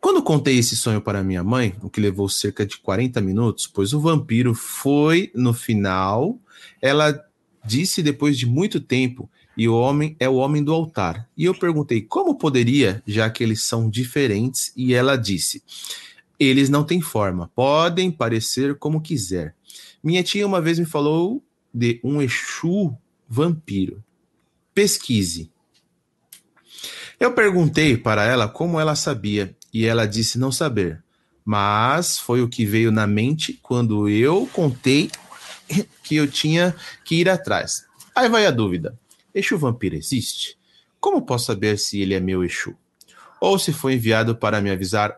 Quando 0.00 0.22
contei 0.22 0.58
esse 0.58 0.76
sonho 0.76 1.00
para 1.00 1.22
minha 1.22 1.44
mãe, 1.44 1.76
o 1.82 1.90
que 1.90 2.00
levou 2.00 2.28
cerca 2.28 2.66
de 2.66 2.78
40 2.78 3.20
minutos, 3.20 3.66
pois 3.66 3.92
o 3.92 4.00
vampiro 4.00 4.54
foi 4.54 5.30
no 5.34 5.52
final, 5.52 6.38
ela 6.80 7.24
disse 7.64 8.02
depois 8.02 8.38
de 8.38 8.46
muito 8.46 8.80
tempo, 8.80 9.30
e 9.58 9.68
o 9.68 9.74
homem 9.74 10.16
é 10.20 10.28
o 10.28 10.36
homem 10.36 10.62
do 10.62 10.72
altar. 10.72 11.28
E 11.36 11.44
eu 11.44 11.52
perguntei 11.52 12.00
como 12.00 12.38
poderia, 12.38 13.02
já 13.04 13.28
que 13.28 13.42
eles 13.42 13.64
são 13.64 13.90
diferentes, 13.90 14.72
e 14.76 14.94
ela 14.94 15.16
disse: 15.16 15.64
eles 16.38 16.70
não 16.70 16.84
têm 16.84 17.00
forma, 17.00 17.50
podem 17.54 18.10
parecer 18.12 18.76
como 18.76 19.00
quiser. 19.00 19.56
Minha 20.02 20.22
tia 20.22 20.46
uma 20.46 20.60
vez 20.60 20.78
me 20.78 20.86
falou 20.86 21.42
de 21.74 22.00
um 22.04 22.22
Exu 22.22 22.96
vampiro. 23.28 24.02
Pesquise. 24.72 25.50
Eu 27.18 27.32
perguntei 27.32 27.96
para 27.96 28.24
ela 28.24 28.46
como 28.46 28.78
ela 28.78 28.94
sabia 28.94 29.56
e 29.74 29.84
ela 29.84 30.06
disse 30.06 30.38
não 30.38 30.52
saber. 30.52 31.02
Mas 31.44 32.16
foi 32.16 32.42
o 32.42 32.48
que 32.48 32.64
veio 32.64 32.92
na 32.92 33.08
mente 33.08 33.58
quando 33.60 34.08
eu 34.08 34.48
contei 34.52 35.10
que 36.04 36.14
eu 36.14 36.30
tinha 36.30 36.76
que 37.04 37.16
ir 37.16 37.28
atrás. 37.28 37.84
Aí 38.14 38.28
vai 38.28 38.46
a 38.46 38.52
dúvida: 38.52 38.96
Exu 39.38 39.56
vampiro 39.56 39.96
existe? 39.96 40.58
Como 41.00 41.22
posso 41.22 41.46
saber 41.46 41.78
se 41.78 42.00
ele 42.00 42.14
é 42.14 42.20
meu 42.20 42.44
Exu? 42.44 42.76
Ou 43.40 43.58
se 43.58 43.72
foi 43.72 43.94
enviado 43.94 44.36
para 44.36 44.60
me 44.60 44.70
avisar 44.70 45.16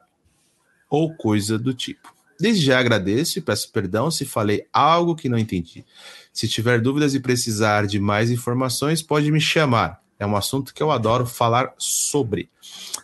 ou 0.89 1.15
coisa 1.15 1.59
do 1.59 1.73
tipo. 1.73 2.13
Desde 2.39 2.65
já 2.65 2.79
agradeço 2.79 3.39
e 3.39 3.43
peço 3.43 3.71
perdão 3.71 4.11
se 4.11 4.25
falei 4.25 4.67
algo 4.73 5.15
que 5.15 5.29
não 5.29 5.39
entendi. 5.39 5.85
Se 6.33 6.49
tiver 6.49 6.81
dúvidas 6.81 7.15
e 7.15 7.21
precisar 7.21 7.87
de 7.87 8.01
mais 8.01 8.31
informações, 8.31 9.03
pode 9.03 9.31
me 9.31 9.41
chamar. 9.41 10.01
É 10.19 10.27
um 10.27 10.37
assunto 10.37 10.75
que 10.75 10.83
eu 10.83 10.91
adoro 10.91 11.27
falar 11.27 11.73
sobre. 11.79 12.51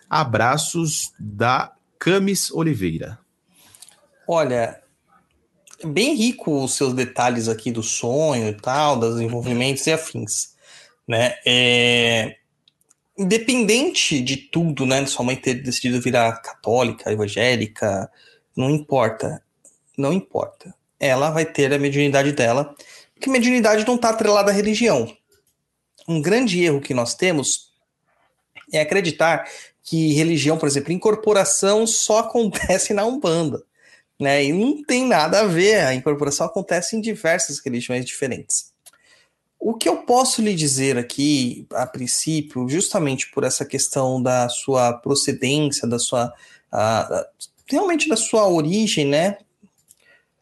Abraços 0.09 1.13
da 1.19 1.73
Camis 1.99 2.51
Oliveira. 2.51 3.19
Olha, 4.27 4.81
bem 5.85 6.15
rico 6.15 6.65
os 6.65 6.75
seus 6.75 6.95
detalhes 6.95 7.49
aqui 7.49 7.71
do 7.71 7.83
sonho 7.83 8.49
e 8.49 8.55
tal, 8.55 8.99
dos 8.99 9.21
envolvimentos 9.21 9.87
e 9.87 9.93
afins, 9.93 10.56
né? 11.07 11.37
É... 11.45 12.37
Independente 13.19 14.21
de 14.21 14.37
tudo, 14.37 14.85
né, 14.85 15.03
de 15.03 15.09
sua 15.09 15.25
mãe 15.25 15.37
ter 15.37 15.55
decidido 15.55 16.01
virar 16.03 16.43
católica, 16.43 17.11
evangélica, 17.11 18.11
não 18.55 18.69
importa. 18.69 19.43
Não 19.97 20.13
importa. 20.13 20.75
Ela 21.01 21.31
vai 21.31 21.47
ter 21.47 21.73
a 21.73 21.79
mediunidade 21.79 22.33
dela, 22.33 22.75
porque 23.15 23.31
mediunidade 23.31 23.87
não 23.87 23.97
está 23.97 24.11
atrelada 24.11 24.51
à 24.51 24.55
religião. 24.55 25.11
Um 26.07 26.21
grande 26.21 26.63
erro 26.63 26.81
que 26.81 26.93
nós 26.93 27.15
temos 27.15 27.73
é 28.73 28.81
acreditar 28.81 29.49
que 29.83 30.13
religião, 30.13 30.59
por 30.59 30.69
exemplo, 30.69 30.93
incorporação 30.93 31.87
só 31.87 32.19
acontece 32.19 32.93
na 32.93 33.07
Umbanda. 33.07 33.63
Né? 34.19 34.45
E 34.45 34.53
não 34.53 34.83
tem 34.83 35.07
nada 35.07 35.41
a 35.41 35.45
ver, 35.47 35.77
a 35.77 35.95
incorporação 35.95 36.47
acontece 36.47 36.97
em 36.97 37.01
diversas 37.01 37.61
religiões 37.61 38.05
diferentes. 38.05 38.73
O 39.69 39.75
que 39.75 39.89
eu 39.89 39.97
posso 39.97 40.41
lhe 40.41 40.55
dizer 40.55 40.97
aqui, 40.97 41.67
a 41.73 41.85
princípio, 41.85 42.69
justamente 42.69 43.29
por 43.33 43.43
essa 43.43 43.65
questão 43.65 44.23
da 44.23 44.49
sua 44.49 44.93
procedência, 44.93 45.89
da 45.89 45.99
sua 45.99 46.33
realmente 47.67 48.09
da 48.09 48.15
sua 48.15 48.49
origem, 48.49 49.05
né? 49.05 49.39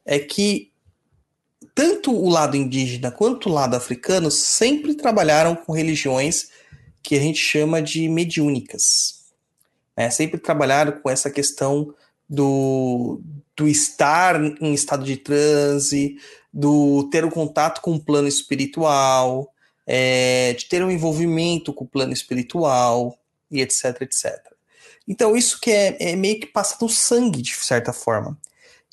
É 0.04 0.18
que 0.18 0.70
tanto 1.74 2.14
o 2.14 2.28
lado 2.28 2.54
indígena 2.54 3.10
quanto 3.10 3.48
o 3.48 3.52
lado 3.52 3.74
africano 3.74 4.30
sempre 4.30 4.94
trabalharam 4.94 5.56
com 5.56 5.72
religiões 5.72 6.50
que 7.02 7.14
a 7.16 7.18
gente 7.18 7.38
chama 7.38 7.80
de 7.80 8.06
mediúnicas. 8.10 9.24
Né? 9.96 10.10
Sempre 10.10 10.38
trabalharam 10.38 11.00
com 11.00 11.08
essa 11.08 11.30
questão 11.30 11.94
do, 12.28 13.22
do 13.56 13.66
estar 13.66 14.38
em 14.60 14.74
estado 14.74 15.02
de 15.02 15.16
transe, 15.16 16.18
do 16.54 17.08
ter 17.10 17.24
o 17.24 17.26
um 17.26 17.30
contato 17.30 17.80
com 17.80 17.96
o 17.96 18.00
plano 18.00 18.28
espiritual, 18.28 19.52
é, 19.84 20.54
de 20.56 20.66
ter 20.66 20.84
um 20.84 20.90
envolvimento 20.90 21.72
com 21.72 21.84
o 21.84 21.88
plano 21.88 22.12
espiritual 22.12 23.18
e 23.50 23.60
etc, 23.60 24.02
etc. 24.02 24.40
Então, 25.06 25.36
isso 25.36 25.60
que 25.60 25.70
é, 25.72 26.12
é 26.12 26.16
meio 26.16 26.38
que 26.38 26.46
passa 26.46 26.76
no 26.80 26.88
sangue, 26.88 27.42
de 27.42 27.52
certa 27.56 27.92
forma. 27.92 28.38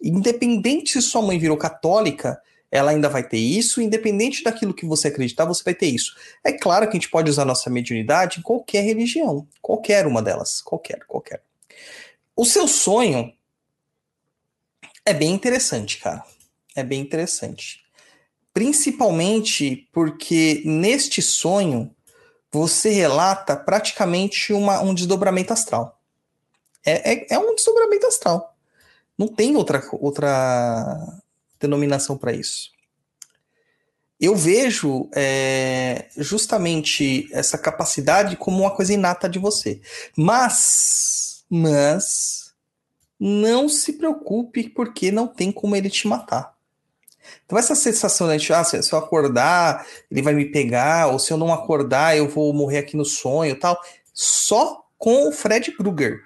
Independente 0.01 0.93
se 0.93 1.01
sua 1.03 1.22
mãe 1.22 1.38
virou 1.38 1.55
católica, 1.55 2.41
ela 2.72 2.91
ainda 2.91 3.07
vai 3.07 3.24
ter 3.24 3.38
isso, 3.38 3.80
independente 3.80 4.43
daquilo 4.43 4.74
que 4.74 4.86
você 4.86 5.09
acreditar, 5.09 5.45
você 5.45 5.64
vai 5.64 5.76
ter 5.76 5.86
isso. 5.86 6.16
É 6.43 6.51
claro 6.51 6.88
que 6.88 6.97
a 6.97 6.99
gente 6.99 7.12
pode 7.12 7.30
usar 7.30 7.45
nossa 7.45 7.70
mediunidade 7.70 8.39
em 8.39 8.41
qualquer 8.41 8.82
religião, 8.82 9.47
qualquer 9.62 10.07
uma 10.07 10.22
delas, 10.22 10.62
qualquer, 10.62 10.99
qualquer. 11.05 11.43
O 12.36 12.43
seu 12.43 12.68
sonho 12.68 13.32
é 15.05 15.14
bem 15.14 15.32
interessante, 15.32 15.99
cara. 15.99 16.24
É 16.76 16.84
bem 16.84 17.02
interessante. 17.02 17.82
Principalmente 18.54 19.90
porque 19.92 20.62
neste 20.66 21.22
sonho 21.22 21.94
você 22.52 22.90
relata 22.90 23.56
praticamente 23.56 24.52
uma, 24.52 24.82
um 24.82 24.94
desdobramento 24.94 25.54
astral. 25.54 26.00
É, 26.86 27.14
é, 27.14 27.28
é 27.36 27.40
um 27.40 27.56
desdobramento 27.56 28.08
astral. 28.08 28.56
Não 29.18 29.28
tem 29.28 29.56
outra, 29.56 29.82
outra 29.94 31.22
denominação 31.60 32.18
para 32.18 32.34
isso. 32.34 32.72
Eu 34.20 34.36
vejo 34.36 35.10
é, 35.16 36.10
justamente 36.18 37.28
essa 37.32 37.58
capacidade 37.58 38.36
como 38.36 38.62
uma 38.62 38.76
coisa 38.76 38.94
inata 38.94 39.28
de 39.28 39.40
você. 39.40 39.82
Mas, 40.16 41.44
mas, 41.50 42.54
não 43.20 43.68
se 43.68 43.94
preocupe 43.94 44.70
porque 44.70 45.12
não 45.12 45.28
tem 45.28 45.52
como 45.52 45.76
ele 45.76 45.90
te 45.90 46.08
matar. 46.08 46.56
Então, 47.46 47.58
essa 47.58 47.76
sensação 47.76 48.36
de, 48.36 48.54
ah, 48.54 48.64
se 48.64 48.78
eu 48.92 48.98
acordar, 48.98 49.86
ele 50.10 50.22
vai 50.22 50.34
me 50.34 50.46
pegar, 50.46 51.08
ou 51.08 51.20
se 51.20 51.32
eu 51.32 51.38
não 51.38 51.54
acordar, 51.54 52.18
eu 52.18 52.28
vou 52.28 52.54
morrer 52.54 52.80
aqui 52.80 52.96
no 52.96 53.06
sonho 53.06 53.60
tal, 53.60 53.80
só 54.14 54.84
com 54.98 55.28
o 55.28 55.32
Fred 55.32 55.72
Krueger. 55.72 56.22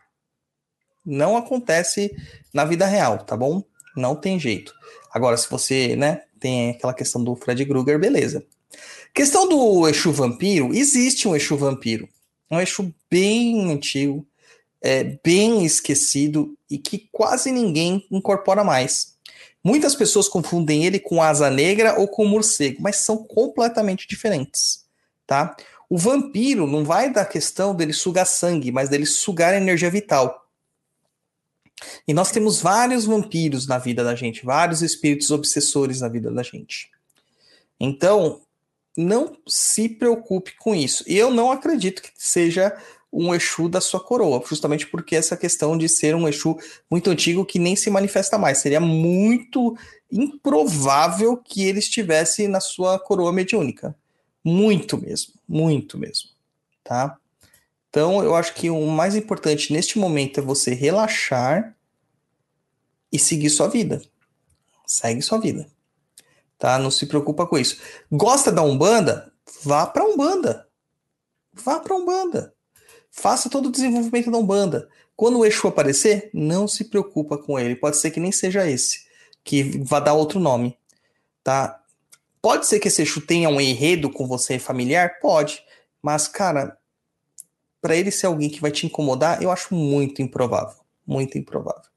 Não 1.05 1.37
acontece 1.37 2.11
na 2.53 2.65
vida 2.65 2.85
real, 2.85 3.19
tá 3.19 3.37
bom? 3.37 3.63
Não 3.95 4.15
tem 4.15 4.39
jeito. 4.39 4.73
Agora, 5.11 5.37
se 5.37 5.49
você, 5.49 5.95
né, 5.95 6.23
tem 6.39 6.71
aquela 6.71 6.93
questão 6.93 7.23
do 7.23 7.35
Fred 7.35 7.65
Krueger, 7.65 7.99
beleza. 7.99 8.45
Questão 9.13 9.47
do 9.47 9.87
Exu 9.87 10.11
Vampiro, 10.11 10.73
existe 10.73 11.27
um 11.27 11.35
Exu 11.35 11.55
Vampiro. 11.55 12.09
Um 12.51 12.59
Exu 12.59 12.93
bem 13.09 13.71
antigo, 13.71 14.27
é, 14.81 15.17
bem 15.23 15.65
esquecido 15.65 16.55
e 16.69 16.77
que 16.77 17.07
quase 17.11 17.51
ninguém 17.51 18.05
incorpora 18.11 18.63
mais. 18.63 19.14
Muitas 19.65 19.95
pessoas 19.95 20.29
confundem 20.29 20.85
ele 20.85 20.99
com 20.99 21.23
asa 21.23 21.49
negra 21.49 21.99
ou 21.99 22.07
com 22.07 22.23
morcego, 22.23 22.83
mas 22.83 22.97
são 22.97 23.17
completamente 23.17 24.07
diferentes, 24.07 24.85
tá? 25.25 25.57
O 25.89 25.97
vampiro 25.97 26.67
não 26.67 26.85
vai 26.85 27.11
da 27.11 27.25
questão 27.25 27.73
dele 27.73 27.91
sugar 27.91 28.27
sangue, 28.27 28.71
mas 28.71 28.89
dele 28.89 29.07
sugar 29.07 29.55
energia 29.55 29.89
vital. 29.89 30.47
E 32.07 32.13
nós 32.13 32.29
temos 32.29 32.61
vários 32.61 33.05
vampiros 33.05 33.65
na 33.65 33.79
vida 33.79 34.03
da 34.03 34.13
gente, 34.13 34.45
vários 34.45 34.83
espíritos 34.83 35.31
obsessores 35.31 35.99
na 35.99 36.09
vida 36.09 36.29
da 36.29 36.43
gente. 36.43 36.91
Então, 37.79 38.41
não 38.95 39.35
se 39.47 39.89
preocupe 39.89 40.55
com 40.57 40.75
isso. 40.75 41.03
E 41.07 41.17
eu 41.17 41.31
não 41.31 41.51
acredito 41.51 42.03
que 42.03 42.11
seja 42.15 42.77
um 43.15 43.33
Exu 43.33 43.69
da 43.69 43.79
sua 43.79 43.99
coroa, 43.99 44.43
justamente 44.45 44.85
porque 44.87 45.15
essa 45.15 45.37
questão 45.37 45.77
de 45.77 45.87
ser 45.87 46.13
um 46.15 46.27
Exu 46.27 46.57
muito 46.91 47.09
antigo 47.09 47.45
que 47.45 47.57
nem 47.57 47.75
se 47.75 47.89
manifesta 47.89 48.37
mais. 48.37 48.57
Seria 48.57 48.81
muito 48.81 49.77
improvável 50.11 51.37
que 51.37 51.63
ele 51.63 51.79
estivesse 51.79 52.47
na 52.47 52.59
sua 52.59 52.99
coroa 52.99 53.31
mediúnica. 53.31 53.95
Muito 54.43 54.97
mesmo, 54.97 55.33
muito 55.47 55.97
mesmo, 55.97 56.29
tá? 56.83 57.17
Então, 57.89 58.21
eu 58.21 58.35
acho 58.35 58.53
que 58.53 58.69
o 58.69 58.85
mais 58.87 59.15
importante 59.15 59.71
neste 59.71 59.97
momento 59.97 60.39
é 60.39 60.43
você 60.43 60.73
relaxar 60.73 61.73
e 63.09 63.17
seguir 63.17 63.49
sua 63.49 63.69
vida. 63.69 64.01
Segue 64.85 65.21
sua 65.21 65.39
vida. 65.39 65.65
Tá? 66.59 66.77
Não 66.77 66.91
se 66.91 67.05
preocupa 67.05 67.47
com 67.47 67.57
isso. 67.57 67.79
Gosta 68.11 68.51
da 68.51 68.61
Umbanda? 68.61 69.31
Vá 69.63 69.87
para 69.87 70.03
Umbanda. 70.03 70.67
Vá 71.53 71.79
para 71.79 71.95
Umbanda. 71.95 72.54
Faça 73.17 73.49
todo 73.49 73.67
o 73.67 73.71
desenvolvimento 73.71 74.29
da 74.29 74.37
Umbanda. 74.37 74.89
Quando 75.15 75.39
o 75.39 75.45
Exu 75.45 75.69
aparecer, 75.69 76.29
não 76.33 76.67
se 76.67 76.83
preocupa 76.83 77.37
com 77.37 77.57
ele. 77.57 77.73
Pode 77.73 77.95
ser 77.95 78.11
que 78.11 78.19
nem 78.19 78.29
seja 78.29 78.69
esse, 78.69 79.05
que 79.41 79.63
vá 79.85 80.01
dar 80.01 80.13
outro 80.13 80.37
nome, 80.37 80.77
tá? 81.41 81.81
Pode 82.41 82.67
ser 82.67 82.77
que 82.77 82.89
esse 82.89 83.01
Exu 83.01 83.21
tenha 83.21 83.47
um 83.47 83.61
enredo 83.61 84.09
com 84.09 84.27
você 84.27 84.59
familiar? 84.59 85.17
Pode. 85.21 85.63
Mas, 86.01 86.27
cara, 86.27 86.77
para 87.81 87.95
ele 87.95 88.11
ser 88.11 88.25
alguém 88.25 88.49
que 88.49 88.59
vai 88.59 88.69
te 88.69 88.85
incomodar, 88.85 89.41
eu 89.41 89.49
acho 89.49 89.73
muito 89.73 90.21
improvável. 90.21 90.83
Muito 91.07 91.37
improvável. 91.37 91.89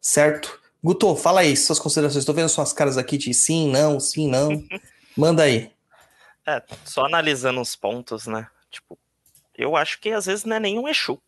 Certo? 0.00 0.60
Guto, 0.82 1.14
fala 1.14 1.42
aí 1.42 1.56
suas 1.56 1.78
considerações. 1.78 2.22
Estou 2.22 2.34
vendo 2.34 2.48
suas 2.48 2.72
caras 2.72 2.98
aqui 2.98 3.16
de 3.16 3.32
sim, 3.32 3.70
não, 3.70 4.00
sim, 4.00 4.28
não. 4.28 4.50
Manda 5.16 5.44
aí. 5.44 5.70
É, 6.44 6.60
só 6.84 7.06
analisando 7.06 7.60
os 7.60 7.76
pontos, 7.76 8.26
né? 8.26 8.48
Tipo, 8.68 8.98
eu 9.56 9.76
acho 9.76 10.00
que 10.00 10.10
às 10.10 10.26
vezes 10.26 10.44
não 10.44 10.56
é 10.56 10.60
nenhum 10.60 10.88
Exu. 10.88 11.20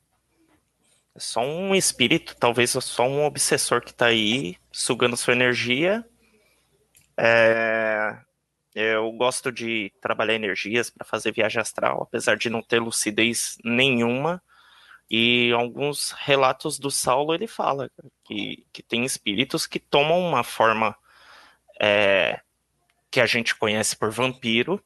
É 1.14 1.20
só 1.20 1.40
um 1.40 1.74
espírito, 1.74 2.36
talvez 2.36 2.70
só 2.70 3.06
um 3.06 3.24
obsessor 3.24 3.80
que 3.80 3.94
tá 3.94 4.06
aí 4.06 4.56
sugando 4.70 5.16
sua 5.16 5.32
energia. 5.32 6.04
É... 7.16 8.18
Eu 8.74 9.10
gosto 9.12 9.50
de 9.50 9.90
trabalhar 10.02 10.34
energias 10.34 10.90
para 10.90 11.06
fazer 11.06 11.32
viagem 11.32 11.62
astral, 11.62 12.02
apesar 12.02 12.36
de 12.36 12.50
não 12.50 12.60
ter 12.60 12.78
lucidez 12.78 13.56
nenhuma. 13.64 14.42
E 15.10 15.50
alguns 15.52 16.10
relatos 16.10 16.78
do 16.78 16.90
Saulo 16.90 17.32
ele 17.32 17.46
fala 17.46 17.90
que, 18.24 18.66
que 18.72 18.82
tem 18.82 19.04
espíritos 19.04 19.66
que 19.66 19.78
tomam 19.78 20.20
uma 20.20 20.44
forma 20.44 20.94
é, 21.80 22.40
que 23.10 23.20
a 23.20 23.24
gente 23.24 23.54
conhece 23.54 23.96
por 23.96 24.10
vampiro, 24.10 24.82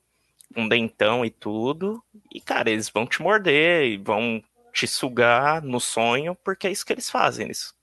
um 0.56 0.68
dentão 0.68 1.24
e 1.24 1.30
tudo. 1.30 2.02
E, 2.32 2.40
cara, 2.40 2.70
eles 2.70 2.88
vão 2.88 3.06
te 3.06 3.22
morder 3.22 3.86
e 3.86 3.96
vão 3.96 4.42
te 4.72 4.86
sugar 4.86 5.62
no 5.62 5.80
sonho, 5.80 6.36
porque 6.44 6.66
é 6.66 6.70
isso 6.70 6.84
que 6.84 6.92
eles 6.92 7.10
fazem, 7.10 7.46
eles 7.46 7.74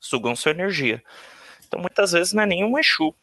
sugam 0.00 0.34
sua 0.34 0.52
energia. 0.52 1.02
Então, 1.66 1.80
muitas 1.80 2.12
vezes 2.12 2.32
não 2.32 2.42
é 2.42 2.46
nenhum 2.46 2.78
Exu. 2.78 3.14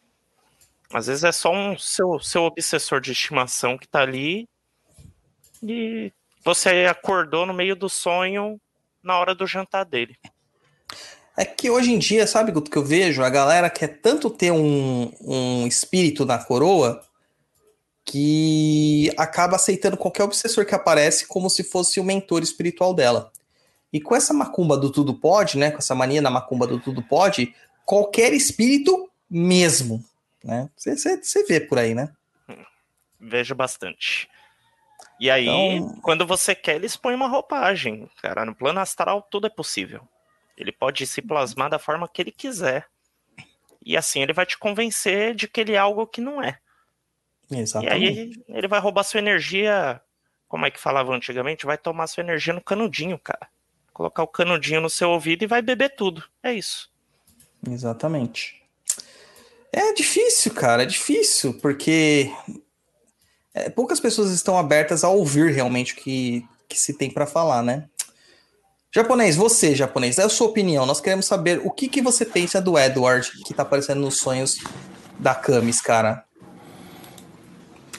Às 0.91 1.07
vezes 1.07 1.23
é 1.23 1.31
só 1.31 1.51
um 1.53 1.77
seu, 1.77 2.19
seu 2.19 2.43
obsessor 2.43 2.99
de 2.99 3.11
estimação 3.11 3.77
que 3.77 3.87
tá 3.87 4.01
ali 4.01 4.47
e 5.61 6.11
você 6.43 6.87
acordou 6.89 7.45
no 7.45 7.53
meio 7.53 7.75
do 7.75 7.87
sonho 7.87 8.59
na 9.03 9.17
hora 9.19 9.35
do 9.35 9.45
jantar 9.45 9.85
dele. 9.85 10.17
É 11.37 11.45
que 11.45 11.69
hoje 11.69 11.91
em 11.91 11.99
dia, 11.99 12.25
sabe 12.25 12.51
o 12.51 12.61
que 12.61 12.77
eu 12.77 12.83
vejo? 12.83 13.23
A 13.23 13.29
galera 13.29 13.69
quer 13.69 13.99
tanto 14.01 14.29
ter 14.29 14.51
um, 14.51 15.11
um 15.21 15.67
espírito 15.67 16.25
na 16.25 16.37
coroa 16.37 17.01
que 18.05 19.11
acaba 19.17 19.55
aceitando 19.55 19.97
qualquer 19.97 20.23
obsessor 20.23 20.65
que 20.65 20.73
aparece 20.73 21.27
como 21.27 21.49
se 21.49 21.63
fosse 21.63 21.99
o 21.99 22.03
mentor 22.03 22.41
espiritual 22.41 22.93
dela. 22.93 23.31
E 23.91 23.99
com 23.99 24.15
essa 24.15 24.33
macumba 24.33 24.77
do 24.77 24.91
tudo 24.91 25.13
pode, 25.13 25.57
né? 25.57 25.71
Com 25.71 25.77
essa 25.77 25.95
mania 25.95 26.21
na 26.21 26.29
macumba 26.29 26.65
do 26.65 26.79
tudo 26.79 27.01
pode, 27.01 27.53
qualquer 27.85 28.33
espírito 28.33 29.09
mesmo, 29.29 30.03
né? 30.43 30.69
Você 30.75 31.43
vê 31.47 31.59
por 31.59 31.77
aí, 31.77 31.93
né? 31.93 32.11
Vejo 33.19 33.53
bastante. 33.53 34.29
E 35.19 35.29
aí, 35.29 35.47
então... 35.47 35.99
quando 36.01 36.25
você 36.25 36.55
quer, 36.55 36.75
eles 36.75 36.95
põem 36.95 37.15
uma 37.15 37.27
roupagem. 37.27 38.09
Cara, 38.21 38.45
no 38.45 38.55
plano 38.55 38.79
astral 38.79 39.21
tudo 39.29 39.47
é 39.47 39.49
possível. 39.49 40.07
Ele 40.57 40.71
pode 40.71 41.05
se 41.05 41.21
plasmar 41.21 41.69
da 41.69 41.79
forma 41.79 42.07
que 42.07 42.21
ele 42.21 42.31
quiser. 42.31 42.85
E 43.85 43.97
assim 43.97 44.21
ele 44.21 44.33
vai 44.33 44.45
te 44.45 44.57
convencer 44.57 45.33
de 45.35 45.47
que 45.47 45.61
ele 45.61 45.73
é 45.73 45.77
algo 45.77 46.07
que 46.07 46.21
não 46.21 46.41
é. 46.41 46.59
Exatamente. 47.51 48.03
E 48.03 48.07
aí 48.07 48.57
ele 48.57 48.67
vai 48.67 48.79
roubar 48.79 49.03
sua 49.03 49.19
energia, 49.19 50.01
como 50.47 50.65
é 50.65 50.71
que 50.71 50.79
falava 50.79 51.13
antigamente? 51.13 51.65
Vai 51.65 51.77
tomar 51.77 52.07
sua 52.07 52.21
energia 52.21 52.53
no 52.53 52.61
canudinho, 52.61 53.17
cara. 53.17 53.47
Colocar 53.93 54.23
o 54.23 54.27
canudinho 54.27 54.81
no 54.81 54.89
seu 54.89 55.09
ouvido 55.09 55.43
e 55.43 55.47
vai 55.47 55.61
beber 55.61 55.95
tudo. 55.95 56.23
É 56.43 56.53
isso. 56.53 56.89
Exatamente. 57.67 58.61
É 59.71 59.93
difícil, 59.93 60.53
cara, 60.53 60.83
é 60.83 60.85
difícil, 60.85 61.53
porque 61.59 62.31
é, 63.53 63.69
poucas 63.69 63.99
pessoas 63.99 64.31
estão 64.31 64.57
abertas 64.57 65.03
a 65.03 65.09
ouvir 65.09 65.51
realmente 65.51 65.93
o 65.93 65.97
que, 65.97 66.47
que 66.67 66.79
se 66.79 66.93
tem 66.93 67.11
para 67.11 67.27
falar, 67.27 67.61
né? 67.61 67.87
Japonês, 68.91 69.35
você, 69.35 69.75
japonês, 69.75 70.17
é 70.17 70.23
a 70.23 70.29
sua 70.29 70.47
opinião. 70.47 70.85
Nós 70.85 70.99
queremos 70.99 71.27
saber 71.27 71.61
o 71.63 71.69
que, 71.69 71.87
que 71.87 72.01
você 72.01 72.25
pensa 72.25 72.59
do 72.59 72.77
Edward, 72.77 73.29
que 73.45 73.53
tá 73.53 73.61
aparecendo 73.61 74.01
nos 74.01 74.17
sonhos 74.17 74.57
da 75.19 75.35
Camis, 75.35 75.79
cara. 75.79 76.25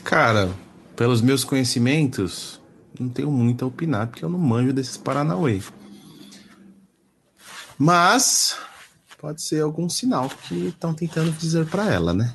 Cara, 0.05 0.53
pelos 0.97 1.21
meus 1.21 1.45
conhecimentos, 1.45 2.61
não 2.99 3.09
tenho 3.09 3.31
muito 3.31 3.65
a 3.65 3.69
opinar, 3.69 4.07
porque 4.09 4.25
eu 4.25 4.29
não 4.29 4.39
manjo 4.39 4.73
desses 4.73 4.97
Paranauê. 4.97 5.61
Mas 7.79 8.59
pode 9.19 9.43
ser 9.43 9.63
algum 9.63 9.89
sinal 9.89 10.29
que 10.29 10.69
estão 10.69 10.95
tentando 10.95 11.31
dizer 11.33 11.67
para 11.67 11.93
ela, 11.93 12.15
né? 12.15 12.35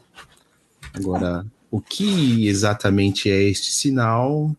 Agora, 0.93 1.45
o 1.71 1.81
que 1.81 2.47
exatamente 2.47 3.29
é 3.29 3.41
este 3.43 3.71
sinal? 3.71 4.55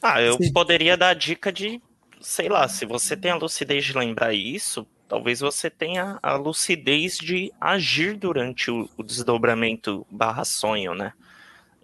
Ah, 0.00 0.20
eu 0.22 0.36
Sim. 0.36 0.52
poderia 0.52 0.96
dar 0.96 1.10
a 1.10 1.14
dica 1.14 1.52
de, 1.52 1.82
sei 2.20 2.48
lá, 2.48 2.68
se 2.68 2.86
você 2.86 3.16
tem 3.16 3.32
a 3.32 3.36
lucidez 3.36 3.84
de 3.84 3.92
lembrar 3.92 4.32
isso, 4.32 4.86
talvez 5.08 5.40
você 5.40 5.70
tenha 5.70 6.18
a 6.22 6.34
lucidez 6.34 7.16
de 7.18 7.52
agir 7.60 8.16
durante 8.16 8.70
o, 8.70 8.88
o 8.96 9.02
desdobramento 9.02 10.06
barra 10.10 10.44
sonho, 10.44 10.94
né? 10.94 11.12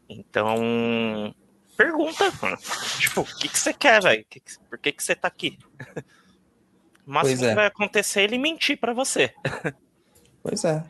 Então, 0.08 1.34
pergunta, 1.76 2.32
tipo, 2.98 3.20
o 3.20 3.24
que, 3.24 3.48
que 3.48 3.58
você 3.58 3.72
quer, 3.72 4.02
velho? 4.02 4.26
Por 4.68 4.78
que, 4.78 4.92
que 4.92 5.02
você 5.02 5.14
tá 5.14 5.28
aqui? 5.28 5.58
O 7.06 7.12
máximo 7.12 7.44
é. 7.44 7.48
que 7.48 7.54
vai 7.54 7.66
acontecer 7.66 8.20
é 8.20 8.24
ele 8.24 8.38
mentir 8.38 8.78
para 8.78 8.92
você. 8.92 9.32
Pois 10.42 10.64
é. 10.64 10.82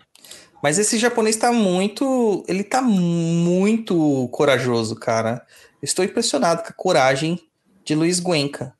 Mas 0.62 0.78
esse 0.78 0.96
japonês 0.96 1.34
tá 1.34 1.50
muito. 1.52 2.44
Ele 2.46 2.62
tá 2.62 2.80
muito 2.80 4.28
corajoso, 4.28 4.94
cara. 4.94 5.44
Estou 5.82 6.04
impressionado 6.04 6.62
com 6.62 6.68
a 6.68 6.72
coragem 6.72 7.40
de 7.84 7.96
Luiz 7.96 8.20
Guenca. 8.20 8.72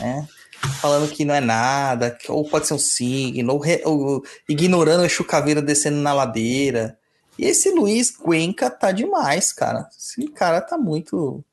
Né? 0.00 0.26
Falando 0.80 1.10
que 1.10 1.24
não 1.24 1.34
é 1.34 1.40
nada, 1.40 2.16
ou 2.28 2.48
pode 2.48 2.66
ser 2.66 2.74
um 2.74 2.78
signo, 2.78 3.52
ou, 3.52 3.58
re, 3.58 3.80
ou 3.84 4.22
ignorando 4.48 5.02
o 5.02 5.04
Exu 5.04 5.24
Caveira 5.24 5.62
descendo 5.62 5.98
na 5.98 6.12
ladeira. 6.12 6.98
E 7.38 7.44
esse 7.44 7.70
Luiz 7.70 8.12
Guenca 8.16 8.70
tá 8.70 8.92
demais, 8.92 9.52
cara. 9.52 9.88
Esse 9.96 10.26
cara 10.28 10.60
tá 10.60 10.76
muito. 10.76 11.44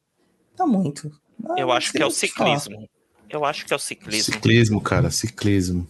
Tá 0.56 0.66
muito. 0.66 1.12
Ah, 1.48 1.56
Eu 1.58 1.72
acho 1.72 1.92
que 1.92 2.02
é 2.02 2.06
o 2.06 2.12
ciclismo. 2.12 2.76
Falar. 2.76 2.88
Eu 3.30 3.46
acho 3.46 3.66
que 3.66 3.72
é 3.72 3.76
o 3.76 3.80
ciclismo. 3.80 4.34
Ciclismo, 4.34 4.82
cara, 4.82 5.12
ciclismo. 5.12 5.88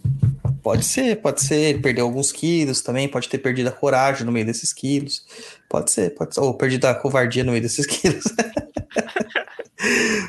Pode 0.61 0.83
ser, 0.83 1.21
pode 1.21 1.41
ser. 1.41 1.55
Ele 1.55 1.79
perdeu 1.79 2.05
alguns 2.05 2.31
quilos 2.31 2.81
também, 2.81 3.07
pode 3.07 3.29
ter 3.29 3.37
perdido 3.37 3.67
a 3.69 3.71
coragem 3.71 4.25
no 4.25 4.31
meio 4.31 4.45
desses 4.45 4.73
quilos. 4.73 5.25
Pode 5.69 5.89
ser, 5.89 6.13
pode 6.15 6.35
ser. 6.35 6.41
Ou 6.41 6.53
perdido 6.53 6.85
a 6.85 6.93
covardia 6.93 7.43
no 7.43 7.51
meio 7.51 7.63
desses 7.63 7.85
quilos. 7.87 8.25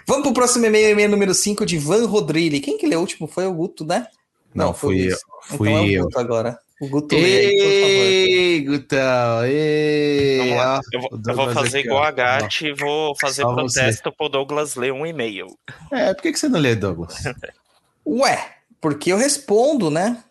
Vamos 0.07 0.25
pro 0.25 0.35
próximo 0.35 0.67
e-mail, 0.67 0.91
e-mail 0.91 1.11
número 1.11 1.35
5 1.35 1.65
de 1.67 1.79
Van 1.79 2.07
Rodrilli. 2.07 2.61
Quem 2.61 2.79
que 2.79 2.87
leu 2.87 2.99
o 2.99 3.03
último? 3.03 3.27
Foi 3.27 3.47
o 3.47 3.55
Guto, 3.55 3.85
né? 3.85 4.07
Não, 4.55 4.67
Não 4.67 4.75
fui 4.75 5.13
eu. 5.13 5.17
Fui 5.43 5.71
então 5.71 5.85
é 5.87 6.01
o 6.01 6.05
Guto 6.05 6.19
agora. 6.19 6.59
O 6.81 6.89
Guto 6.89 7.15
Ei, 7.15 8.63
Gutão, 8.63 9.45
ei. 9.45 10.51
Eu 10.93 11.01
vou, 11.01 11.11
eu 11.29 11.35
vou 11.37 11.53
fazer 11.53 11.81
aqui, 11.81 11.89
igual 11.89 12.03
a 12.03 12.11
Gatti 12.11 12.69
e 12.69 12.73
vou 12.73 13.15
fazer 13.21 13.43
Só 13.43 13.53
protesto 13.53 14.09
você. 14.11 14.17
pro 14.17 14.31
Douglas 14.31 14.77
ler 14.77 14.91
um 14.91 15.05
e-mail. 15.05 15.47
É, 15.93 16.15
por 16.15 16.23
que, 16.23 16.33
que 16.33 16.39
você 16.39 16.49
não 16.49 16.59
lê, 16.59 16.75
Douglas? 16.75 17.23
Ué, 18.07 18.57
porque 18.81 19.13
eu 19.13 19.19
respondo, 19.19 19.91
né? 19.91 20.25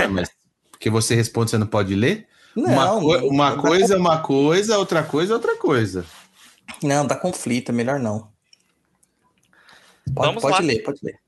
É, 0.00 0.06
mas 0.06 0.30
porque 0.70 0.88
você 0.88 1.14
responde, 1.14 1.50
você 1.50 1.58
não 1.58 1.66
pode 1.66 1.94
ler? 1.94 2.26
Não, 2.56 2.98
uma, 2.98 3.20
co 3.20 3.26
uma 3.28 3.56
coisa 3.56 3.94
é 3.94 3.98
uma 3.98 4.22
coisa, 4.22 4.78
outra 4.78 5.02
coisa 5.02 5.32
é 5.32 5.36
outra 5.36 5.56
coisa. 5.56 6.04
Não, 6.82 7.06
dá 7.06 7.14
conflito, 7.14 7.70
é 7.70 7.74
melhor 7.74 7.98
não. 7.98 8.28
Pode, 10.14 10.28
Vamos 10.28 10.42
pode 10.42 10.54
lá. 10.54 10.60
ler, 10.60 10.82
pode 10.82 11.00
ler. 11.02 11.20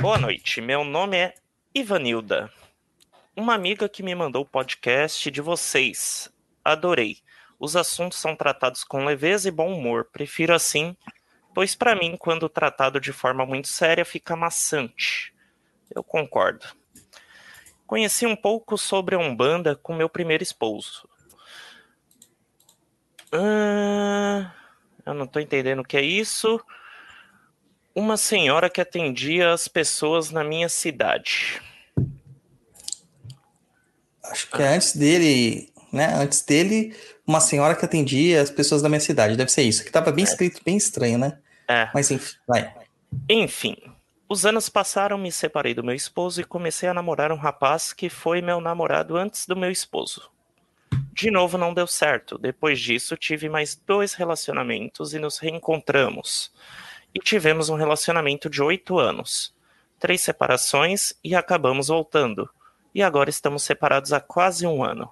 Boa 0.00 0.18
noite, 0.18 0.60
meu 0.60 0.84
nome 0.84 1.16
é 1.16 1.34
Ivanilda. 1.74 2.50
Uma 3.36 3.54
amiga 3.54 3.88
que 3.88 4.02
me 4.02 4.14
mandou 4.14 4.42
o 4.42 4.48
podcast 4.48 5.30
de 5.30 5.40
vocês. 5.40 6.30
Adorei. 6.64 7.18
Os 7.58 7.74
assuntos 7.76 8.18
são 8.18 8.36
tratados 8.36 8.84
com 8.84 9.04
leveza 9.04 9.48
e 9.48 9.52
bom 9.52 9.72
humor. 9.72 10.08
Prefiro 10.12 10.54
assim, 10.54 10.96
pois 11.54 11.74
para 11.74 11.94
mim, 11.94 12.16
quando 12.16 12.48
tratado 12.48 13.00
de 13.00 13.12
forma 13.12 13.44
muito 13.44 13.68
séria, 13.68 14.04
fica 14.04 14.36
maçante. 14.36 15.34
Eu 15.94 16.02
concordo. 16.04 16.66
Conheci 17.86 18.26
um 18.26 18.36
pouco 18.36 18.76
sobre 18.76 19.14
a 19.14 19.18
Umbanda 19.18 19.74
com 19.74 19.94
meu 19.94 20.08
primeiro 20.08 20.42
esposo. 20.42 21.08
Ah, 23.32 24.52
eu 25.04 25.14
não 25.14 25.24
estou 25.24 25.40
entendendo 25.40 25.80
o 25.80 25.84
que 25.84 25.96
é 25.96 26.02
isso. 26.02 26.60
Uma 27.98 28.16
senhora 28.16 28.70
que 28.70 28.80
atendia 28.80 29.52
as 29.52 29.66
pessoas 29.66 30.30
na 30.30 30.44
minha 30.44 30.68
cidade. 30.68 31.60
Acho 34.22 34.48
que 34.48 34.62
é 34.62 34.68
antes 34.68 34.94
dele, 34.94 35.72
né? 35.92 36.14
Antes 36.14 36.42
dele, 36.42 36.94
uma 37.26 37.40
senhora 37.40 37.74
que 37.74 37.84
atendia 37.84 38.40
as 38.40 38.52
pessoas 38.52 38.82
da 38.82 38.88
minha 38.88 39.00
cidade. 39.00 39.36
Deve 39.36 39.50
ser 39.50 39.62
isso. 39.62 39.84
Que 39.84 39.90
tava 39.90 40.12
bem 40.12 40.24
é. 40.24 40.28
escrito, 40.28 40.62
bem 40.64 40.76
estranho, 40.76 41.18
né? 41.18 41.40
É. 41.66 41.90
Mas 41.92 42.08
enfim, 42.12 42.36
vai. 42.46 42.72
Enfim, 43.28 43.76
os 44.28 44.46
anos 44.46 44.68
passaram, 44.68 45.18
me 45.18 45.32
separei 45.32 45.74
do 45.74 45.82
meu 45.82 45.96
esposo 45.96 46.40
e 46.40 46.44
comecei 46.44 46.88
a 46.88 46.94
namorar 46.94 47.32
um 47.32 47.36
rapaz 47.36 47.92
que 47.92 48.08
foi 48.08 48.40
meu 48.40 48.60
namorado 48.60 49.16
antes 49.16 49.44
do 49.44 49.56
meu 49.56 49.72
esposo. 49.72 50.30
De 51.12 51.32
novo 51.32 51.58
não 51.58 51.74
deu 51.74 51.88
certo. 51.88 52.38
Depois 52.38 52.78
disso, 52.78 53.16
tive 53.16 53.48
mais 53.48 53.74
dois 53.74 54.14
relacionamentos 54.14 55.14
e 55.14 55.18
nos 55.18 55.38
reencontramos. 55.38 56.52
E 57.14 57.20
tivemos 57.20 57.68
um 57.68 57.76
relacionamento 57.76 58.48
de 58.48 58.62
oito 58.62 58.98
anos. 58.98 59.54
Três 59.98 60.20
separações 60.20 61.14
e 61.24 61.34
acabamos 61.34 61.88
voltando. 61.88 62.48
E 62.94 63.02
agora 63.02 63.30
estamos 63.30 63.62
separados 63.62 64.12
há 64.12 64.20
quase 64.20 64.66
um 64.66 64.84
ano. 64.84 65.10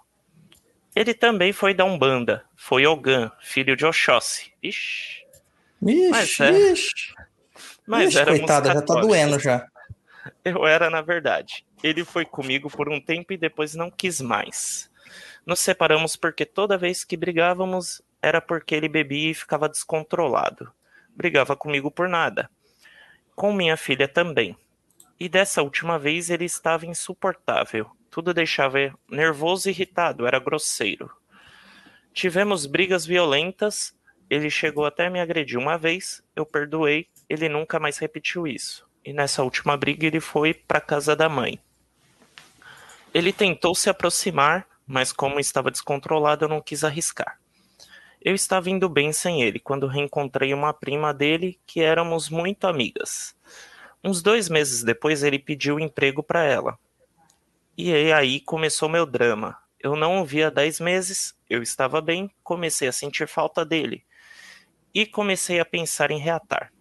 Ele 0.94 1.12
também 1.12 1.52
foi 1.52 1.74
da 1.74 1.84
Umbanda. 1.84 2.44
Foi 2.54 2.86
Ogan, 2.86 3.30
filho 3.40 3.76
de 3.76 3.84
Oxóssi. 3.84 4.52
Ixi. 4.62 5.24
Ixi, 5.82 6.10
Mas 6.10 6.40
é. 6.40 6.72
ixi. 6.72 7.14
Mas 7.86 8.08
Ixi, 8.08 8.18
éramos 8.18 8.40
coitada, 8.40 8.72
já 8.72 8.82
tá 8.82 8.94
doendo 9.00 9.38
já. 9.38 9.66
Eu 10.44 10.66
era, 10.66 10.88
na 10.88 11.02
verdade. 11.02 11.66
Ele 11.82 12.04
foi 12.04 12.24
comigo 12.24 12.70
por 12.70 12.88
um 12.88 13.00
tempo 13.00 13.32
e 13.32 13.36
depois 13.36 13.74
não 13.74 13.90
quis 13.90 14.20
mais. 14.20 14.90
Nos 15.44 15.60
separamos 15.60 16.16
porque 16.16 16.44
toda 16.44 16.78
vez 16.78 17.04
que 17.04 17.16
brigávamos 17.16 18.02
era 18.22 18.40
porque 18.40 18.74
ele 18.74 18.88
bebia 18.88 19.30
e 19.30 19.34
ficava 19.34 19.68
descontrolado. 19.68 20.72
Brigava 21.16 21.56
comigo 21.56 21.90
por 21.90 22.08
nada. 22.08 22.50
Com 23.34 23.52
minha 23.52 23.76
filha 23.76 24.06
também. 24.06 24.56
E 25.18 25.28
dessa 25.28 25.62
última 25.62 25.98
vez 25.98 26.28
ele 26.28 26.44
estava 26.44 26.84
insuportável. 26.84 27.90
Tudo 28.10 28.34
deixava 28.34 28.78
nervoso 29.10 29.68
e 29.68 29.72
irritado, 29.72 30.26
era 30.26 30.38
grosseiro. 30.38 31.10
Tivemos 32.12 32.66
brigas 32.66 33.06
violentas. 33.06 33.96
Ele 34.28 34.50
chegou 34.50 34.84
até 34.84 35.08
me 35.08 35.20
agredir 35.20 35.58
uma 35.58 35.78
vez, 35.78 36.22
eu 36.34 36.44
perdoei, 36.44 37.06
ele 37.28 37.48
nunca 37.48 37.78
mais 37.78 37.96
repetiu 37.98 38.46
isso. 38.46 38.86
E 39.04 39.12
nessa 39.12 39.42
última 39.42 39.76
briga 39.76 40.06
ele 40.06 40.18
foi 40.18 40.52
para 40.52 40.80
casa 40.80 41.14
da 41.14 41.28
mãe. 41.28 41.60
Ele 43.14 43.32
tentou 43.32 43.74
se 43.74 43.88
aproximar, 43.88 44.66
mas 44.86 45.12
como 45.12 45.38
estava 45.38 45.70
descontrolado, 45.70 46.44
eu 46.44 46.48
não 46.48 46.60
quis 46.60 46.82
arriscar. 46.84 47.38
Eu 48.26 48.34
estava 48.34 48.68
indo 48.68 48.88
bem 48.88 49.12
sem 49.12 49.44
ele 49.44 49.60
quando 49.60 49.86
reencontrei 49.86 50.52
uma 50.52 50.72
prima 50.72 51.14
dele 51.14 51.60
que 51.64 51.80
éramos 51.80 52.28
muito 52.28 52.66
amigas. 52.66 53.36
Uns 54.02 54.20
dois 54.20 54.48
meses 54.48 54.82
depois 54.82 55.22
ele 55.22 55.38
pediu 55.38 55.78
emprego 55.78 56.24
para 56.24 56.42
ela. 56.42 56.76
E 57.78 57.94
aí 58.12 58.40
começou 58.40 58.88
meu 58.88 59.06
drama. 59.06 59.56
Eu 59.78 59.94
não 59.94 60.20
o 60.20 60.24
via 60.24 60.48
há 60.48 60.50
dez 60.50 60.80
meses, 60.80 61.38
eu 61.48 61.62
estava 61.62 62.00
bem, 62.00 62.28
comecei 62.42 62.88
a 62.88 62.92
sentir 62.92 63.28
falta 63.28 63.64
dele. 63.64 64.04
E 64.92 65.06
comecei 65.06 65.60
a 65.60 65.64
pensar 65.64 66.10
em 66.10 66.18
reatar. 66.18 66.72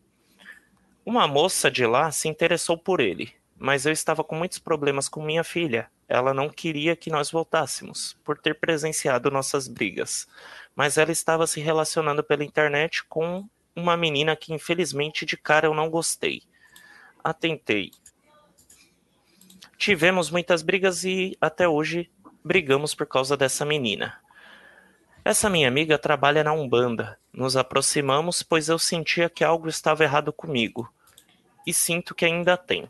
Uma 1.06 1.28
moça 1.28 1.70
de 1.70 1.86
lá 1.86 2.12
se 2.12 2.28
interessou 2.28 2.76
por 2.76 3.00
ele, 3.00 3.32
mas 3.58 3.86
eu 3.86 3.91
estava 3.91 4.24
com 4.24 4.36
muitos 4.36 4.60
problemas 4.60 5.08
com 5.08 5.24
minha 5.24 5.43
filha. 5.43 5.89
Ela 6.08 6.34
não 6.34 6.49
queria 6.49 6.95
que 6.95 7.10
nós 7.10 7.32
voltássemos, 7.32 8.18
por 8.24 8.38
ter 8.38 8.60
presenciado 8.60 9.32
nossas 9.32 9.68
brigas. 9.68 10.28
Mas 10.76 10.97
ela 10.97 11.12
estava 11.12 11.47
se 11.47 11.60
relacionando 11.60 12.24
pela 12.24 12.43
internet 12.43 13.03
com 13.06 13.47
uma 13.76 13.97
menina 13.97 14.36
que 14.36 14.53
infelizmente 14.53 15.26
de 15.26 15.38
cara 15.38 15.68
eu 15.68 15.74
não 15.74 15.89
gostei. 15.89 16.43
Atentei. 17.24 17.91
Tivemos 19.78 20.30
muitas 20.30 20.62
brigas 20.62 21.03
e 21.03 21.38
até 21.39 21.68
hoje 21.68 22.10
brigamos 22.43 22.93
por 22.93 23.08
causa 23.08 23.36
dessa 23.36 23.66
menina. 23.66 24.20
Essa 25.24 25.49
minha 25.49 25.68
amiga 25.68 25.97
trabalha 25.97 26.43
na 26.43 26.53
Umbanda. 26.53 27.18
Nos 27.34 27.58
aproximamos 27.58 28.43
pois 28.43 28.70
eu 28.70 28.78
sentia 28.78 29.30
que 29.30 29.43
algo 29.43 29.68
estava 29.68 30.03
errado 30.03 30.32
comigo. 30.32 30.88
E 31.66 31.74
sinto 31.74 32.14
que 32.14 32.26
ainda 32.26 32.56
tem. 32.56 32.89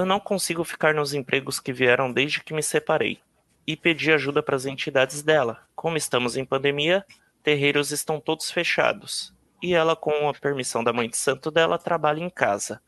Eu 0.00 0.06
não 0.06 0.18
consigo 0.18 0.64
ficar 0.64 0.94
nos 0.94 1.12
empregos 1.12 1.60
que 1.60 1.74
vieram 1.74 2.10
desde 2.10 2.42
que 2.42 2.54
me 2.54 2.62
separei. 2.62 3.20
E 3.66 3.76
pedi 3.76 4.10
ajuda 4.10 4.42
para 4.42 4.56
as 4.56 4.64
entidades 4.64 5.22
dela. 5.22 5.62
Como 5.76 5.98
estamos 5.98 6.38
em 6.38 6.44
pandemia, 6.46 7.04
terreiros 7.42 7.90
estão 7.90 8.18
todos 8.18 8.50
fechados. 8.50 9.34
E 9.62 9.74
ela, 9.74 9.94
com 9.94 10.26
a 10.26 10.32
permissão 10.32 10.82
da 10.82 10.90
mãe 10.90 11.06
de 11.06 11.18
santo 11.18 11.50
dela, 11.50 11.76
trabalha 11.76 12.18
em 12.18 12.30
casa. 12.30 12.80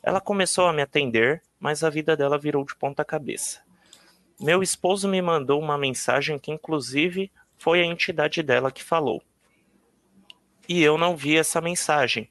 Ela 0.00 0.20
começou 0.20 0.68
a 0.68 0.72
me 0.72 0.80
atender, 0.80 1.42
mas 1.58 1.82
a 1.82 1.90
vida 1.90 2.16
dela 2.16 2.38
virou 2.38 2.64
de 2.64 2.76
ponta 2.76 3.04
cabeça. 3.04 3.60
Meu 4.40 4.62
esposo 4.62 5.08
me 5.08 5.20
mandou 5.20 5.60
uma 5.60 5.76
mensagem 5.76 6.38
que, 6.38 6.52
inclusive, 6.52 7.32
foi 7.58 7.80
a 7.80 7.84
entidade 7.84 8.44
dela 8.44 8.70
que 8.70 8.84
falou. 8.84 9.20
E 10.68 10.80
eu 10.84 10.96
não 10.96 11.16
vi 11.16 11.36
essa 11.36 11.60
mensagem. 11.60 12.30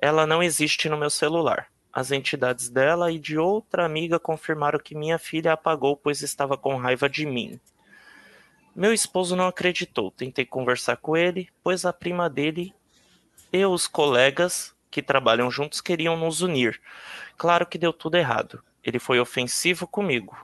Ela 0.00 0.26
não 0.26 0.42
existe 0.42 0.88
no 0.88 0.96
meu 0.96 1.10
celular. 1.10 1.68
As 1.92 2.10
entidades 2.10 2.68
dela 2.68 3.10
e 3.10 3.18
de 3.18 3.38
outra 3.38 3.84
amiga 3.84 4.18
confirmaram 4.18 4.78
que 4.78 4.94
minha 4.94 5.18
filha 5.18 5.52
apagou 5.52 5.96
pois 5.96 6.22
estava 6.22 6.56
com 6.56 6.76
raiva 6.76 7.08
de 7.08 7.26
mim. 7.26 7.58
Meu 8.74 8.92
esposo 8.92 9.34
não 9.34 9.48
acreditou. 9.48 10.10
Tentei 10.10 10.44
conversar 10.44 10.98
com 10.98 11.16
ele, 11.16 11.48
pois 11.64 11.84
a 11.84 11.92
prima 11.92 12.30
dele 12.30 12.72
e 13.52 13.64
os 13.64 13.88
colegas 13.88 14.72
que 14.90 15.02
trabalham 15.02 15.50
juntos 15.50 15.80
queriam 15.80 16.16
nos 16.16 16.42
unir. 16.42 16.80
Claro 17.36 17.66
que 17.66 17.78
deu 17.78 17.92
tudo 17.92 18.16
errado. 18.16 18.62
Ele 18.84 18.98
foi 18.98 19.18
ofensivo 19.18 19.86
comigo. 19.86 20.36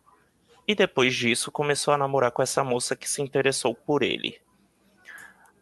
E 0.66 0.74
depois 0.74 1.14
disso 1.14 1.52
começou 1.52 1.94
a 1.94 1.98
namorar 1.98 2.32
com 2.32 2.42
essa 2.42 2.64
moça 2.64 2.96
que 2.96 3.08
se 3.08 3.22
interessou 3.22 3.74
por 3.74 4.02
ele. 4.02 4.40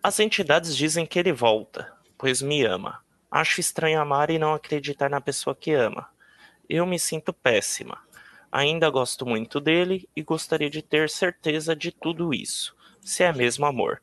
As 0.02 0.18
entidades 0.18 0.76
dizem 0.76 1.04
que 1.04 1.18
ele 1.18 1.32
volta, 1.32 1.92
pois 2.16 2.40
me 2.40 2.64
ama. 2.64 3.01
Acho 3.32 3.60
estranho 3.60 3.98
amar 3.98 4.28
e 4.28 4.38
não 4.38 4.52
acreditar 4.52 5.08
na 5.08 5.18
pessoa 5.18 5.56
que 5.56 5.72
ama. 5.72 6.06
Eu 6.68 6.84
me 6.84 6.98
sinto 6.98 7.32
péssima. 7.32 7.98
Ainda 8.52 8.90
gosto 8.90 9.24
muito 9.24 9.58
dele 9.58 10.06
e 10.14 10.22
gostaria 10.22 10.68
de 10.68 10.82
ter 10.82 11.08
certeza 11.08 11.74
de 11.74 11.90
tudo 11.90 12.34
isso. 12.34 12.76
Se 13.00 13.22
é 13.22 13.32
mesmo 13.32 13.64
amor. 13.64 14.02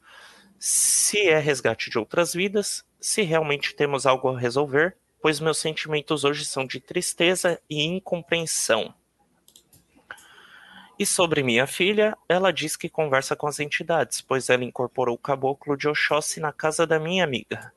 Se 0.57 1.27
é 1.27 1.37
resgate 1.37 1.91
de 1.91 1.99
outras 1.99 2.33
vidas, 2.33 2.83
se 2.99 3.21
realmente 3.21 3.75
temos 3.75 4.07
algo 4.07 4.29
a 4.29 4.39
resolver, 4.39 4.97
pois 5.21 5.39
meus 5.39 5.59
sentimentos 5.59 6.23
hoje 6.23 6.43
são 6.43 6.65
de 6.65 6.79
tristeza 6.79 7.61
e 7.69 7.83
incompreensão. 7.83 8.91
E 10.97 11.05
sobre 11.05 11.43
minha 11.43 11.67
filha, 11.67 12.17
ela 12.27 12.51
diz 12.51 12.75
que 12.75 12.89
conversa 12.89 13.35
com 13.35 13.45
as 13.45 13.59
entidades, 13.59 14.21
pois 14.21 14.49
ela 14.49 14.63
incorporou 14.63 15.13
o 15.13 15.19
caboclo 15.19 15.77
de 15.77 15.87
Oxóssi 15.87 16.39
na 16.39 16.51
casa 16.51 16.87
da 16.87 16.99
minha 16.99 17.23
amiga. 17.23 17.71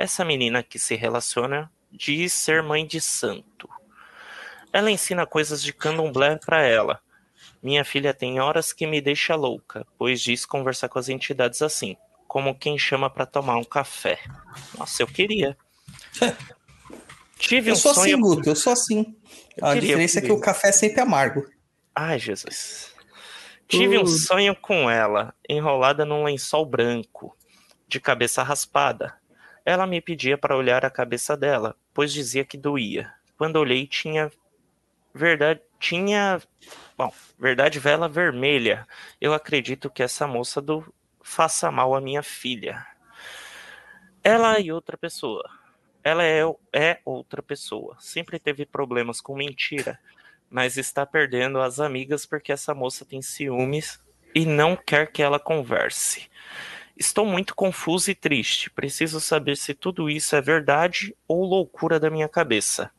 Essa 0.00 0.24
menina 0.24 0.62
que 0.62 0.78
se 0.78 0.94
relaciona 0.94 1.70
diz 1.92 2.32
ser 2.32 2.62
mãe 2.62 2.86
de 2.86 3.02
santo. 3.02 3.68
Ela 4.72 4.90
ensina 4.90 5.26
coisas 5.26 5.62
de 5.62 5.74
candomblé 5.74 6.38
para 6.38 6.62
ela. 6.62 7.02
Minha 7.62 7.84
filha 7.84 8.14
tem 8.14 8.40
horas 8.40 8.72
que 8.72 8.86
me 8.86 8.98
deixa 9.02 9.34
louca, 9.34 9.86
pois 9.98 10.22
diz 10.22 10.46
conversar 10.46 10.88
com 10.88 10.98
as 10.98 11.10
entidades 11.10 11.60
assim, 11.60 11.98
como 12.26 12.54
quem 12.58 12.78
chama 12.78 13.10
para 13.10 13.26
tomar 13.26 13.58
um 13.58 13.64
café. 13.64 14.18
Nossa, 14.78 15.02
eu 15.02 15.06
queria. 15.06 15.54
Tive 17.36 17.68
Eu 17.68 17.74
um 17.74 17.76
sou 17.76 17.92
sonho. 17.92 18.14
assim, 18.16 18.22
Guto, 18.22 18.48
eu 18.48 18.56
sou 18.56 18.72
assim. 18.72 19.14
A 19.60 19.74
queria, 19.74 19.80
diferença 19.82 20.20
é 20.20 20.22
que 20.22 20.32
o 20.32 20.40
café 20.40 20.70
é 20.70 20.72
sempre 20.72 21.02
amargo. 21.02 21.46
Ai, 21.94 22.18
Jesus. 22.18 22.94
Tive 23.68 23.98
um 23.98 24.04
Tudo. 24.04 24.16
sonho 24.16 24.56
com 24.56 24.90
ela, 24.90 25.34
enrolada 25.46 26.06
num 26.06 26.24
lençol 26.24 26.64
branco, 26.64 27.36
de 27.86 28.00
cabeça 28.00 28.42
raspada. 28.42 29.19
Ela 29.70 29.86
me 29.86 30.00
pedia 30.00 30.36
para 30.36 30.56
olhar 30.56 30.84
a 30.84 30.90
cabeça 30.90 31.36
dela, 31.36 31.76
pois 31.94 32.12
dizia 32.12 32.44
que 32.44 32.58
doía. 32.58 33.14
Quando 33.38 33.54
olhei, 33.54 33.86
tinha 33.86 34.28
verdade, 35.14 35.60
tinha, 35.78 36.42
bom, 36.98 37.14
verdade 37.38 37.78
vela 37.78 38.08
vermelha. 38.08 38.84
Eu 39.20 39.32
acredito 39.32 39.88
que 39.88 40.02
essa 40.02 40.26
moça 40.26 40.60
do 40.60 40.92
faça 41.22 41.70
mal 41.70 41.94
à 41.94 42.00
minha 42.00 42.20
filha. 42.20 42.84
Ela 44.24 44.58
e 44.58 44.72
outra 44.72 44.98
pessoa. 44.98 45.48
Ela 46.02 46.24
é, 46.24 46.40
é 46.72 46.98
outra 47.04 47.40
pessoa. 47.40 47.96
Sempre 48.00 48.40
teve 48.40 48.66
problemas 48.66 49.20
com 49.20 49.36
mentira, 49.36 50.00
mas 50.50 50.76
está 50.78 51.06
perdendo 51.06 51.60
as 51.60 51.78
amigas 51.78 52.26
porque 52.26 52.50
essa 52.50 52.74
moça 52.74 53.04
tem 53.04 53.22
ciúmes 53.22 54.02
e 54.34 54.44
não 54.44 54.74
quer 54.74 55.12
que 55.12 55.22
ela 55.22 55.38
converse. 55.38 56.28
Estou 57.00 57.24
muito 57.24 57.54
confuso 57.54 58.10
e 58.10 58.14
triste. 58.14 58.68
Preciso 58.68 59.22
saber 59.22 59.56
se 59.56 59.72
tudo 59.72 60.10
isso 60.10 60.36
é 60.36 60.40
verdade 60.42 61.16
ou 61.26 61.42
loucura 61.46 61.98
da 61.98 62.10
minha 62.10 62.28
cabeça. 62.28 62.90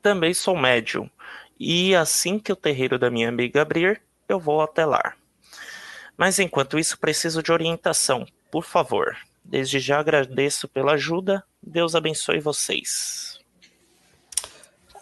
Também 0.00 0.32
sou 0.32 0.56
médium, 0.56 1.10
e 1.58 1.96
assim 1.96 2.38
que 2.38 2.52
o 2.52 2.56
terreiro 2.56 2.96
da 2.96 3.10
minha 3.10 3.28
amiga 3.28 3.60
abrir, 3.60 4.00
eu 4.28 4.38
vou 4.38 4.60
até 4.60 4.86
lá. 4.86 5.16
Mas 6.16 6.38
enquanto 6.38 6.78
isso, 6.78 6.96
preciso 7.00 7.42
de 7.42 7.50
orientação, 7.50 8.24
por 8.52 8.64
favor. 8.64 9.16
Desde 9.44 9.80
já 9.80 9.98
agradeço 9.98 10.68
pela 10.68 10.92
ajuda. 10.92 11.42
Deus 11.60 11.96
abençoe 11.96 12.38
vocês. 12.38 13.40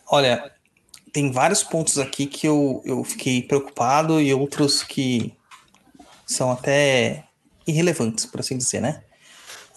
Olha, 0.07 0.55
tem 1.13 1.31
vários 1.31 1.63
pontos 1.63 1.99
aqui 1.99 2.25
que 2.25 2.49
eu, 2.49 2.81
eu 2.87 3.05
fiquei 3.05 3.43
preocupado 3.43 4.23
e 4.23 4.33
outros 4.33 4.83
que 4.83 5.37
são 6.25 6.51
até 6.51 7.26
irrelevantes, 7.67 8.27
por 8.27 8.41
assim 8.41 8.57
dizer, 8.57 8.81
né? 8.81 9.03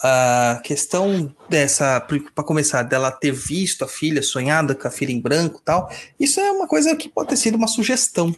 a 0.01 0.61
questão 0.63 1.33
dessa, 1.49 1.99
para 2.33 2.43
começar, 2.43 2.83
dela 2.83 3.11
ter 3.11 3.31
visto 3.31 3.83
a 3.83 3.87
filha 3.87 4.21
sonhada 4.21 4.73
com 4.73 4.87
a 4.87 4.91
filha 4.91 5.11
em 5.11 5.19
branco 5.19 5.61
tal, 5.63 5.91
isso 6.19 6.39
é 6.39 6.51
uma 6.51 6.67
coisa 6.67 6.95
que 6.95 7.09
pode 7.09 7.29
ter 7.29 7.37
sido 7.37 7.55
uma 7.55 7.67
sugestão. 7.67 8.33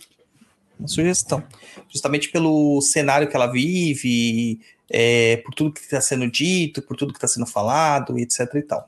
Uma 0.80 0.88
sugestão. 0.88 1.44
Justamente 1.88 2.30
pelo 2.30 2.82
cenário 2.82 3.30
que 3.30 3.36
ela 3.36 3.46
vive, 3.46 4.60
é, 4.90 5.38
por 5.38 5.54
tudo 5.54 5.74
que 5.74 5.82
está 5.82 6.02
sendo 6.02 6.30
dito, 6.30 6.82
por 6.82 6.98
tudo 6.98 7.14
que 7.14 7.18
está 7.18 7.28
sendo 7.28 7.46
falado, 7.46 8.18
etc 8.18 8.56
e 8.56 8.62
tal. 8.64 8.88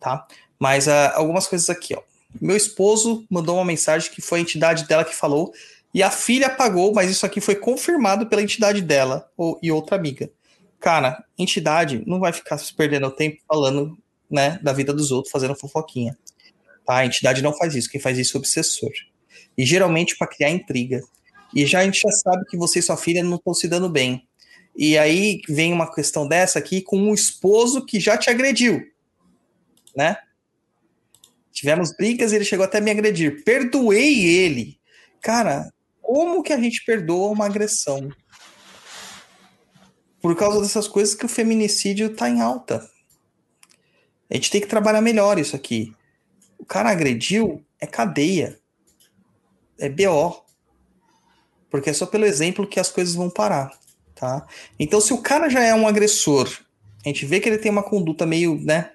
Tá? 0.00 0.26
Mas 0.58 0.88
uh, 0.88 1.14
algumas 1.14 1.46
coisas 1.46 1.70
aqui, 1.70 1.94
ó. 1.94 2.02
Meu 2.40 2.56
esposo 2.56 3.24
mandou 3.28 3.56
uma 3.56 3.64
mensagem 3.64 4.10
que 4.10 4.20
foi 4.20 4.38
a 4.38 4.42
entidade 4.42 4.86
dela 4.86 5.04
que 5.04 5.14
falou, 5.14 5.52
e 5.92 6.02
a 6.02 6.10
filha 6.10 6.46
apagou, 6.46 6.92
mas 6.94 7.10
isso 7.10 7.26
aqui 7.26 7.40
foi 7.40 7.56
confirmado 7.56 8.26
pela 8.26 8.42
entidade 8.42 8.80
dela 8.80 9.28
ou, 9.36 9.58
e 9.62 9.72
outra 9.72 9.96
amiga. 9.96 10.30
Cara, 10.78 11.24
entidade 11.36 12.02
não 12.06 12.20
vai 12.20 12.32
ficar 12.32 12.56
se 12.58 12.72
perdendo 12.74 13.10
tempo 13.10 13.38
falando 13.46 13.98
né, 14.30 14.58
da 14.62 14.72
vida 14.72 14.92
dos 14.94 15.10
outros, 15.10 15.32
fazendo 15.32 15.54
fofoquinha. 15.56 16.16
Tá? 16.86 16.98
A 16.98 17.06
entidade 17.06 17.42
não 17.42 17.52
faz 17.52 17.74
isso, 17.74 17.90
quem 17.90 18.00
faz 18.00 18.18
isso 18.18 18.36
é 18.36 18.38
o 18.38 18.40
obsessor. 18.40 18.90
E 19.58 19.66
geralmente 19.66 20.16
para 20.16 20.28
criar 20.28 20.50
intriga. 20.50 21.02
E 21.54 21.66
já 21.66 21.80
a 21.80 21.84
gente 21.84 22.00
já 22.00 22.10
sabe 22.10 22.44
que 22.46 22.56
você 22.56 22.78
e 22.78 22.82
sua 22.82 22.96
filha 22.96 23.22
não 23.22 23.36
estão 23.36 23.52
se 23.52 23.66
dando 23.66 23.88
bem. 23.88 24.26
E 24.76 24.96
aí 24.96 25.40
vem 25.48 25.72
uma 25.72 25.92
questão 25.92 26.26
dessa 26.26 26.60
aqui 26.60 26.80
com 26.80 26.96
um 26.96 27.12
esposo 27.12 27.84
que 27.84 27.98
já 27.98 28.16
te 28.16 28.30
agrediu, 28.30 28.80
né? 29.96 30.16
Tivemos 31.50 31.94
brigas 31.94 32.32
e 32.32 32.36
ele 32.36 32.44
chegou 32.44 32.64
até 32.64 32.80
me 32.80 32.92
agredir. 32.92 33.42
Perdoei 33.44 34.24
ele. 34.24 34.78
Cara, 35.20 35.70
como 36.12 36.42
que 36.42 36.52
a 36.52 36.58
gente 36.58 36.84
perdoa 36.84 37.30
uma 37.30 37.46
agressão? 37.46 38.10
Por 40.20 40.34
causa 40.34 40.60
dessas 40.60 40.88
coisas 40.88 41.14
que 41.14 41.24
o 41.24 41.28
feminicídio 41.28 42.16
tá 42.16 42.28
em 42.28 42.40
alta. 42.40 42.84
A 44.28 44.34
gente 44.34 44.50
tem 44.50 44.60
que 44.60 44.66
trabalhar 44.66 45.00
melhor 45.00 45.38
isso 45.38 45.54
aqui. 45.54 45.94
O 46.58 46.64
cara 46.64 46.90
agrediu, 46.90 47.64
é 47.80 47.86
cadeia. 47.86 48.58
É 49.78 49.88
BO. 49.88 50.44
Porque 51.70 51.90
é 51.90 51.92
só 51.92 52.06
pelo 52.06 52.26
exemplo 52.26 52.66
que 52.66 52.80
as 52.80 52.90
coisas 52.90 53.14
vão 53.14 53.30
parar, 53.30 53.70
tá? 54.16 54.44
Então, 54.80 55.00
se 55.00 55.12
o 55.12 55.22
cara 55.22 55.48
já 55.48 55.62
é 55.62 55.72
um 55.76 55.86
agressor, 55.86 56.48
a 57.04 57.08
gente 57.08 57.24
vê 57.24 57.38
que 57.38 57.48
ele 57.48 57.58
tem 57.58 57.70
uma 57.70 57.84
conduta 57.84 58.26
meio, 58.26 58.60
né, 58.60 58.90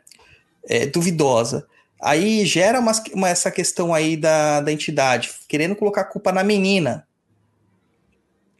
é, 0.67 0.85
duvidosa, 0.85 1.65
Aí 2.05 2.45
gera 2.45 2.79
uma, 2.79 2.91
uma, 3.13 3.29
essa 3.29 3.49
questão 3.49 3.91
aí 3.91 4.15
da, 4.15 4.61
da 4.61 4.71
entidade, 4.71 5.31
querendo 5.49 5.75
colocar 5.75 6.01
a 6.01 6.05
culpa 6.05 6.31
na 6.31 6.43
menina. 6.43 7.07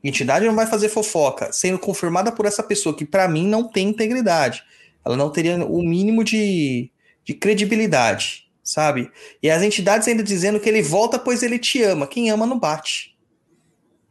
A 0.04 0.08
entidade 0.08 0.48
não 0.48 0.56
vai 0.56 0.66
fazer 0.66 0.90
fofoca, 0.90 1.54
sendo 1.54 1.78
confirmada 1.78 2.32
por 2.32 2.48
essa 2.48 2.64
pessoa 2.64 2.98
que, 2.98 3.06
para 3.06 3.28
mim, 3.28 3.48
não 3.48 3.70
tem 3.70 3.90
integridade. 3.90 4.64
Ela 5.06 5.16
não 5.16 5.32
teria 5.32 5.64
o 5.64 5.84
mínimo 5.84 6.24
de, 6.24 6.90
de 7.24 7.36
credibilidade, 7.36 8.50
sabe? 8.64 9.12
E 9.44 9.48
as 9.48 9.62
entidades 9.62 10.08
ainda 10.08 10.24
dizendo 10.24 10.60
que 10.60 10.68
ele 10.68 10.82
volta 10.82 11.20
pois 11.20 11.44
ele 11.44 11.60
te 11.60 11.84
ama. 11.84 12.08
Quem 12.08 12.32
ama 12.32 12.48
não 12.48 12.58
bate. 12.58 13.16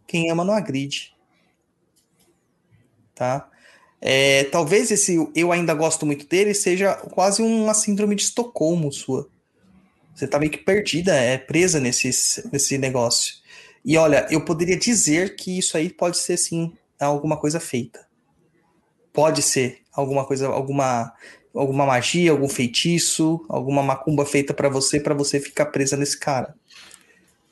Quem 0.07 0.31
ama 0.31 0.45
não 0.45 0.55
agride. 0.55 1.13
Tá? 3.17 3.51
É, 4.07 4.45
talvez 4.45 4.91
esse 4.91 5.17
eu 5.35 5.51
ainda 5.51 5.73
gosto 5.73 6.05
muito 6.05 6.27
dele 6.27 6.53
seja 6.53 6.93
quase 6.93 7.41
uma 7.41 7.73
síndrome 7.73 8.15
de 8.15 8.21
Estocolmo 8.21 8.93
sua. 8.93 9.27
Você 10.15 10.29
tá 10.29 10.39
meio 10.39 10.53
que 10.53 10.59
perdida, 10.59 11.15
é 11.15 11.39
presa 11.39 11.81
nesse, 11.81 12.11
nesse 12.53 12.77
negócio. 12.77 13.37
E 13.83 13.97
olha, 13.97 14.27
eu 14.31 14.45
poderia 14.45 14.77
dizer 14.77 15.37
que 15.37 15.59
isso 15.59 15.75
aí 15.75 15.89
pode 15.89 16.19
ser 16.19 16.37
sim 16.37 16.75
alguma 17.01 17.39
coisa 17.39 17.59
feita. 17.59 18.07
Pode 19.11 19.41
ser 19.41 19.79
alguma 19.91 20.27
coisa, 20.27 20.49
alguma 20.49 21.15
alguma 21.55 21.87
magia, 21.87 22.31
algum 22.31 22.49
feitiço, 22.49 23.43
alguma 23.49 23.83
macumba 23.83 24.27
feita 24.27 24.53
para 24.53 24.69
você, 24.69 25.01
para 25.01 25.15
você 25.15 25.41
ficar 25.41 25.67
presa 25.67 25.97
nesse 25.97 26.19
cara. 26.19 26.55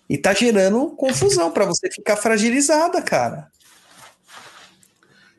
E 0.07 0.19
tá 0.19 0.35
gerando 0.35 0.91
confusão 0.97 1.51
para 1.51 1.65
você 1.65 1.91
ficar 1.91 2.17
fragilizada, 2.17 3.01
cara. 3.01 3.51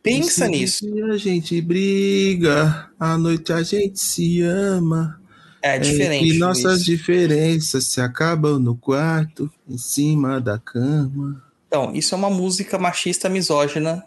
Pensa 0.04 0.49
nisso. 0.49 0.86
A 1.10 1.18
gente 1.18 1.62
briga, 1.62 2.89
à 2.99 3.18
noite 3.18 3.54
a 3.54 3.64
gente 3.64 3.97
se 3.99 4.41
ama. 4.41 5.18
É 5.62 5.80
diferente. 5.80 6.30
É, 6.30 6.36
e 6.36 6.38
nossas 6.38 6.82
isso. 6.82 6.86
diferenças 6.86 7.86
se 7.86 8.01
acabam 8.01 8.60
no 8.60 8.76
quarto, 8.76 9.49
em 9.68 9.78
cima 9.78 10.41
da 10.41 10.60
cama. 10.60 11.41
Então, 11.68 11.95
isso 11.95 12.14
é 12.14 12.18
uma 12.18 12.30
música 12.30 12.78
machista 12.78 13.30
misógina 13.30 14.04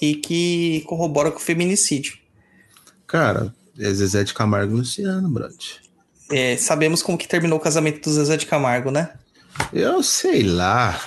e 0.00 0.14
que 0.14 0.82
corrobora 0.86 1.32
com 1.32 1.38
o 1.38 1.42
feminicídio. 1.42 2.16
Cara, 3.04 3.52
é 3.76 3.92
Zezé 3.92 4.22
de 4.22 4.32
Camargo 4.32 4.74
e 4.74 4.78
Luciano, 4.78 5.28
brother. 5.28 5.82
É, 6.30 6.56
sabemos 6.56 7.02
como 7.02 7.18
que 7.18 7.26
terminou 7.26 7.58
o 7.58 7.62
casamento 7.62 8.00
do 8.00 8.14
Zezé 8.14 8.36
de 8.36 8.46
Camargo, 8.46 8.92
né? 8.92 9.12
Eu 9.72 10.02
sei 10.04 10.44
lá. 10.44 10.98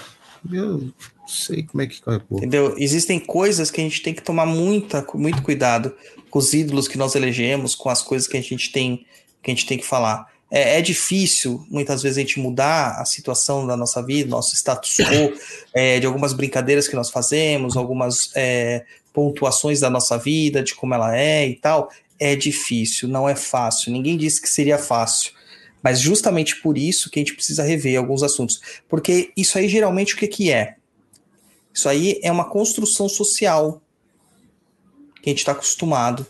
Eu 0.51 0.93
sei 1.27 1.63
como 1.63 1.81
é 1.81 1.87
que 1.87 1.99
acabou. 1.99 2.39
Entendeu? 2.39 2.75
Existem 2.77 3.19
coisas 3.19 3.71
que 3.71 3.81
a 3.81 3.83
gente 3.83 4.01
tem 4.01 4.13
que 4.13 4.21
tomar 4.21 4.45
muita, 4.45 5.05
muito 5.13 5.41
cuidado 5.41 5.95
com 6.29 6.39
os 6.39 6.53
ídolos 6.53 6.87
que 6.87 6.97
nós 6.97 7.15
elegemos, 7.15 7.75
com 7.75 7.89
as 7.89 8.01
coisas 8.01 8.27
que 8.27 8.37
a 8.37 8.41
gente 8.41 8.71
tem 8.71 9.05
que 9.41 9.51
a 9.51 9.53
gente 9.53 9.67
tem 9.67 9.77
que 9.77 9.85
falar. 9.85 10.27
É, 10.49 10.79
é 10.79 10.81
difícil, 10.81 11.65
muitas 11.69 12.01
vezes, 12.01 12.17
a 12.17 12.21
gente 12.21 12.39
mudar 12.39 12.99
a 12.99 13.05
situação 13.05 13.65
da 13.65 13.77
nossa 13.77 14.01
vida, 14.01 14.29
nosso 14.29 14.55
status 14.55 14.97
quo, 14.97 15.33
é, 15.73 15.99
de 15.99 16.07
algumas 16.07 16.33
brincadeiras 16.33 16.87
que 16.87 16.95
nós 16.95 17.09
fazemos, 17.09 17.77
algumas 17.77 18.31
é, 18.35 18.85
pontuações 19.13 19.79
da 19.79 19.89
nossa 19.89 20.17
vida, 20.17 20.63
de 20.63 20.73
como 20.73 20.93
ela 20.93 21.15
é 21.15 21.47
e 21.47 21.55
tal. 21.55 21.89
É 22.19 22.35
difícil, 22.35 23.07
não 23.07 23.27
é 23.29 23.35
fácil. 23.35 23.91
Ninguém 23.91 24.17
disse 24.17 24.41
que 24.41 24.49
seria 24.49 24.77
fácil. 24.77 25.31
Mas 25.83 25.99
justamente 25.99 26.55
por 26.61 26.77
isso 26.77 27.11
que 27.11 27.19
a 27.19 27.21
gente 27.21 27.35
precisa 27.35 27.61
rever 27.61 27.97
alguns 27.97 28.23
assuntos. 28.23 28.59
Porque 28.89 29.31
isso 29.37 29.57
aí 29.57 29.67
geralmente 29.67 30.15
o 30.15 30.17
que, 30.17 30.27
que 30.27 30.51
é? 30.51 30.75
Isso 31.75 31.89
aí 31.89 32.21
é 32.23 32.31
uma 32.31 32.49
construção 32.49 33.09
social 33.09 33.81
que 35.21 35.29
a 35.29 35.31
gente 35.31 35.39
está 35.39 35.51
acostumado, 35.51 36.25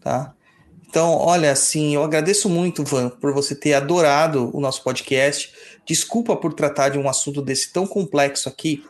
tá? 0.00 0.32
Então, 0.88 1.16
olha, 1.16 1.50
assim, 1.50 1.94
eu 1.96 2.04
agradeço 2.04 2.48
muito, 2.48 2.84
Van, 2.84 3.08
por 3.08 3.32
você 3.32 3.52
ter 3.52 3.74
adorado 3.74 4.54
o 4.56 4.60
nosso 4.60 4.84
podcast. 4.84 5.52
Desculpa 5.84 6.36
por 6.36 6.52
tratar 6.52 6.90
de 6.90 6.98
um 6.98 7.08
assunto 7.08 7.42
desse 7.42 7.72
tão 7.72 7.84
complexo 7.84 8.48
aqui 8.48 8.86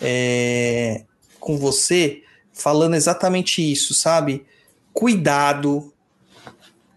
é, 0.00 1.04
com 1.38 1.56
você, 1.56 2.24
falando 2.52 2.94
exatamente 2.94 3.62
isso, 3.62 3.94
sabe? 3.94 4.44
Cuidado, 4.92 5.94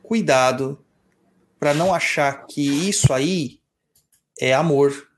cuidado, 0.02 0.80
para 1.60 1.76
não 1.76 1.94
achar 1.94 2.48
que 2.48 2.62
isso 2.90 3.14
aí 3.14 3.60
é 4.40 4.52
amor 4.52 5.10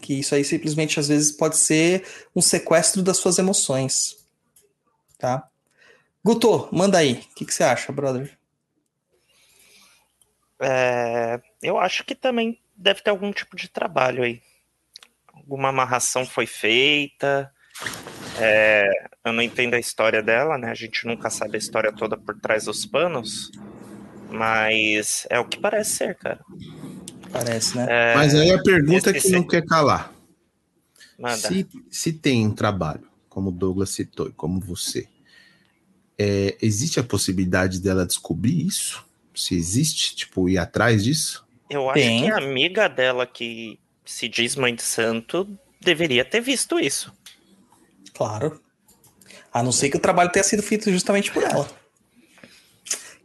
que 0.00 0.20
isso 0.20 0.34
aí 0.34 0.44
simplesmente 0.44 0.98
às 0.98 1.08
vezes 1.08 1.32
pode 1.32 1.56
ser 1.56 2.04
um 2.34 2.40
sequestro 2.40 3.02
das 3.02 3.18
suas 3.18 3.38
emoções. 3.38 4.16
Tá? 5.18 5.48
Guto, 6.24 6.68
manda 6.72 6.98
aí. 6.98 7.12
O 7.30 7.34
que, 7.34 7.44
que 7.44 7.54
você 7.54 7.62
acha, 7.62 7.92
brother? 7.92 8.36
É, 10.60 11.40
eu 11.62 11.78
acho 11.78 12.04
que 12.04 12.14
também 12.14 12.58
deve 12.76 13.02
ter 13.02 13.10
algum 13.10 13.32
tipo 13.32 13.56
de 13.56 13.68
trabalho 13.68 14.22
aí. 14.22 14.42
Alguma 15.32 15.70
amarração 15.70 16.26
foi 16.26 16.46
feita. 16.46 17.52
É, 18.38 18.88
eu 19.24 19.32
não 19.32 19.42
entendo 19.42 19.74
a 19.74 19.78
história 19.78 20.22
dela, 20.22 20.58
né? 20.58 20.70
A 20.70 20.74
gente 20.74 21.06
nunca 21.06 21.30
sabe 21.30 21.56
a 21.56 21.58
história 21.58 21.92
toda 21.92 22.16
por 22.16 22.38
trás 22.38 22.64
dos 22.64 22.84
panos. 22.84 23.50
Mas 24.30 25.26
é 25.30 25.38
o 25.38 25.44
que 25.44 25.58
parece 25.58 25.96
ser, 25.96 26.14
cara. 26.16 26.40
Parece, 27.32 27.76
né? 27.76 27.86
É, 27.88 28.14
Mas 28.14 28.34
aí 28.34 28.50
a 28.50 28.62
pergunta 28.62 29.12
que 29.12 29.28
não 29.30 29.46
quer 29.46 29.64
calar. 29.64 30.12
Manda. 31.18 31.36
Se, 31.36 31.66
se 31.90 32.12
tem 32.12 32.46
um 32.46 32.52
trabalho, 32.52 33.06
como 33.28 33.50
o 33.50 33.52
Douglas 33.52 33.90
citou, 33.90 34.28
e 34.28 34.32
como 34.32 34.58
você, 34.58 35.06
é, 36.18 36.56
existe 36.60 36.98
a 36.98 37.04
possibilidade 37.04 37.80
dela 37.80 38.06
descobrir 38.06 38.66
isso? 38.66 39.04
Se 39.34 39.54
existe, 39.54 40.16
tipo, 40.16 40.48
ir 40.48 40.58
atrás 40.58 41.04
disso? 41.04 41.46
Eu 41.68 41.88
acho 41.88 42.00
tem. 42.00 42.24
que 42.24 42.30
a 42.30 42.38
amiga 42.38 42.88
dela 42.88 43.26
que 43.26 43.78
se 44.04 44.28
diz 44.28 44.56
mãe 44.56 44.74
de 44.74 44.82
santo 44.82 45.48
deveria 45.80 46.24
ter 46.24 46.40
visto 46.40 46.80
isso. 46.80 47.12
Claro. 48.12 48.60
A 49.52 49.62
não 49.62 49.72
ser 49.72 49.88
que 49.88 49.96
o 49.96 50.00
trabalho 50.00 50.32
tenha 50.32 50.42
sido 50.42 50.62
feito 50.62 50.90
justamente 50.90 51.30
por 51.30 51.42
ela. 51.42 51.70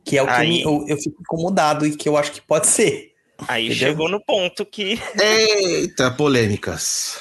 Que 0.03 0.17
é 0.17 0.21
o 0.21 0.27
que 0.27 0.31
Aí... 0.31 0.61
eu, 0.61 0.85
eu 0.87 0.97
fico 0.97 1.21
incomodado 1.21 1.85
e 1.85 1.95
que 1.95 2.07
eu 2.07 2.15
acho 2.15 2.31
que 2.31 2.41
pode 2.41 2.67
ser. 2.67 3.14
Aí 3.47 3.67
Entendeu? 3.67 3.89
chegou 3.89 4.09
no 4.09 4.19
ponto 4.19 4.65
que. 4.65 4.99
Eita, 5.19 6.11
polêmicas. 6.11 7.19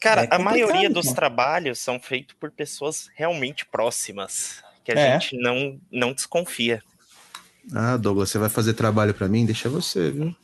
Cara, 0.00 0.24
é 0.24 0.28
a 0.30 0.38
maioria 0.38 0.88
dos 0.88 1.12
trabalhos 1.12 1.78
são 1.78 2.00
feitos 2.00 2.34
por 2.40 2.50
pessoas 2.50 3.10
realmente 3.14 3.66
próximas, 3.66 4.64
que 4.82 4.92
a 4.92 4.94
é. 4.94 5.12
gente 5.12 5.36
não, 5.36 5.78
não 5.92 6.12
desconfia. 6.12 6.82
Ah, 7.74 7.98
Douglas, 7.98 8.30
você 8.30 8.38
vai 8.38 8.48
fazer 8.48 8.72
trabalho 8.72 9.12
para 9.12 9.28
mim? 9.28 9.44
Deixa 9.44 9.68
você, 9.68 10.10
viu? 10.10 10.34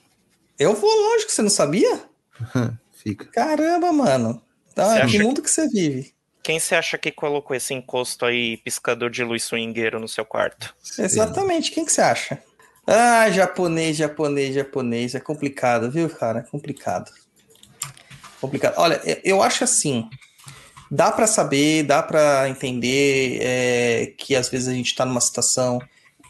Eu 0.59 0.74
vou, 0.74 0.90
lógico, 0.90 1.32
você 1.32 1.42
não 1.42 1.51
sabia? 1.51 2.05
Fica. 2.92 3.24
Caramba, 3.26 3.92
mano. 3.92 4.42
Então, 4.70 5.07
que 5.07 5.18
mundo 5.18 5.40
que 5.40 5.51
você 5.51 5.66
vive? 5.68 6.14
Quem 6.42 6.61
você 6.61 6.74
acha 6.74 6.99
que 6.99 7.11
colocou 7.11 7.57
esse 7.57 7.74
encosto 7.74 8.24
aí, 8.24 8.59
piscador 8.59 9.11
de 9.11 9.24
luz 9.24 9.42
swingueiro 9.42 9.99
no 9.99 10.07
seu 10.07 10.24
quarto? 10.24 10.74
Exatamente, 10.99 11.72
quem 11.72 11.84
que 11.84 11.90
você 11.90 12.03
acha? 12.03 12.42
Ah, 12.87 13.28
japonês, 13.30 13.97
japonês, 13.97 14.55
japonês. 14.55 15.14
É 15.14 15.20
complicado, 15.20 15.91
viu, 15.91 16.09
cara? 16.09 16.41
É 16.41 16.43
complicado. 16.43 17.11
Complicado. 18.41 18.74
Olha, 18.76 19.01
eu- 19.24 19.43
acho 19.43 19.64
assim. 19.64 20.09
Dá 20.91 21.11
pra 21.11 21.26
saber, 21.26 21.82
dá 21.82 22.01
pra 22.01 22.49
entender 22.49 23.39
é, 23.43 24.07
que 24.16 24.37
às 24.37 24.49
vezes 24.49 24.68
a 24.68 24.72
gente 24.72 24.95
tá 24.95 25.05
numa 25.05 25.20
situação 25.20 25.80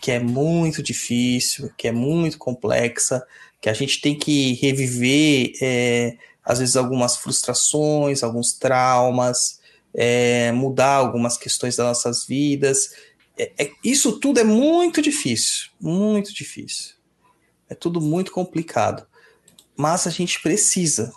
que 0.01 0.11
é 0.11 0.19
muito 0.19 0.83
difícil, 0.83 1.71
que 1.77 1.89
é 1.89 1.93
muito 1.93 2.39
complexa, 2.39 3.23
que 3.61 3.69
a 3.69 3.75
gente 3.75 4.01
tem 4.01 4.17
que 4.19 4.55
reviver, 4.55 5.53
é, 5.61 6.17
às 6.45 6.59
vezes, 6.61 6.77
algumas 6.77 7.17
frustrações, 7.17 8.23
alguns 8.23 8.53
traumas, 8.55 9.61
é, 9.93 10.53
mudar 10.53 10.95
algumas 10.95 11.37
questões 11.37 11.77
das 11.77 11.87
nossas 11.87 12.25
vidas. 12.27 12.91
É- 13.39 13.53
é- 13.59 13.73
isso 13.85 14.19
tudo 14.19 14.41
é 14.41 14.45
muito 14.45 15.03
difícil, 15.03 15.69
muito 15.81 16.33
difícil. 16.33 16.95
É 17.69 17.75
tudo 17.75 18.01
muito 18.01 18.33
complicado. 18.33 19.07
Mas 19.77 20.07
a 20.07 20.11
gente 20.11 20.41
precisa. 20.41 21.13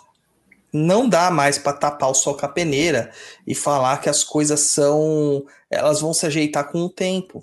Não 0.72 1.08
dá 1.08 1.30
mais 1.30 1.58
para 1.58 1.72
tapar 1.72 2.10
o 2.10 2.14
sol 2.14 2.36
com 2.36 2.46
a 2.46 2.48
peneira 2.48 3.12
e 3.46 3.54
falar 3.54 3.98
que 3.98 4.08
as 4.08 4.22
coisas 4.22 4.60
são. 4.60 5.44
Elas 5.70 6.00
vão 6.00 6.12
se 6.12 6.26
ajeitar 6.26 6.70
com 6.70 6.82
o 6.82 6.90
tempo. 6.90 7.42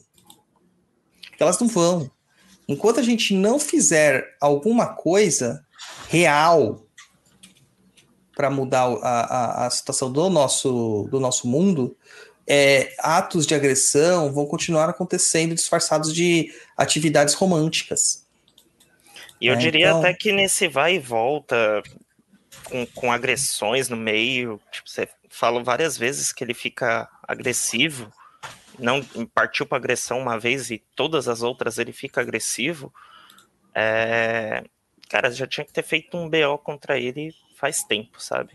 Elas 1.39 1.59
não 1.59 1.67
vão. 1.67 2.09
Enquanto 2.67 2.99
a 2.99 3.03
gente 3.03 3.33
não 3.33 3.59
fizer 3.59 4.35
alguma 4.39 4.87
coisa 4.87 5.65
real 6.09 6.85
para 8.35 8.51
mudar 8.51 8.83
a, 9.01 9.63
a, 9.63 9.65
a 9.65 9.69
situação 9.69 10.11
do 10.11 10.29
nosso, 10.29 11.07
do 11.09 11.19
nosso 11.19 11.47
mundo, 11.47 11.96
é, 12.47 12.93
atos 12.99 13.45
de 13.45 13.53
agressão 13.53 14.31
vão 14.33 14.45
continuar 14.45 14.89
acontecendo 14.89 15.53
disfarçados 15.53 16.13
de 16.13 16.53
atividades 16.77 17.33
românticas. 17.33 18.25
E 19.39 19.47
eu 19.47 19.53
É, 19.53 19.57
diria 19.57 19.87
então- 19.89 19.99
até 19.99 20.13
que 20.13 20.31
nesse 20.31 20.67
vai 20.67 20.95
e 20.95 20.99
volta, 20.99 21.83
com, 22.63 22.85
com 22.87 23.11
agressões 23.11 23.89
no 23.89 23.97
meio, 23.97 24.59
tipo, 24.71 24.89
você 24.89 25.07
falou 25.29 25.63
várias 25.63 25.97
vezes 25.97 26.31
que 26.31 26.43
ele 26.43 26.53
fica 26.53 27.07
agressivo, 27.27 28.11
não 28.79 29.03
partiu 29.33 29.65
para 29.65 29.77
agressão 29.77 30.19
uma 30.19 30.39
vez 30.39 30.71
e 30.71 30.77
todas 30.95 31.27
as 31.27 31.41
outras 31.41 31.77
ele 31.77 31.91
fica 31.91 32.21
agressivo. 32.21 32.93
É, 33.75 34.63
Cara, 35.09 35.31
já 35.31 35.47
tinha 35.47 35.63
que 35.63 35.71
ter 35.71 35.83
feito 35.83 36.17
um 36.17 36.29
BO 36.29 36.57
contra 36.57 36.99
ele 36.99 37.33
faz 37.55 37.81
tempo, 37.81 38.21
sabe? 38.21 38.51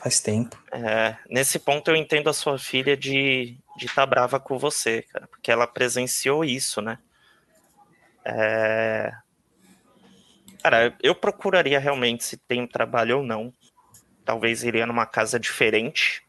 Faz 0.00 0.20
tempo. 0.20 0.56
É, 0.72 1.16
nesse 1.28 1.58
ponto 1.58 1.90
eu 1.90 1.96
entendo 1.96 2.30
a 2.30 2.32
sua 2.32 2.56
filha 2.56 2.96
de 2.96 3.58
estar 3.76 3.94
tá 4.02 4.06
brava 4.06 4.38
com 4.38 4.56
você, 4.56 5.02
cara, 5.02 5.26
porque 5.26 5.50
ela 5.50 5.66
presenciou 5.66 6.44
isso, 6.44 6.80
né? 6.80 6.98
É... 8.24 9.12
Cara, 10.62 10.96
eu 11.02 11.14
procuraria 11.14 11.78
realmente 11.78 12.24
se 12.24 12.36
tem 12.36 12.66
trabalho 12.66 13.18
ou 13.18 13.24
não. 13.24 13.52
Talvez 14.24 14.62
iria 14.62 14.86
numa 14.86 15.06
casa 15.06 15.38
diferente. 15.38 16.22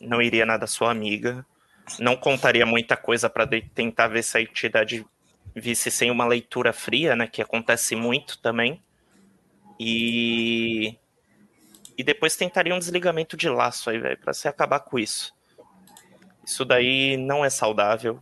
Não 0.00 0.20
iria 0.20 0.44
na 0.44 0.56
da 0.56 0.66
sua 0.66 0.90
amiga. 0.90 1.46
Não 1.98 2.16
contaria 2.16 2.66
muita 2.66 2.96
coisa 2.96 3.30
para 3.30 3.46
tentar 3.74 4.08
ver 4.08 4.22
se 4.22 4.36
a 4.36 4.42
entidade 4.42 5.06
visse 5.54 5.90
sem 5.90 6.10
uma 6.10 6.26
leitura 6.26 6.72
fria, 6.72 7.14
né? 7.14 7.26
Que 7.26 7.40
acontece 7.40 7.94
muito 7.94 8.38
também. 8.38 8.82
E 9.78 10.98
e 11.96 12.02
depois 12.02 12.36
tentaria 12.36 12.74
um 12.74 12.78
desligamento 12.78 13.36
de 13.36 13.48
laço 13.48 13.90
aí, 13.90 13.98
velho, 13.98 14.18
pra 14.18 14.32
você 14.32 14.48
acabar 14.48 14.80
com 14.80 14.98
isso. 14.98 15.32
Isso 16.44 16.64
daí 16.64 17.16
não 17.16 17.44
é 17.44 17.50
saudável. 17.50 18.20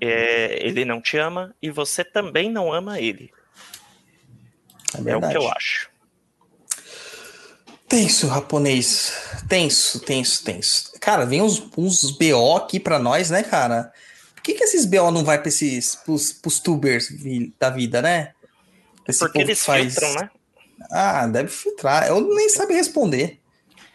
É, 0.00 0.66
ele 0.66 0.84
não 0.84 1.00
te 1.00 1.18
ama 1.18 1.54
e 1.60 1.70
você 1.70 2.02
também 2.02 2.50
não 2.50 2.72
ama 2.72 2.98
ele. 2.98 3.30
É, 5.06 5.10
É 5.10 5.16
o 5.16 5.20
que 5.20 5.36
eu 5.36 5.48
acho. 5.48 5.90
Tenso, 7.86 8.28
japonês. 8.28 9.12
Tenso, 9.48 10.00
tenso, 10.00 10.44
tenso. 10.44 10.92
Cara, 11.00 11.26
vem 11.26 11.42
uns, 11.42 11.60
uns 11.76 12.12
BO 12.12 12.56
aqui 12.56 12.78
pra 12.78 12.98
nós, 12.98 13.30
né, 13.30 13.42
cara? 13.42 13.92
Por 14.34 14.42
que, 14.42 14.54
que 14.54 14.64
esses 14.64 14.86
BO 14.86 15.10
não 15.10 15.24
vai 15.24 15.38
pra 15.38 15.48
esses 15.48 15.96
pros, 15.96 16.32
pros 16.32 16.60
tubers 16.60 17.08
da 17.58 17.68
vida, 17.68 18.00
né? 18.00 18.32
Esse 19.06 19.18
Porque 19.18 19.40
eles 19.40 19.62
filtram, 19.62 20.14
né? 20.14 20.30
Ah, 20.90 21.26
deve 21.26 21.48
filtrar. 21.48 22.06
Eu 22.08 22.20
nem 22.34 22.48
sabe 22.48 22.74
responder. 22.74 23.38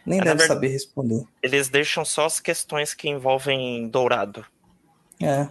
Nem 0.05 0.19
É, 0.19 0.23
deve 0.23 0.41
ver- 0.41 0.47
saber 0.47 0.67
responder. 0.67 1.23
Eles 1.41 1.69
deixam 1.69 2.05
só 2.05 2.25
as 2.25 2.39
questões 2.39 2.93
que 2.93 3.09
envolvem 3.09 3.87
dourado 3.87 4.45
É. 5.21 5.47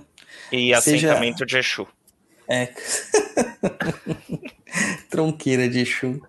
e 0.53 0.69
Seja- 0.81 1.09
assentamento 1.13 1.45
de 1.45 1.59
Exu. 1.59 1.87
É. 2.49 2.69
Tronqueira 5.11 5.69
de 5.69 5.81
Exu. 5.81 6.21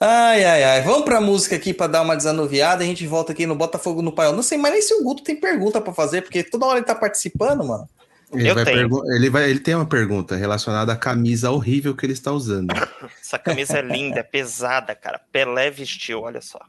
Ai, 0.00 0.44
ai, 0.44 0.64
ai. 0.64 0.82
Vamos 0.82 1.04
pra 1.04 1.20
música 1.20 1.56
aqui 1.56 1.72
pra 1.72 1.86
dar 1.86 2.02
uma 2.02 2.16
desanuviada. 2.16 2.82
A 2.82 2.86
gente 2.86 3.06
volta 3.06 3.32
aqui 3.32 3.46
no 3.46 3.54
Botafogo 3.54 4.02
no 4.02 4.12
Paiol. 4.12 4.34
Não 4.34 4.42
sei 4.42 4.58
mais 4.58 4.74
nem 4.74 4.82
se 4.82 4.92
o 4.94 5.02
Guto 5.02 5.22
tem 5.22 5.36
pergunta 5.36 5.80
pra 5.80 5.94
fazer, 5.94 6.22
porque 6.22 6.42
toda 6.42 6.66
hora 6.66 6.78
ele 6.78 6.86
tá 6.86 6.94
participando, 6.94 7.64
mano. 7.64 7.88
Ele, 8.34 8.50
Eu 8.50 8.54
vai 8.54 8.64
tenho. 8.64 9.14
ele, 9.14 9.30
vai, 9.30 9.50
ele 9.50 9.60
tem 9.60 9.74
uma 9.74 9.86
pergunta 9.86 10.36
relacionada 10.36 10.92
à 10.92 10.96
camisa 10.96 11.50
horrível 11.50 11.94
que 11.94 12.04
ele 12.06 12.12
está 12.12 12.32
usando. 12.32 12.72
Essa 13.20 13.38
camisa 13.38 13.78
é 13.78 13.82
linda, 13.82 14.20
é 14.20 14.22
pesada, 14.22 14.94
cara. 14.94 15.20
Pelé 15.32 15.70
vestiu, 15.70 16.20
olha 16.22 16.40
só. 16.40 16.60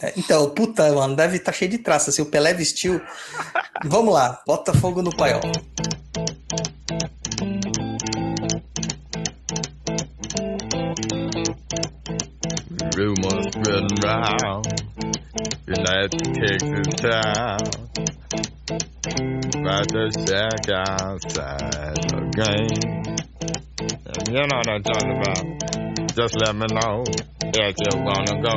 É, 0.00 0.12
Então, 0.16 0.50
puta, 0.50 0.92
mano, 0.92 1.16
deve 1.16 1.36
estar 1.36 1.52
cheio 1.52 1.70
de 1.70 1.78
traça. 1.78 2.12
Se 2.12 2.20
o 2.20 2.26
Pelé 2.26 2.52
vestiu. 2.54 3.00
Vamos 3.84 4.12
lá, 4.14 4.40
Botafogo 4.46 5.02
no 5.02 5.14
Paiol. 5.16 5.40
Rumors 12.96 13.46
spreading 13.46 13.96
round 14.04 14.66
United 15.66 16.34
Texas 16.34 16.86
town 17.00 17.58
About 18.72 19.88
to 19.88 20.10
shack 20.26 20.68
outside 20.72 22.12
game 22.32 22.92
And 24.06 24.28
you 24.28 24.40
know 24.40 24.56
what 24.56 24.68
I'm 24.70 24.82
talking 24.82 25.12
about 25.20 25.44
Just 26.14 26.34
let 26.40 26.56
me 26.56 26.66
know 26.72 27.04
if 27.54 27.76
you 27.78 27.92
wanna 28.00 28.40
go 28.40 28.56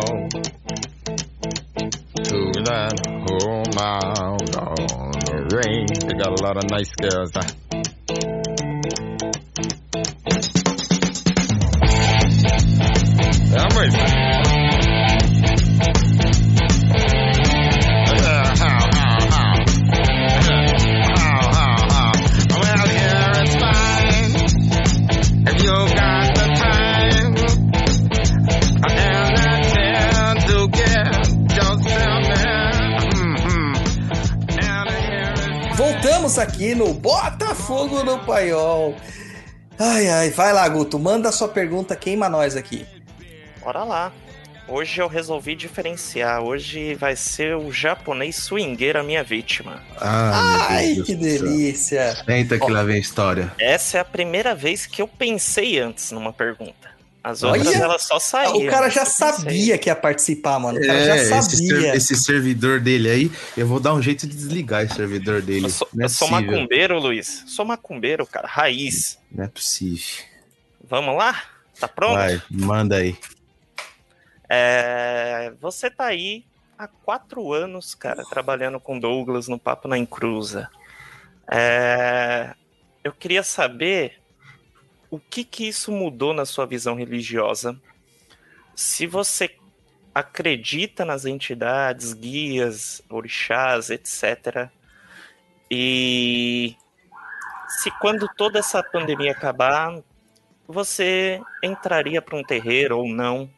To 2.23 2.37
that 2.63 2.95
home 3.27 3.77
out 3.77 4.55
on 4.55 5.11
the 5.25 5.37
range 5.51 5.99
They 5.99 6.15
got 6.17 6.39
a 6.39 6.43
lot 6.43 6.55
of 6.57 6.69
nice 6.69 6.91
girls 6.95 7.31
huh? 7.35 7.65
I'm 13.57 13.77
racing. 13.77 14.14
Aqui 36.45 36.75
no 36.75 36.93
Botafogo 36.93 38.03
no 38.03 38.19
Paiol. 38.19 38.95
Ai, 39.79 40.07
ai, 40.07 40.29
vai 40.29 40.53
lá, 40.53 40.67
Guto. 40.69 40.99
Manda 40.99 41.29
a 41.29 41.31
sua 41.31 41.47
pergunta, 41.47 41.95
queima 41.95 42.29
nós 42.29 42.55
aqui. 42.55 42.85
Bora 43.61 43.83
lá. 43.83 44.11
Hoje 44.67 45.01
eu 45.01 45.07
resolvi 45.07 45.55
diferenciar. 45.55 46.41
Hoje 46.41 46.93
vai 46.95 47.15
ser 47.15 47.55
o 47.55 47.71
japonês 47.71 48.35
swingueiro 48.35 48.99
a 48.99 49.03
minha 49.03 49.23
vítima. 49.23 49.81
Ah, 49.99 50.67
Ai, 50.69 51.01
que 51.05 51.15
delícia. 51.15 52.15
Senta 52.23 52.59
que 52.59 52.71
lá 52.71 52.83
vem 52.83 52.97
a 52.97 52.99
história. 52.99 53.51
Essa 53.59 53.97
é 53.97 54.01
a 54.01 54.05
primeira 54.05 54.55
vez 54.55 54.85
que 54.85 55.01
eu 55.01 55.07
pensei 55.07 55.79
antes 55.79 56.11
numa 56.11 56.31
pergunta. 56.31 56.84
As 57.27 57.41
outras 57.41 57.65
Olha! 57.65 57.77
elas 57.77 58.03
só 58.03 58.19
saíram. 58.19 58.57
o 58.57 58.69
cara 58.69 58.87
já 58.87 59.03
sabia 59.03 59.79
que 59.79 59.89
ia 59.89 59.95
participar, 59.95 60.59
mano. 60.59 60.77
O 60.77 60.85
cara 60.85 60.99
É, 60.99 61.05
já 61.25 61.39
esse, 61.39 61.57
ser- 61.57 61.73
sabia. 61.73 61.95
esse 61.95 62.15
servidor 62.15 62.79
dele 62.79 63.09
aí, 63.09 63.31
eu 63.57 63.65
vou 63.65 63.79
dar 63.79 63.95
um 63.95 64.01
jeito 64.01 64.27
de 64.27 64.35
desligar 64.35 64.83
esse 64.83 64.93
servidor 64.93 65.41
dele. 65.41 65.65
Eu 65.65 65.69
sou, 65.71 65.87
é 65.99 66.03
eu 66.03 66.09
sou 66.09 66.29
macumbeiro, 66.29 66.99
Luiz. 66.99 67.43
Sou 67.47 67.65
macumbeiro, 67.65 68.27
cara. 68.27 68.47
Raiz. 68.47 69.17
Não 69.31 69.43
é 69.43 69.47
possível. 69.47 70.23
Vamos 70.87 71.17
lá? 71.17 71.41
Tá 71.79 71.87
pronto? 71.87 72.13
Vai, 72.13 72.39
manda 72.51 72.97
aí. 72.97 73.17
É, 74.47 75.51
você 75.59 75.89
tá 75.89 76.05
aí 76.05 76.45
há 76.77 76.87
quatro 76.87 77.51
anos, 77.53 77.95
cara, 77.95 78.23
trabalhando 78.29 78.79
com 78.79 78.99
Douglas 78.99 79.47
no 79.47 79.57
Papo 79.57 79.87
na 79.87 79.97
Encruza. 79.97 80.69
É, 81.51 82.53
eu 83.03 83.11
queria 83.11 83.41
saber 83.41 84.19
o 85.09 85.19
que 85.19 85.43
que 85.43 85.67
isso 85.67 85.91
mudou 85.91 86.33
na 86.33 86.45
sua 86.45 86.65
visão 86.65 86.95
religiosa. 86.95 87.79
Se 88.75 89.07
você 89.07 89.55
acredita 90.13 91.03
nas 91.03 91.25
entidades, 91.25 92.13
guias, 92.13 93.01
orixás, 93.09 93.89
etc. 93.89 94.69
E 95.69 96.75
se 97.67 97.91
quando 97.99 98.29
toda 98.37 98.59
essa 98.59 98.81
pandemia 98.81 99.31
acabar, 99.31 100.01
você 100.67 101.41
entraria 101.61 102.21
para 102.21 102.37
um 102.37 102.43
terreiro 102.43 102.97
ou 102.97 103.07
não? 103.07 103.49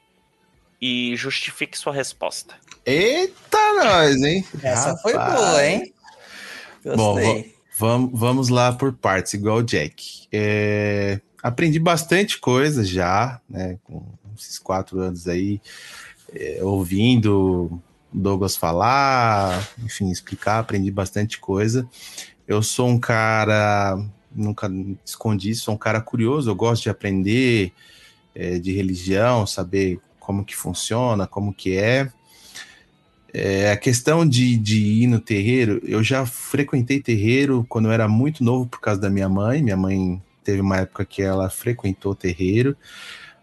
E 0.82 1.16
justifique 1.16 1.78
sua 1.78 1.94
resposta. 1.94 2.56
Eita, 2.86 3.74
nós, 3.84 4.22
hein? 4.22 4.46
Essa 4.64 4.96
foi 4.98 5.14
Rapaz. 5.14 5.40
boa, 5.40 5.66
hein? 5.66 5.94
Bom, 6.96 7.14
Gostei. 7.14 7.56
Vamos, 7.80 8.20
vamos 8.20 8.50
lá 8.50 8.74
por 8.74 8.94
partes, 8.94 9.34
igual 9.34 9.58
o 9.58 9.64
Jack. 9.64 10.28
É, 10.32 11.20
aprendi 11.48 11.80
bastante 11.80 12.40
coisa 12.40 12.84
já, 12.84 13.42
né? 13.50 13.78
Com 13.84 14.04
esses 14.38 14.60
quatro 14.60 15.00
anos 15.00 15.28
aí, 15.28 15.60
é, 16.34 16.60
ouvindo 16.62 17.82
Douglas 18.14 18.56
falar, 18.56 19.68
enfim, 19.84 20.10
explicar, 20.10 20.60
aprendi 20.60 20.92
bastante 20.92 21.40
coisa. 21.40 21.88
Eu 22.48 22.62
sou 22.62 22.88
um 22.88 23.00
cara, 23.00 24.00
nunca 24.32 24.70
escondi, 25.06 25.54
sou 25.56 25.74
um 25.74 25.78
cara 25.78 26.02
curioso, 26.02 26.50
eu 26.50 26.56
gosto 26.56 26.84
de 26.84 26.90
aprender 26.90 27.74
é, 28.34 28.60
de 28.60 28.72
religião, 28.72 29.46
saber 29.46 30.00
como 30.20 30.46
que 30.46 30.56
funciona, 30.56 31.28
como 31.28 31.54
que 31.54 31.78
é. 31.78 32.12
É, 33.34 33.72
a 33.72 33.78
questão 33.78 34.28
de, 34.28 34.58
de 34.58 34.78
ir 34.78 35.08
no 35.08 35.20
terreiro, 35.20 35.82
eu 35.84 36.02
já 36.02 36.26
frequentei 36.26 37.02
terreiro 37.02 37.66
quando 37.68 37.86
eu 37.86 37.92
era 37.92 38.08
muito 38.08 38.44
novo 38.44 38.66
por 38.66 38.80
causa 38.80 39.02
da 39.02 39.10
minha 39.10 39.28
mãe. 39.28 39.62
Minha 39.62 39.78
mãe 39.78 40.22
teve 40.48 40.62
uma 40.62 40.78
época 40.78 41.04
que 41.04 41.22
ela 41.22 41.50
frequentou 41.50 42.16
terreiro. 42.16 42.74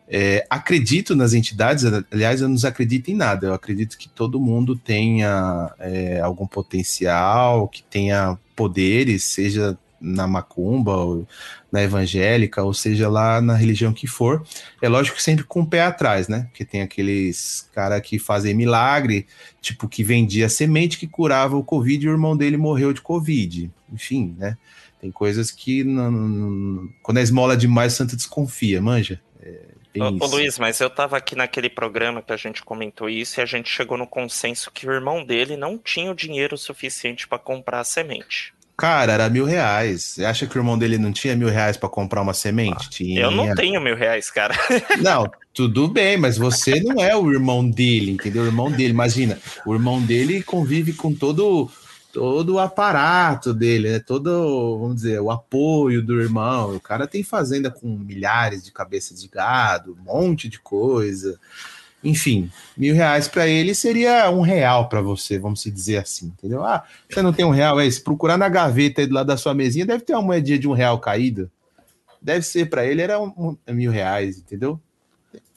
É, 0.08 0.46
acredito 0.48 1.14
nas 1.14 1.34
entidades, 1.34 1.84
aliás, 2.10 2.40
eu 2.40 2.48
não 2.48 2.56
acredito 2.64 3.10
em 3.10 3.14
nada. 3.14 3.48
Eu 3.48 3.52
acredito 3.52 3.98
que 3.98 4.08
todo 4.08 4.40
mundo 4.40 4.74
tenha 4.74 5.70
é, 5.78 6.18
algum 6.20 6.46
potencial, 6.46 7.68
que 7.68 7.82
tenha 7.82 8.38
poderes, 8.56 9.24
seja 9.24 9.78
na 10.00 10.26
macumba, 10.26 10.96
ou 10.96 11.28
na 11.70 11.82
evangélica, 11.82 12.62
ou 12.62 12.72
seja 12.72 13.06
lá 13.08 13.40
na 13.42 13.54
religião 13.54 13.92
que 13.92 14.06
for. 14.06 14.42
É 14.80 14.88
lógico 14.88 15.16
que 15.16 15.22
sempre 15.22 15.44
com 15.44 15.60
o 15.60 15.66
pé 15.66 15.82
atrás, 15.82 16.26
né? 16.26 16.46
Porque 16.50 16.64
tem 16.64 16.80
aqueles 16.80 17.68
cara 17.74 18.00
que 18.00 18.18
fazem 18.18 18.54
milagre, 18.54 19.26
tipo 19.60 19.88
que 19.88 20.02
vendia 20.02 20.48
semente 20.48 20.98
que 20.98 21.06
curava 21.06 21.54
o 21.54 21.64
Covid 21.64 22.04
e 22.04 22.08
o 22.08 22.12
irmão 22.12 22.34
dele 22.34 22.56
morreu 22.56 22.94
de 22.94 23.02
Covid. 23.02 23.70
Enfim, 23.92 24.34
né? 24.38 24.56
Tem 25.04 25.10
coisas 25.10 25.50
que 25.50 25.84
não, 25.84 26.10
não- 26.10 26.88
quando 27.02 27.18
é 27.18 27.22
esmola 27.22 27.54
demais, 27.54 27.92
o 27.92 27.96
santo 27.96 28.16
desconfia, 28.16 28.80
manja. 28.80 29.20
É, 29.42 29.60
Ô. 30.00 30.26
Luiz, 30.26 30.58
mas 30.58 30.80
eu 30.80 30.88
tava 30.88 31.18
aqui 31.18 31.36
naquele 31.36 31.68
programa 31.68 32.22
que 32.22 32.32
a 32.32 32.38
gente 32.38 32.62
comentou 32.64 33.06
isso 33.06 33.38
e 33.38 33.42
a 33.42 33.44
gente 33.44 33.68
chegou 33.68 33.98
no 33.98 34.06
consenso 34.06 34.70
que 34.72 34.88
o 34.88 34.92
irmão 34.92 35.22
dele 35.22 35.58
não 35.58 35.76
tinha 35.76 36.10
o 36.10 36.14
dinheiro 36.14 36.56
suficiente 36.56 37.28
para 37.28 37.38
comprar 37.38 37.80
a 37.80 37.84
semente. 37.84 38.54
Cara, 38.78 39.12
era 39.12 39.28
mil 39.28 39.44
reais. 39.44 40.02
Você 40.02 40.24
acha 40.24 40.46
que 40.46 40.56
o 40.56 40.60
irmão 40.60 40.78
dele 40.78 40.96
não 40.96 41.12
tinha 41.12 41.36
mil 41.36 41.48
reais 41.50 41.76
pra 41.76 41.86
comprar 41.90 42.22
uma 42.22 42.32
semente? 42.32 42.88
Tinha. 42.88 43.20
Eu 43.20 43.30
não 43.30 43.54
tenho 43.54 43.78
mil 43.78 43.94
reais, 43.94 44.30
cara. 44.30 44.54
Não, 45.02 45.30
tudo 45.52 45.86
bem, 45.86 46.16
mas 46.16 46.38
você 46.38 46.80
não 46.80 47.04
é 47.04 47.14
o 47.14 47.30
irmão 47.30 47.68
dele, 47.68 48.12
entendeu? 48.12 48.42
O 48.42 48.46
irmão 48.46 48.70
dele, 48.70 48.88
imagina, 48.90 49.38
o 49.66 49.74
irmão 49.74 50.00
dele 50.00 50.42
convive 50.42 50.94
com 50.94 51.14
todo 51.14 51.70
todo 52.14 52.54
o 52.54 52.58
aparato 52.60 53.52
dele, 53.52 53.90
né? 53.90 53.98
Todo, 53.98 54.78
vamos 54.78 54.94
dizer, 54.96 55.20
o 55.20 55.32
apoio 55.32 56.00
do 56.00 56.20
irmão. 56.22 56.76
O 56.76 56.80
cara 56.80 57.08
tem 57.08 57.24
fazenda 57.24 57.72
com 57.72 57.88
milhares 57.88 58.64
de 58.64 58.70
cabeças 58.70 59.20
de 59.20 59.26
gado, 59.26 59.98
um 60.00 60.04
monte 60.04 60.48
de 60.48 60.60
coisa. 60.60 61.38
Enfim, 62.04 62.48
mil 62.76 62.94
reais 62.94 63.26
para 63.26 63.48
ele 63.48 63.74
seria 63.74 64.30
um 64.30 64.42
real 64.42 64.88
para 64.88 65.00
você, 65.00 65.38
vamos 65.40 65.60
se 65.60 65.70
dizer 65.72 65.96
assim, 65.96 66.26
entendeu? 66.26 66.62
Ah, 66.62 66.84
você 67.10 67.20
não 67.20 67.32
tem 67.32 67.44
um 67.44 67.50
real, 67.50 67.80
é? 67.80 67.90
Se 67.90 68.00
procurar 68.00 68.38
na 68.38 68.48
gaveta 68.48 69.00
aí 69.00 69.06
do 69.08 69.14
lado 69.14 69.26
da 69.26 69.36
sua 69.36 69.52
mesinha, 69.52 69.84
deve 69.84 70.04
ter 70.04 70.12
uma 70.12 70.22
moedinha 70.22 70.58
de 70.58 70.68
um 70.68 70.72
real 70.72 71.00
caída. 71.00 71.50
Deve 72.22 72.46
ser 72.46 72.70
para 72.70 72.86
ele, 72.86 73.02
era 73.02 73.18
um, 73.20 73.56
um- 73.66 73.72
mil 73.74 73.90
reais, 73.90 74.38
entendeu? 74.38 74.78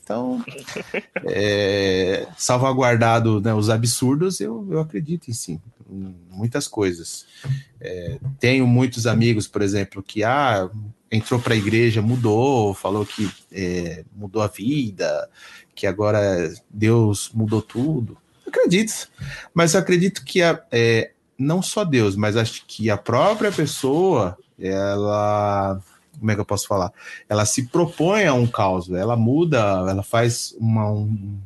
Então, 0.04 0.44
é, 1.26 2.26
salvaguardado 2.36 3.42
né, 3.42 3.54
os 3.54 3.70
absurdos, 3.70 4.40
eu, 4.40 4.66
eu 4.72 4.80
acredito 4.80 5.30
em 5.30 5.34
sim, 5.34 5.60
muitas 5.90 6.68
coisas. 6.68 7.26
É, 7.80 8.20
tenho 8.40 8.68
muitos 8.68 9.08
amigos, 9.08 9.48
por 9.48 9.62
exemplo, 9.62 10.04
que 10.04 10.24
ah, 10.24 10.70
entrou 11.12 11.40
para 11.40 11.54
a 11.54 11.58
igreja, 11.58 12.02
mudou, 12.02 12.74
falou 12.74 13.06
que 13.06 13.30
é, 13.52 14.04
mudou 14.16 14.42
a 14.42 14.48
vida, 14.48 15.30
que 15.74 15.88
agora 15.88 16.54
Deus 16.70 17.32
mudou 17.34 17.62
tudo. 17.62 18.18
Acredito, 18.46 19.10
mas 19.54 19.74
eu 19.74 19.80
acredito 19.80 20.24
que 20.24 20.42
a, 20.42 20.62
é, 20.72 21.12
não 21.38 21.62
só 21.62 21.84
Deus, 21.84 22.16
mas 22.16 22.38
acho 22.38 22.66
que 22.66 22.90
a 22.90 22.98
própria 22.98 23.52
pessoa, 23.52 24.38
ela 24.58 25.82
como 26.20 26.32
é 26.32 26.36
que 26.36 26.42
eu 26.42 26.46
posso 26.46 26.68
falar? 26.68 26.92
Ela 27.30 27.46
se 27.46 27.68
propõe 27.68 28.26
a 28.26 28.34
um 28.34 28.48
caos, 28.48 28.90
ela 28.90 29.16
muda, 29.16 29.60
ela 29.88 30.02
faz 30.02 30.56
uma, 30.58 30.90
um, 30.90 31.40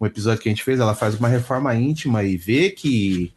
um 0.00 0.06
episódio 0.06 0.42
que 0.42 0.48
a 0.48 0.52
gente 0.52 0.64
fez, 0.64 0.80
ela 0.80 0.94
faz 0.94 1.14
uma 1.14 1.28
reforma 1.28 1.74
íntima 1.74 2.24
e 2.24 2.36
vê 2.36 2.70
que 2.70 3.32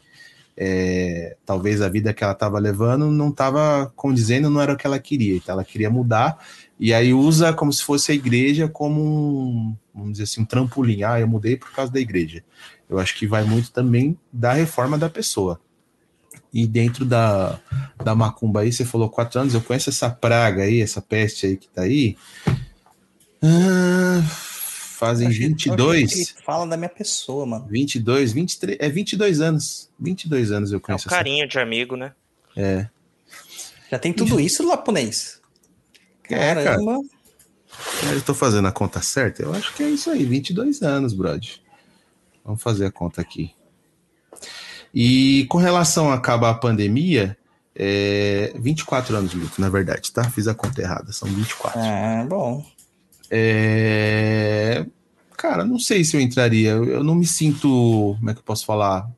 é, 0.55 1.35
talvez 1.45 1.81
a 1.81 1.89
vida 1.89 2.13
que 2.13 2.23
ela 2.23 2.33
estava 2.33 2.59
levando 2.59 3.09
não 3.11 3.29
estava 3.29 3.91
condizendo, 3.95 4.49
não 4.49 4.61
era 4.61 4.73
o 4.73 4.77
que 4.77 4.85
ela 4.85 4.99
queria, 4.99 5.35
então 5.35 5.53
ela 5.53 5.63
queria 5.63 5.89
mudar, 5.89 6.37
e 6.79 6.93
aí 6.93 7.13
usa 7.13 7.53
como 7.53 7.71
se 7.71 7.83
fosse 7.83 8.11
a 8.11 8.15
igreja 8.15 8.67
como 8.67 9.01
um, 9.01 9.75
vamos 9.93 10.13
dizer 10.13 10.23
assim, 10.23 10.41
um 10.41 10.45
trampolim. 10.45 11.03
Ah, 11.03 11.19
eu 11.19 11.27
mudei 11.27 11.55
por 11.55 11.71
causa 11.71 11.91
da 11.91 11.99
igreja. 11.99 12.43
Eu 12.89 12.99
acho 12.99 13.15
que 13.15 13.27
vai 13.27 13.43
muito 13.43 13.71
também 13.71 14.17
da 14.31 14.53
reforma 14.53 14.97
da 14.97 15.09
pessoa. 15.09 15.61
E 16.53 16.67
dentro 16.67 17.05
da, 17.05 17.59
da 18.03 18.13
macumba 18.13 18.61
aí, 18.61 18.71
você 18.71 18.85
falou 18.85 19.09
quatro 19.09 19.39
anos, 19.39 19.53
eu 19.53 19.61
conheço 19.61 19.89
essa 19.89 20.09
praga 20.09 20.63
aí, 20.63 20.81
essa 20.81 21.01
peste 21.01 21.45
aí 21.45 21.57
que 21.57 21.67
tá 21.67 21.83
aí. 21.83 22.17
Ah, 23.41 24.21
fazem 25.05 25.27
Achei- 25.27 25.47
22, 25.47 26.11
achei 26.11 26.25
que 26.25 26.43
Fala 26.43 26.65
da 26.67 26.77
minha 26.77 26.89
pessoa, 26.89 27.45
mano. 27.45 27.67
22, 27.69 28.31
23, 28.33 28.77
é 28.79 28.89
22 28.89 29.41
anos. 29.41 29.89
22 29.99 30.51
anos 30.51 30.71
eu 30.71 30.75
É 30.75 30.77
um 30.77 30.81
conheço 30.81 31.07
essa. 31.07 31.15
carinho 31.15 31.47
de 31.47 31.59
amigo, 31.59 31.95
né? 31.95 32.13
É. 32.55 32.87
Já 33.91 33.99
tem 33.99 34.11
tudo 34.13 34.39
isso, 34.39 34.67
japonês. 34.67 35.39
É, 36.29 36.35
cara. 36.37 36.63
Caramba. 36.63 36.99
Eu 38.11 38.21
tô 38.21 38.33
fazendo 38.33 38.67
a 38.67 38.71
conta 38.71 39.01
certa? 39.01 39.41
Eu 39.43 39.53
acho 39.53 39.73
que 39.73 39.81
é 39.83 39.89
isso 39.89 40.09
aí, 40.11 40.23
22 40.23 40.81
anos, 40.83 41.13
brother. 41.13 41.49
Vamos 42.45 42.61
fazer 42.61 42.85
a 42.85 42.91
conta 42.91 43.19
aqui. 43.21 43.51
E 44.93 45.45
com 45.49 45.57
relação 45.57 46.11
a 46.11 46.15
acabar 46.15 46.51
a 46.51 46.53
pandemia, 46.53 47.35
é 47.75 48.53
24 48.59 49.15
anos, 49.15 49.33
Milton, 49.33 49.61
na 49.61 49.69
verdade, 49.69 50.11
tá? 50.11 50.23
Fiz 50.29 50.47
a 50.47 50.53
conta 50.53 50.81
errada, 50.81 51.11
são 51.11 51.27
24. 51.27 51.79
Ah, 51.79 52.25
bom. 52.29 52.63
É... 53.29 54.85
Cara, 55.37 55.65
não 55.65 55.79
sei 55.79 56.03
se 56.03 56.15
eu 56.15 56.21
entraria. 56.21 56.71
Eu 56.71 57.03
não 57.03 57.15
me 57.15 57.25
sinto, 57.25 58.15
como 58.17 58.29
é 58.29 58.33
que 58.33 58.39
eu 58.39 58.43
posso 58.43 58.65
falar, 58.65 59.09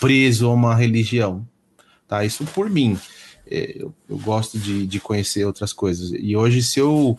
preso 0.00 0.48
a 0.48 0.52
uma 0.52 0.74
religião. 0.74 1.46
Tá? 2.08 2.24
Isso 2.24 2.44
por 2.46 2.68
mim. 2.70 2.98
É, 3.48 3.80
eu, 3.80 3.94
eu 4.08 4.18
gosto 4.18 4.58
de, 4.58 4.86
de 4.86 5.00
conhecer 5.00 5.44
outras 5.44 5.72
coisas. 5.72 6.10
E 6.12 6.36
hoje, 6.36 6.62
se 6.62 6.80
eu. 6.80 7.18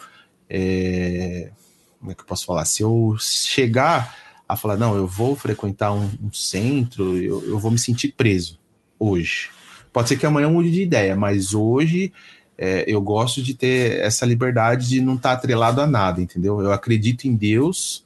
é, 0.50 1.52
Como 2.00 2.12
é 2.12 2.16
que 2.16 2.22
eu 2.22 2.26
posso 2.26 2.46
falar? 2.46 2.66
Se 2.66 2.84
eu 2.84 3.16
chegar 3.20 4.16
a 4.48 4.56
falar, 4.56 4.78
não, 4.78 4.96
eu 4.96 5.08
vou 5.08 5.36
frequentar 5.36 5.94
um, 5.94 6.10
um 6.24 6.32
centro, 6.32 7.18
eu, 7.18 7.44
eu 7.46 7.60
vou 7.60 7.72
me 7.72 7.80
sentir 7.80 8.14
preso 8.16 8.60
hoje. 9.00 9.50
Pode 9.92 10.10
ser 10.10 10.18
que 10.18 10.26
amanhã 10.26 10.46
eu 10.46 10.52
mude 10.52 10.72
de 10.72 10.82
ideia, 10.82 11.16
mas 11.16 11.54
hoje 11.54 12.14
é, 12.58 12.84
eu 12.88 13.00
gosto 13.02 13.42
de 13.42 13.54
ter 13.54 14.00
essa 14.00 14.26
liberdade 14.26 14.90
de 14.90 15.02
não 15.02 15.16
estar 15.16 15.34
atrelado 15.34 15.80
a 15.80 15.86
nada, 15.86 16.22
entendeu? 16.22 16.60
Eu 16.60 16.72
acredito 16.72 17.26
em 17.26 17.36
Deus, 17.36 18.04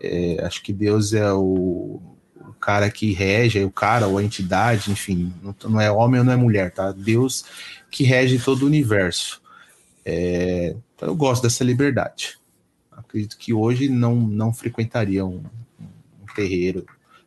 é, 0.00 0.44
acho 0.44 0.62
que 0.62 0.72
Deus 0.72 1.14
é 1.14 1.32
o, 1.32 2.02
o 2.36 2.52
cara 2.60 2.90
que 2.90 3.12
rege, 3.12 3.58
é 3.58 3.64
o 3.64 3.70
cara 3.70 4.06
ou 4.06 4.18
a 4.18 4.22
entidade, 4.22 4.90
enfim, 4.90 5.32
não, 5.42 5.56
não 5.70 5.80
é 5.80 5.90
homem 5.90 6.20
ou 6.20 6.24
não 6.26 6.32
é 6.32 6.36
mulher, 6.36 6.70
tá? 6.70 6.92
Deus 6.92 7.46
que 7.90 8.04
rege 8.04 8.38
todo 8.38 8.64
o 8.64 8.66
universo. 8.66 9.40
É, 10.04 10.76
então 10.94 11.08
eu 11.08 11.16
gosto 11.16 11.42
dessa 11.42 11.64
liberdade. 11.64 12.38
Acredito 12.92 13.38
que 13.38 13.54
hoje 13.54 13.88
não, 13.88 14.14
não 14.14 14.52
frequentaria 14.52 15.24
um, 15.24 15.42
um 15.80 16.34
terreiro, 16.34 16.84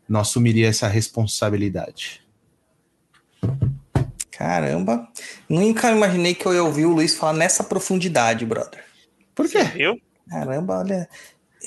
não 0.08 0.20
assumiria 0.20 0.68
essa 0.68 0.88
responsabilidade. 0.88 2.22
Caramba. 4.38 5.08
Nunca 5.50 5.92
imaginei 5.92 6.36
que 6.36 6.46
eu 6.46 6.54
ia 6.54 6.64
ouvir 6.64 6.86
o 6.86 6.94
Luiz 6.94 7.16
falar 7.16 7.34
nessa 7.34 7.64
profundidade, 7.64 8.46
brother. 8.46 8.84
Por 9.34 9.50
quê? 9.50 9.64
Viu? 9.64 10.00
Caramba, 10.30 10.80
olha. 10.80 11.10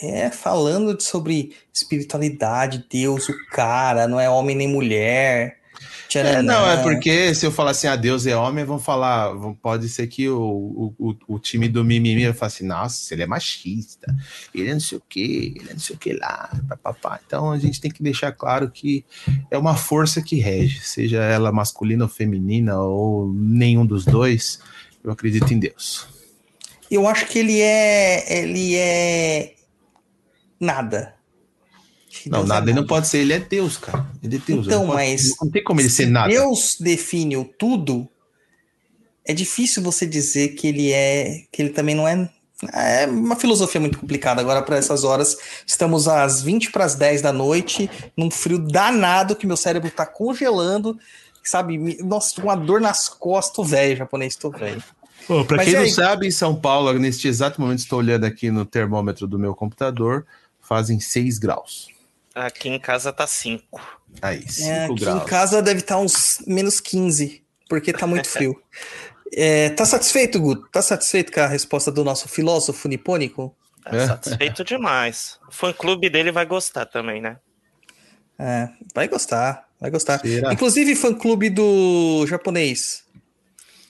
É, 0.03 0.31
falando 0.31 0.99
sobre 1.03 1.55
espiritualidade, 1.75 2.87
Deus, 2.89 3.29
o 3.29 3.35
cara, 3.51 4.07
não 4.07 4.21
é 4.21 4.31
homem 4.31 4.55
nem 4.55 4.69
mulher. 4.69 5.60
É, 6.19 6.43
não, 6.43 6.69
é 6.69 6.83
porque 6.83 7.35
se 7.35 7.47
eu 7.47 7.53
falar 7.53 7.71
assim, 7.71 7.87
ah, 7.87 7.97
Deus 7.97 8.27
é 8.27 8.37
homem, 8.37 8.65
vão 8.65 8.79
falar, 8.79 9.33
pode 9.63 9.89
ser 9.89 10.07
que 10.09 10.29
o, 10.29 10.41
o, 10.41 10.95
o, 10.99 11.17
o 11.35 11.39
time 11.39 11.69
do 11.69 11.85
mimimi 11.85 12.25
vai 12.25 12.33
falar 12.33 12.49
assim, 12.49 12.67
nossa, 12.67 13.15
ele 13.15 13.23
é 13.23 13.27
machista, 13.27 14.15
ele 14.55 14.71
é 14.71 14.73
não 14.73 14.81
sei 14.81 14.99
o 14.99 15.03
que, 15.09 15.55
ele 15.57 15.71
é 15.71 15.73
não 15.73 15.81
sei 15.81 15.95
o 15.95 15.99
que 15.99 16.13
lá, 16.13 16.51
papapá. 16.69 17.21
Então 17.25 17.53
a 17.53 17.59
gente 17.59 17.81
tem 17.81 17.91
que 17.91 18.03
deixar 18.03 18.33
claro 18.33 18.71
que 18.71 19.05
é 19.51 19.57
uma 19.57 19.77
força 19.77 20.21
que 20.21 20.37
rege, 20.37 20.81
seja 20.81 21.23
ela 21.23 21.53
masculina 21.53 22.05
ou 22.05 22.11
feminina, 22.11 22.79
ou 22.81 23.33
nenhum 23.33 23.87
dos 23.87 24.05
dois, 24.05 24.61
eu 25.05 25.11
acredito 25.13 25.53
em 25.53 25.59
Deus. 25.59 26.09
Eu 26.91 27.07
acho 27.07 27.27
que 27.27 27.39
ele 27.39 27.61
é. 27.61 28.41
Ele 28.41 28.75
é. 28.77 29.55
Nada. 30.59 31.15
Que 32.23 32.29
Não, 32.31 32.41
Deus 32.41 32.51
é 32.51 32.55
nada, 32.55 32.71
ele 32.71 32.79
não 32.81 32.87
pode 32.87 33.09
ser, 33.09 33.19
ele 33.19 33.33
é 33.33 33.39
Deus, 33.39 33.77
cara. 33.79 34.07
Ele 34.23 34.37
é 34.37 34.39
Deus. 34.39 34.67
Então, 34.67 34.81
ele 34.83 34.87
não 34.89 34.95
pode- 34.97 35.11
mas 35.11 35.23
Não 35.41 35.51
tem 35.51 35.65
como 35.65 35.81
ele 35.81 35.89
Se 35.91 35.97
ser 35.97 36.07
nada. 36.07 36.29
Deus 36.29 36.77
define 36.79 37.37
o 37.37 37.45
tudo, 37.45 38.09
é 39.25 39.33
difícil 39.33 39.83
você 39.83 40.07
dizer 40.07 40.51
que 40.51 40.67
ele 40.67 40.93
é. 40.93 41.45
que 41.53 41.63
ele 41.63 41.71
também 41.71 41.95
não 41.95 42.07
é. 42.07 42.29
É 42.75 43.07
uma 43.07 43.37
filosofia 43.37 43.81
muito 43.81 43.99
complicada. 43.99 44.41
Agora, 44.43 44.61
para 44.61 44.77
essas 44.77 45.03
horas, 45.03 45.35
estamos 45.67 46.07
às 46.07 46.43
20 46.43 46.71
para 46.71 46.85
as 46.85 46.95
10 46.95 47.23
da 47.23 47.33
noite, 47.33 47.89
num 48.15 48.31
frio 48.31 48.59
danado 48.59 49.35
que 49.35 49.47
meu 49.47 49.57
cérebro 49.57 49.91
tá 49.91 50.05
congelando, 50.05 50.99
sabe? 51.43 51.97
Nossa, 52.05 52.39
uma 52.43 52.55
dor 52.55 52.79
nas 52.81 53.09
costas, 53.09 53.57
tô 53.57 53.65
velho, 53.65 53.97
japonês, 53.97 54.37
tô 54.37 54.51
velho. 54.51 54.83
Pô, 55.27 55.43
pra 55.45 55.57
Mas 55.59 55.67
quem 55.67 55.75
não 55.75 55.83
aí? 55.85 55.91
sabe, 55.91 56.27
em 56.27 56.31
São 56.31 56.55
Paulo, 56.55 56.93
neste 56.99 57.29
exato 57.29 57.59
momento, 57.61 57.79
estou 57.79 57.99
olhando 57.99 58.25
aqui 58.25 58.51
no 58.51 58.67
termômetro 58.67 59.27
do 59.27 59.39
meu 59.39 59.55
computador, 59.55 60.27
fazem 60.61 61.01
6 61.01 61.39
graus. 61.39 61.89
Aqui 62.47 62.69
em 62.69 62.79
casa 62.79 63.13
tá 63.13 63.27
5. 63.27 63.81
Aí, 64.23 64.43
5 64.51 64.69
É, 64.69 64.85
aqui 64.87 64.95
graus. 65.01 65.23
em 65.23 65.27
casa 65.27 65.63
deve 65.63 65.81
estar 65.81 65.99
uns 65.99 66.39
menos 66.47 66.81
15, 66.81 67.43
porque 67.69 67.93
tá 67.93 68.07
muito 68.07 68.29
frio. 68.31 68.61
É, 69.33 69.71
tá 69.71 69.85
satisfeito, 69.85 70.41
Guto? 70.41 70.69
Tá 70.73 70.83
satisfeito 70.83 71.31
com 71.33 71.41
a 71.41 71.47
resposta 71.47 71.91
do 71.93 72.03
nosso 72.03 72.29
filósofo 72.29 72.89
nipônico? 72.89 73.55
Tá 73.85 73.97
É. 73.97 74.07
satisfeito 74.07 74.65
demais. 74.65 75.39
O 75.49 75.53
fã 75.53 75.73
clube 75.73 76.11
dele 76.11 76.33
vai 76.33 76.45
gostar 76.47 76.87
também, 76.87 77.21
né? 77.21 77.37
É, 78.39 78.69
vai 78.95 79.07
gostar, 79.07 79.69
vai 79.79 79.91
gostar. 79.91 80.19
Será? 80.21 80.53
Inclusive, 80.53 80.97
fã 80.97 81.13
clube 81.15 81.51
do 81.51 82.27
japonês, 82.27 83.05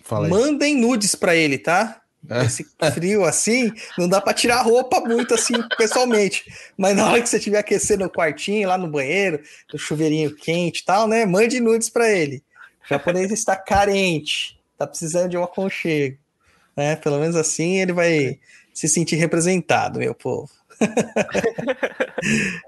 Fala 0.03 0.29
mandem 0.29 0.77
nudes 0.77 1.15
pra 1.15 1.37
ele, 1.37 1.57
tá? 1.57 2.00
É. 2.29 2.45
Esse 2.45 2.67
frio 2.95 3.25
assim, 3.25 3.73
não 3.97 4.09
dá 4.09 4.21
pra 4.21 4.35
tirar 4.35 4.59
a 4.59 4.63
roupa 4.63 5.01
muito 5.01 5.35
assim, 5.35 5.55
pessoalmente. 5.77 6.45
Mas 6.77 6.95
na 6.97 7.09
hora 7.11 7.21
que 7.23 7.29
você 7.29 7.39
estiver 7.39 7.59
aquecendo 7.59 8.05
o 8.05 8.11
quartinho, 8.11 8.69
lá 8.69 8.77
no 8.77 8.89
banheiro, 8.89 9.41
no 9.73 9.79
chuveirinho 9.79 10.35
quente 10.37 10.81
e 10.81 10.85
tal, 10.85 11.09
né? 11.09 11.25
Mande 11.25 11.59
nudes 11.61 11.89
pra 11.89 12.11
ele. 12.11 12.43
O 12.85 12.89
japonês 12.89 13.31
está 13.33 13.57
carente, 13.57 14.59
tá 14.77 14.87
precisando 14.87 15.31
de 15.31 15.39
um 15.39 15.43
aconchego. 15.45 16.19
Né? 16.77 16.95
Pelo 16.97 17.19
menos 17.19 17.37
assim 17.37 17.79
ele 17.81 17.93
vai 17.93 18.39
se 18.75 18.87
sentir 18.89 19.17
representado, 19.17 19.99
meu 19.99 20.15
povo. 20.15 20.49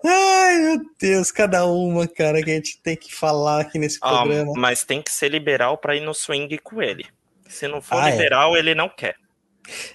Ai, 0.04 0.56
meu 0.60 0.80
Deus, 0.98 1.30
cada 1.30 1.64
uma, 1.66 2.06
cara, 2.08 2.42
que 2.42 2.50
a 2.50 2.54
gente 2.54 2.78
tem 2.82 2.96
que 2.96 3.14
falar 3.14 3.60
aqui 3.60 3.78
nesse 3.78 3.98
Ah, 4.02 4.22
programa. 4.22 4.52
mas 4.56 4.84
tem 4.84 5.00
que 5.02 5.10
ser 5.10 5.28
liberal 5.28 5.78
pra 5.78 5.94
ir 5.96 6.00
no 6.00 6.14
swing 6.14 6.56
com 6.58 6.82
ele. 6.82 7.06
Se 7.48 7.68
não 7.68 7.80
for 7.82 7.96
Ah, 7.98 8.08
é. 8.08 8.12
liberal, 8.12 8.56
ele 8.56 8.74
não 8.74 8.88
quer. 8.88 9.16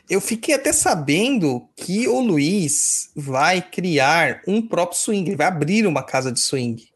Eu 0.09 0.21
fiquei 0.21 0.55
até 0.55 0.71
sabendo 0.71 1.67
que 1.75 2.07
o 2.07 2.19
Luiz 2.19 3.11
vai 3.15 3.61
criar 3.61 4.41
um 4.47 4.65
próprio 4.65 4.97
swing, 4.97 5.29
ele 5.29 5.35
vai 5.37 5.47
abrir 5.47 5.85
uma 5.85 6.03
casa 6.03 6.31
de 6.31 6.39
swing. 6.39 6.89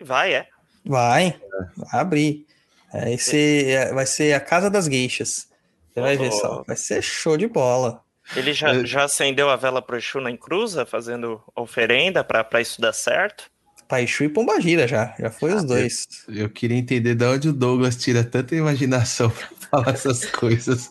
Vai, 0.00 0.34
é. 0.34 0.46
Vai, 0.84 1.38
vai 1.76 2.00
abrir. 2.00 2.46
Vai 2.92 3.18
ser, 3.18 3.92
vai 3.92 4.06
ser 4.06 4.32
a 4.32 4.40
casa 4.40 4.70
das 4.70 4.88
gueixas. 4.88 5.48
Você 5.92 6.00
vai 6.00 6.16
ver 6.16 6.32
só, 6.32 6.62
vai 6.66 6.76
ser 6.76 7.02
show 7.02 7.36
de 7.36 7.46
bola. 7.46 8.02
Ele 8.36 8.52
já, 8.52 8.74
É. 8.74 8.84
já 8.86 9.04
acendeu 9.04 9.50
a 9.50 9.56
vela 9.56 9.82
pro 9.82 9.96
Exu 9.96 10.20
na 10.20 10.30
encruza, 10.30 10.86
fazendo 10.86 11.42
oferenda 11.56 12.22
pra 12.22 12.60
isso 12.60 12.80
dar 12.80 12.92
certo. 12.92 13.50
Paixu 13.88 14.24
e 14.24 14.28
Pombagira 14.28 14.86
já, 14.86 15.14
já 15.18 15.30
foi 15.30 15.54
os 15.54 15.64
dois. 15.64 16.06
Eu 16.28 16.50
queria 16.50 16.76
entender 16.76 17.14
de 17.14 17.24
onde 17.24 17.48
o 17.48 17.52
Douglas 17.52 17.96
tira 17.96 18.22
tanta 18.22 18.54
imaginação 18.54 19.30
pra 19.32 19.48
falar 19.70 19.94
essas 19.94 20.26
coisas. 20.26 20.90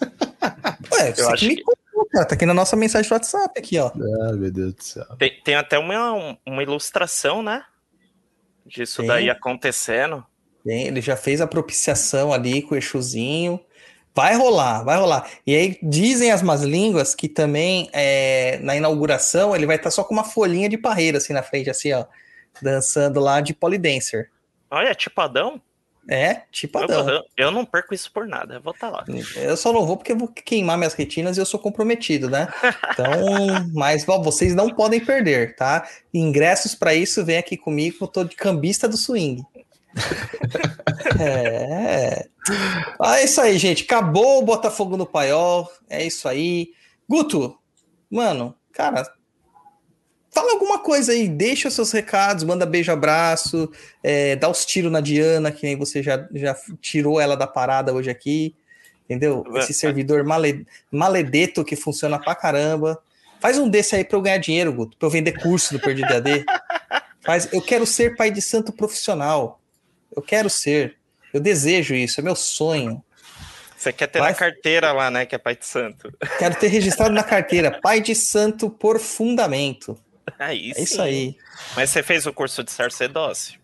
Ué, 0.91 1.14
você 1.14 1.22
Eu 1.22 1.28
que 1.28 1.34
acho 1.34 1.45
me 1.48 1.56
que- 1.57 1.64
contou, 1.64 2.06
cara, 2.11 2.26
tá 2.26 2.36
aqui 2.36 2.45
na 2.45 2.53
nossa 2.56 2.76
mensagem 2.76 3.07
do 3.07 3.14
WhatsApp 3.14 3.60
aqui, 3.60 3.78
ó. 3.78 3.88
Ah, 3.90 4.34
meu 4.34 4.52
Deus 4.52 4.74
do 4.74 4.84
céu. 4.84 5.06
Tem, 5.19 5.32
tem 5.44 5.56
até 5.56 5.78
uma, 5.78 6.38
uma 6.45 6.64
ilustração, 6.64 7.44
né? 7.44 7.64
Disso 8.65 8.98
Tem. 9.02 9.07
daí 9.07 9.30
acontecendo. 9.30 10.26
Bem, 10.65 10.88
ele 10.88 10.99
já 10.99 11.15
fez 11.15 11.40
a 11.40 11.48
propiciação 11.48 12.34
ali 12.34 12.61
com 12.61 12.76
o 12.76 12.78
Exuzinho. 12.78 13.60
Vai 14.14 14.36
rolar, 14.36 14.84
vai 14.84 14.98
rolar. 14.98 15.30
E 15.45 15.56
aí 15.56 15.78
dizem 15.84 16.32
as 16.32 16.41
más 16.41 16.64
línguas 16.64 17.14
que 17.14 17.30
também 17.30 17.88
é, 17.94 18.57
na 18.64 18.76
inauguração 18.76 19.56
ele 19.56 19.68
vai 19.68 19.76
estar 19.76 19.91
só 19.91 20.03
com 20.03 20.14
uma 20.15 20.24
folhinha 20.24 20.68
de 20.68 20.78
parreira 20.78 21.19
assim 21.19 21.32
na 21.34 21.44
frente, 21.44 21.69
assim, 21.69 21.94
ó. 21.94 22.03
Dançando 22.62 23.20
lá 23.20 23.42
de 23.42 23.54
polidancer. 23.54 24.30
Olha, 24.70 24.94
tipo 24.96 25.20
Adão. 25.22 25.62
É, 26.10 26.44
tipo 26.54 26.80
Eu, 26.80 27.22
eu- 27.36 27.52
não 27.52 27.66
perco 27.66 27.94
isso 27.94 28.10
por 28.14 28.26
nada. 28.26 28.56
Eu 28.56 28.62
vou 28.62 28.72
estar 28.74 28.90
lá. 28.90 29.04
Eu 29.36 29.58
só 29.58 29.74
não 29.74 29.86
vou 29.86 29.98
porque 29.98 30.14
eu 30.14 30.18
vou 30.18 30.30
queimar 30.30 30.78
minhas 30.78 30.94
retinas 30.94 31.36
e 31.36 31.42
eu 31.42 31.46
sou 31.46 31.60
comprometido, 31.60 32.30
né? 32.30 32.48
Então, 32.94 33.70
mas 33.74 34.08
ó, 34.08 34.22
vocês 34.22 34.56
não 34.56 34.70
podem 34.74 35.04
perder, 35.04 35.56
tá? 35.58 35.86
Ingressos 36.14 36.74
para 36.74 36.94
isso, 36.96 37.26
vem 37.26 37.38
aqui 37.38 37.58
comigo, 37.58 37.98
eu 38.02 38.08
tô 38.08 38.24
de 38.24 38.36
cambista 38.38 38.88
do 38.88 38.96
swing. 38.96 39.44
É. 41.20 42.28
Ah, 43.00 43.20
é 43.20 43.26
isso 43.26 43.42
aí, 43.42 43.58
gente. 43.58 43.84
Acabou 43.84 44.40
o 44.40 44.46
Botafogo 44.46 44.96
no 44.98 45.06
Paiol. 45.06 45.70
É 45.90 46.06
isso 46.06 46.28
aí. 46.28 46.70
Guto, 47.10 47.58
mano, 48.10 48.56
cara, 48.74 49.04
fala 50.38 50.52
alguma 50.52 50.78
coisa 50.78 51.14
aí, 51.14 51.28
deixa 51.28 51.68
os 51.68 51.74
seus 51.74 51.92
recados, 51.92 52.44
manda 52.44 52.64
beijo, 52.64 52.92
abraço, 52.92 53.72
é, 54.04 54.36
dá 54.36 54.48
os 54.48 54.64
tiros 54.68 54.92
na 54.92 55.02
Diana, 55.02 55.52
que 55.52 55.66
nem 55.66 55.76
você 55.76 56.04
já, 56.04 56.28
já 56.32 56.56
tirou 56.80 57.20
ela 57.20 57.36
da 57.36 57.48
parada 57.48 57.92
hoje 57.92 58.12
aqui, 58.12 58.54
entendeu? 59.06 59.44
Esse 59.56 59.74
servidor 59.74 60.24
male, 60.24 60.68
maledeto 60.92 61.66
que 61.66 61.76
funciona 61.76 62.20
pra 62.20 62.36
caramba. 62.36 63.02
Faz 63.40 63.58
um 63.58 63.68
desse 63.68 63.96
aí 63.96 64.04
pra 64.04 64.16
eu 64.16 64.22
ganhar 64.22 64.38
dinheiro, 64.38 64.72
Guto, 64.72 64.96
pra 64.96 65.08
eu 65.08 65.12
vender 65.12 65.42
curso 65.42 65.74
do 65.74 65.80
Perdido 65.80 66.14
AD. 66.14 66.46
Faz, 67.22 67.50
eu 67.52 67.62
quero 67.62 67.88
ser 67.88 68.16
pai 68.16 68.30
de 68.30 68.42
santo 68.42 68.72
profissional. 68.72 69.60
Eu 70.16 70.22
quero 70.22 70.52
ser. 70.52 70.98
Eu 71.34 71.40
desejo 71.40 71.96
isso, 71.96 72.20
é 72.20 72.24
meu 72.24 72.36
sonho. 72.36 73.04
Você 73.76 73.92
quer 73.92 74.06
ter 74.06 74.20
Vai- 74.20 74.34
na 74.34 74.38
carteira 74.38 74.92
lá, 74.92 75.10
né? 75.10 75.26
Que 75.26 75.34
é 75.34 75.38
pai 75.40 75.56
de 75.56 75.66
santo. 75.66 76.14
Quero 76.38 76.54
ter 76.56 76.68
registrado 76.68 77.14
na 77.14 77.24
carteira 77.24 77.80
pai 77.82 78.02
de 78.02 78.14
santo 78.14 78.70
por 78.70 79.00
fundamento. 79.00 79.98
Aí 80.40 80.72
É 80.76 80.82
isso 80.82 81.02
aí. 81.02 81.36
Mas 81.76 81.90
você 81.90 82.04
fez 82.04 82.26
o 82.26 82.34
curso 82.34 82.64
de 82.64 82.72
sacerdócio? 82.72 83.60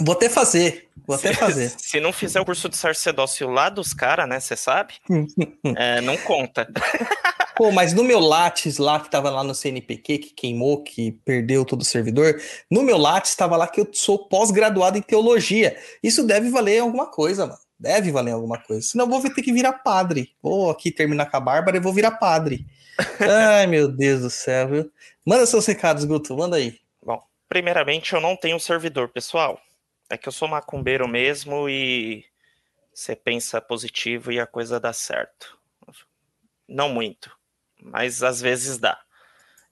Vou 0.00 0.14
até 0.14 0.28
fazer. 0.28 0.88
Vou 1.06 1.16
até 1.16 1.32
fazer. 1.34 1.70
Se 1.78 2.00
não 2.00 2.12
fizer 2.12 2.40
o 2.40 2.44
curso 2.44 2.68
de 2.68 2.76
sacerdócio 2.76 3.48
lá 3.48 3.68
dos 3.68 3.92
caras, 3.92 4.28
né? 4.28 4.40
Você 4.40 4.56
sabe? 4.56 4.94
é, 5.76 6.00
não 6.00 6.16
conta. 6.18 6.68
Pô, 7.56 7.70
mas 7.70 7.92
no 7.92 8.02
meu 8.02 8.18
Lattes 8.18 8.78
lá, 8.78 8.98
que 8.98 9.10
tava 9.10 9.30
lá 9.30 9.44
no 9.44 9.54
CNPq, 9.54 10.18
que 10.18 10.34
queimou, 10.34 10.82
que 10.82 11.12
perdeu 11.24 11.64
todo 11.64 11.82
o 11.82 11.84
servidor, 11.84 12.40
no 12.70 12.82
meu 12.82 12.96
Lattes 12.96 13.30
estava 13.30 13.56
lá 13.56 13.68
que 13.68 13.80
eu 13.80 13.88
sou 13.92 14.26
pós-graduado 14.26 14.96
em 14.96 15.02
teologia. 15.02 15.76
Isso 16.02 16.26
deve 16.26 16.48
valer 16.48 16.78
alguma 16.80 17.06
coisa, 17.06 17.46
mano. 17.46 17.58
Deve 17.82 18.12
valer 18.12 18.30
alguma 18.30 18.58
coisa. 18.58 18.80
Senão 18.80 19.06
eu 19.06 19.10
vou 19.10 19.34
ter 19.34 19.42
que 19.42 19.52
virar 19.52 19.72
padre. 19.72 20.32
Vou 20.40 20.70
aqui 20.70 20.88
terminar 20.88 21.28
com 21.28 21.36
a 21.36 21.40
Bárbara 21.40 21.76
e 21.76 21.80
vou 21.80 21.92
virar 21.92 22.12
padre. 22.12 22.64
Ai, 23.18 23.66
meu 23.66 23.88
Deus 23.88 24.20
do 24.20 24.30
céu, 24.30 24.68
viu? 24.68 24.92
Manda 25.26 25.44
seus 25.46 25.66
recados, 25.66 26.04
Guto. 26.04 26.36
Manda 26.36 26.58
aí. 26.58 26.78
Bom, 27.04 27.20
primeiramente 27.48 28.12
eu 28.12 28.20
não 28.20 28.36
tenho 28.36 28.60
servidor, 28.60 29.08
pessoal. 29.08 29.60
É 30.08 30.16
que 30.16 30.28
eu 30.28 30.32
sou 30.32 30.46
macumbeiro 30.46 31.08
mesmo 31.08 31.68
e 31.68 32.24
você 32.94 33.16
pensa 33.16 33.60
positivo 33.60 34.30
e 34.30 34.38
a 34.38 34.46
coisa 34.46 34.78
dá 34.78 34.92
certo. 34.92 35.58
Não 36.68 36.88
muito, 36.88 37.36
mas 37.82 38.22
às 38.22 38.40
vezes 38.40 38.78
dá. 38.78 38.96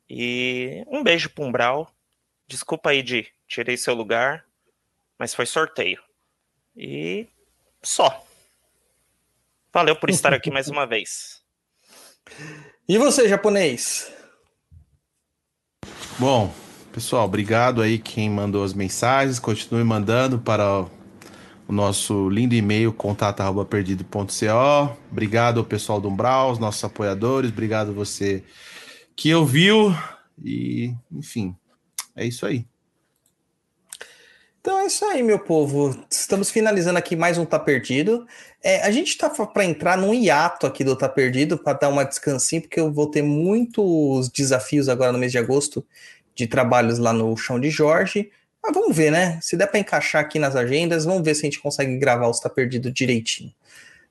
E 0.08 0.84
um 0.88 1.04
beijo 1.04 1.30
pro 1.30 1.44
Umbral. 1.44 1.88
Desculpa 2.48 2.90
aí, 2.90 3.04
Di, 3.04 3.28
tirei 3.46 3.76
seu 3.76 3.94
lugar, 3.94 4.44
mas 5.16 5.32
foi 5.32 5.46
sorteio. 5.46 6.02
E 6.76 7.28
só. 7.82 8.24
Valeu 9.72 9.96
por 9.96 10.10
estar 10.10 10.34
aqui 10.34 10.50
mais 10.50 10.68
uma 10.68 10.86
vez. 10.86 11.40
E 12.88 12.98
você, 12.98 13.28
japonês? 13.28 14.12
Bom, 16.18 16.52
pessoal, 16.92 17.24
obrigado 17.24 17.80
aí 17.80 17.98
quem 17.98 18.28
mandou 18.28 18.64
as 18.64 18.74
mensagens. 18.74 19.38
Continue 19.38 19.84
mandando 19.84 20.38
para 20.38 20.86
o 21.68 21.72
nosso 21.72 22.28
lindo 22.28 22.54
e-mail 22.54 22.92
contato@perdido.co. 22.92 24.96
Obrigado 25.10 25.60
ao 25.60 25.64
pessoal 25.64 26.00
do 26.00 26.08
Umbral, 26.08 26.50
os 26.50 26.58
nossos 26.58 26.82
apoiadores. 26.82 27.50
Obrigado 27.50 27.94
você 27.94 28.44
que 29.14 29.32
ouviu 29.32 29.94
e, 30.42 30.92
enfim, 31.12 31.56
é 32.16 32.26
isso 32.26 32.44
aí. 32.44 32.66
Então 34.60 34.78
é 34.78 34.86
isso 34.86 35.04
aí, 35.06 35.22
meu 35.22 35.38
povo. 35.38 35.98
Estamos 36.10 36.50
finalizando 36.50 36.98
aqui 36.98 37.16
mais 37.16 37.38
um 37.38 37.46
Tá 37.46 37.58
Perdido. 37.58 38.26
É, 38.62 38.82
a 38.82 38.90
gente 38.90 39.16
tá 39.16 39.30
para 39.30 39.64
entrar 39.64 39.96
num 39.96 40.12
hiato 40.12 40.66
aqui 40.66 40.84
do 40.84 40.94
Tá 40.94 41.08
Perdido 41.08 41.56
para 41.56 41.78
dar 41.78 41.88
uma 41.88 42.04
descansinho, 42.04 42.60
porque 42.60 42.78
eu 42.78 42.92
vou 42.92 43.10
ter 43.10 43.22
muitos 43.22 44.28
desafios 44.28 44.90
agora 44.90 45.12
no 45.12 45.18
mês 45.18 45.32
de 45.32 45.38
agosto 45.38 45.82
de 46.34 46.46
trabalhos 46.46 46.98
lá 46.98 47.10
no 47.10 47.34
Chão 47.38 47.58
de 47.58 47.70
Jorge. 47.70 48.30
Mas 48.62 48.74
vamos 48.74 48.94
ver, 48.94 49.10
né? 49.10 49.38
Se 49.40 49.56
der 49.56 49.66
para 49.66 49.80
encaixar 49.80 50.20
aqui 50.20 50.38
nas 50.38 50.54
agendas, 50.54 51.06
vamos 51.06 51.22
ver 51.22 51.34
se 51.34 51.40
a 51.40 51.48
gente 51.48 51.58
consegue 51.58 51.96
gravar 51.96 52.28
os 52.28 52.38
Tá 52.38 52.50
Perdido 52.50 52.92
direitinho. 52.92 53.54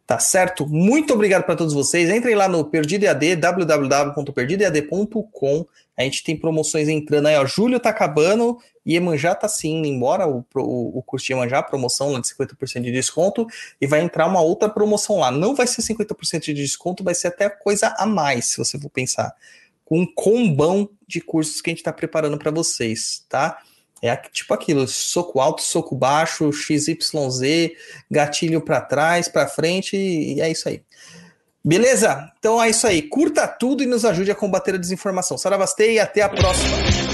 Tá 0.07 0.17
certo? 0.17 0.67
Muito 0.67 1.13
obrigado 1.13 1.43
para 1.43 1.55
todos 1.55 1.75
vocês. 1.75 2.09
Entrem 2.09 2.33
lá 2.33 2.47
no 2.47 2.65
Perdido 2.65 3.03
EAD, 3.03 3.35
www.perdidoead.com. 3.35 5.67
A 5.99 6.03
gente 6.03 6.23
tem 6.23 6.37
promoções 6.37 6.87
entrando 6.87 7.27
aí, 7.27 7.35
ó. 7.35 7.45
Julho 7.45 7.77
tá 7.77 7.89
acabando 7.89 8.57
e 8.85 8.95
Emanjá 8.95 9.35
tá 9.35 9.49
sim 9.49 9.79
indo 9.79 9.87
embora, 9.87 10.25
o, 10.25 10.45
o, 10.55 10.99
o 10.99 11.03
curso 11.03 11.27
de 11.27 11.33
Emanjá, 11.33 11.61
promoção 11.61 12.13
lá 12.13 12.21
de 12.21 12.27
50% 12.27 12.83
de 12.83 12.91
desconto, 12.91 13.45
e 13.81 13.85
vai 13.85 13.99
entrar 13.99 14.25
uma 14.25 14.39
outra 14.39 14.69
promoção 14.69 15.19
lá. 15.19 15.29
Não 15.29 15.53
vai 15.53 15.67
ser 15.67 15.81
50% 15.81 16.45
de 16.45 16.53
desconto, 16.53 17.03
vai 17.03 17.13
ser 17.13 17.27
até 17.27 17.49
coisa 17.49 17.93
a 17.97 18.05
mais, 18.05 18.45
se 18.45 18.57
você 18.57 18.79
for 18.79 18.89
pensar. 18.89 19.35
Com 19.83 19.99
um 19.99 20.05
combão 20.05 20.89
de 21.05 21.19
cursos 21.19 21.59
que 21.59 21.69
a 21.69 21.71
gente 21.71 21.79
está 21.79 21.91
preparando 21.91 22.37
para 22.37 22.49
vocês, 22.49 23.25
tá? 23.27 23.59
É 24.01 24.15
tipo 24.15 24.53
aquilo, 24.53 24.87
soco 24.87 25.41
alto, 25.41 25.61
soco 25.61 25.93
baixo, 25.93 26.53
XYZ, 26.53 27.71
gatilho 28.09 28.61
para 28.61 28.79
trás, 28.79 29.27
para 29.27 29.47
frente, 29.47 29.97
e 29.97 30.39
é 30.39 30.49
isso 30.49 30.69
aí. 30.69 30.81
Beleza? 31.63 32.31
Então 32.39 32.61
é 32.61 32.69
isso 32.69 32.87
aí. 32.87 33.01
Curta 33.01 33.47
tudo 33.47 33.83
e 33.83 33.85
nos 33.85 34.05
ajude 34.05 34.31
a 34.31 34.35
combater 34.35 34.75
a 34.75 34.77
desinformação. 34.77 35.37
Saravastei 35.37 35.95
e 35.95 35.99
até 35.99 36.21
a 36.21 36.29
próxima. 36.29 37.08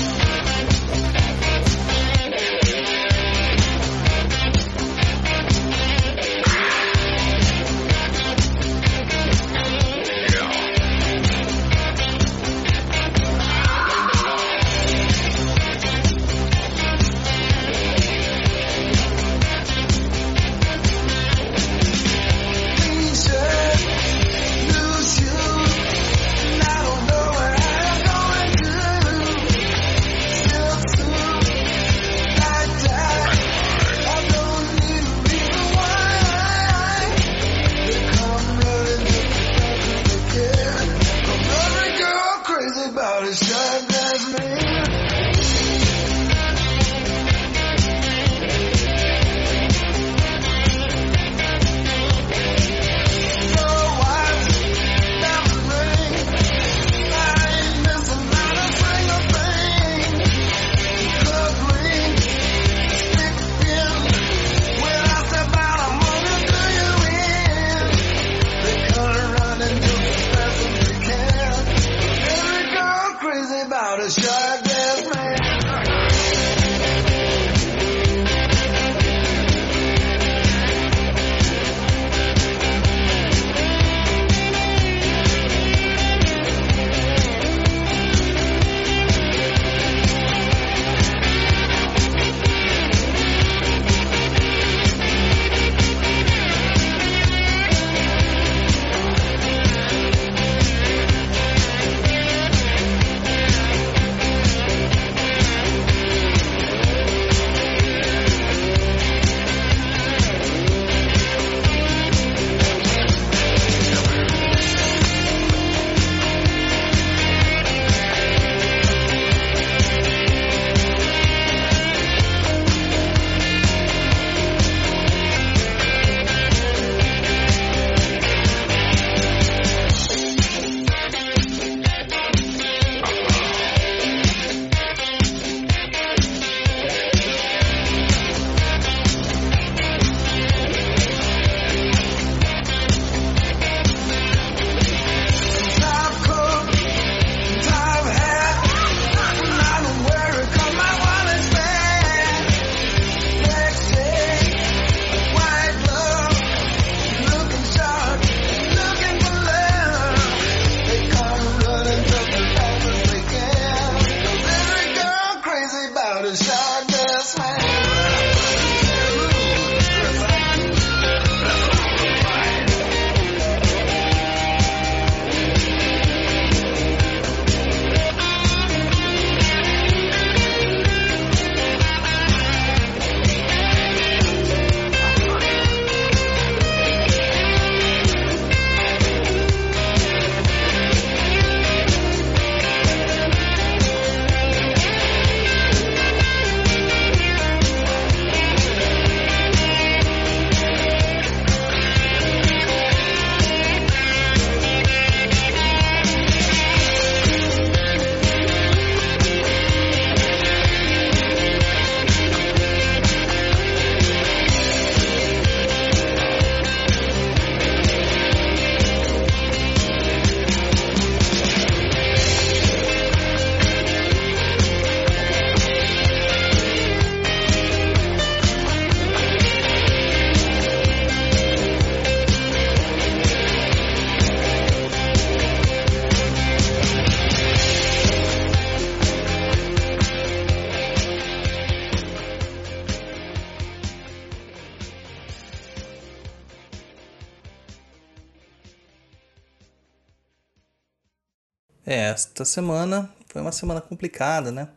Esta 252.36 252.44
semana 252.44 253.10
foi 253.28 253.41
uma 253.41 253.53
semana 253.53 253.80
complicada, 253.80 254.52
né? 254.52 254.68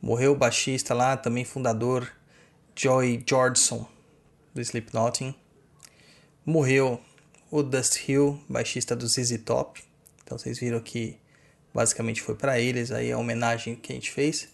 Morreu 0.00 0.34
o 0.34 0.36
baixista 0.36 0.94
lá, 0.94 1.16
também 1.16 1.44
fundador 1.44 2.08
Joy 2.76 3.24
Jordison 3.28 3.88
do 4.54 4.60
Slipknot. 4.60 5.34
Morreu 6.44 7.00
o 7.50 7.60
Dust 7.64 8.08
Hill, 8.08 8.40
baixista 8.48 8.94
do 8.94 9.04
ZZ 9.08 9.36
Top. 9.44 9.82
Então 10.22 10.38
vocês 10.38 10.60
viram 10.60 10.78
que 10.78 11.18
basicamente 11.74 12.22
foi 12.22 12.36
para 12.36 12.60
eles 12.60 12.92
aí 12.92 13.10
a 13.10 13.18
homenagem 13.18 13.74
que 13.74 13.90
a 13.90 13.96
gente 13.96 14.12
fez. 14.12 14.48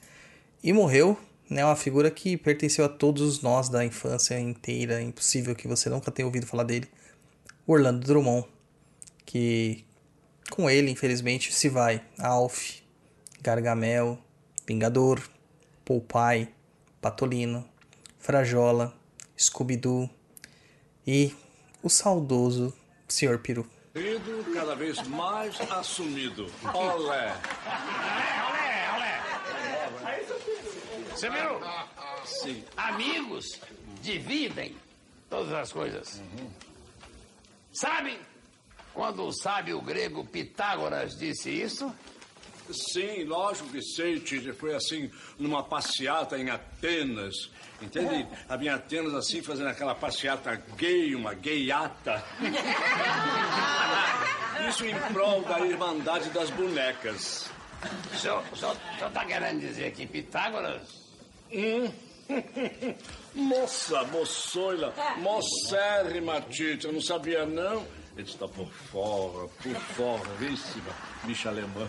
E 0.64 0.72
morreu, 0.72 1.18
né, 1.50 1.62
uma 1.62 1.76
figura 1.76 2.10
que 2.10 2.38
pertenceu 2.38 2.86
a 2.86 2.88
todos 2.88 3.42
nós 3.42 3.68
da 3.68 3.84
infância 3.84 4.40
inteira, 4.40 5.02
impossível 5.02 5.54
que 5.54 5.68
você 5.68 5.90
nunca 5.90 6.10
tenha 6.10 6.24
ouvido 6.24 6.46
falar 6.46 6.64
dele. 6.64 6.88
Orlando 7.66 8.06
Drummond, 8.06 8.48
que 9.26 9.84
com 10.52 10.68
ele, 10.68 10.90
infelizmente, 10.90 11.50
se 11.50 11.68
vai 11.70 12.02
Alf, 12.18 12.80
Gargamel, 13.40 14.18
Vingador, 14.66 15.22
Popeye, 15.82 16.48
Patolino, 17.00 17.66
Frajola, 18.18 18.94
Scooby-Doo 19.36 20.10
e 21.06 21.34
o 21.82 21.88
saudoso 21.88 22.72
Sr. 23.08 23.38
Peru. 23.38 23.66
Cada 24.54 24.74
vez 24.74 25.02
mais 25.08 25.58
assumido. 25.70 26.46
Olé. 26.74 27.34
Você 31.10 31.30
viu? 31.30 31.60
Sim. 32.24 32.64
Amigos 32.76 33.58
dividem 34.02 34.76
todas 35.30 35.52
as 35.52 35.72
coisas. 35.72 36.22
Sabem 37.72 38.18
quando 38.94 39.24
o 39.24 39.32
sábio 39.32 39.80
grego 39.80 40.24
Pitágoras 40.24 41.18
disse 41.18 41.50
isso? 41.50 41.92
Sim, 42.70 43.24
lógico 43.24 43.68
que 43.70 43.82
sei, 43.82 44.20
Tite. 44.20 44.52
Foi 44.52 44.74
assim, 44.74 45.10
numa 45.38 45.62
passeata 45.62 46.38
em 46.38 46.48
Atenas. 46.48 47.50
Entende? 47.80 48.26
Havia 48.48 48.76
Atenas 48.76 49.14
assim, 49.14 49.42
fazendo 49.42 49.68
aquela 49.68 49.94
passeata 49.94 50.54
gay, 50.76 51.14
uma 51.14 51.34
gayata. 51.34 52.24
Isso 54.68 54.86
em 54.86 54.94
prol 55.12 55.42
da 55.42 55.60
Irmandade 55.60 56.30
das 56.30 56.50
Bonecas. 56.50 57.50
O 58.14 58.16
senhor, 58.16 58.44
o 58.52 58.56
senhor, 58.56 58.76
o 58.76 58.98
senhor 58.98 59.10
tá 59.10 59.24
querendo 59.24 59.60
dizer 59.60 59.90
que 59.92 60.06
Pitágoras 60.06 61.02
Moça, 63.34 64.04
moçoila, 64.04 64.94
mocérrima, 65.18 66.40
Tite. 66.40 66.86
Eu 66.86 66.92
não 66.92 67.00
sabia, 67.00 67.44
não. 67.44 67.84
Ele 68.16 68.28
está 68.28 68.46
por 68.46 68.70
fora, 68.70 69.48
por 69.48 69.74
foríssima, 69.74 70.92
bicha 71.24 71.48
alemã. 71.48 71.88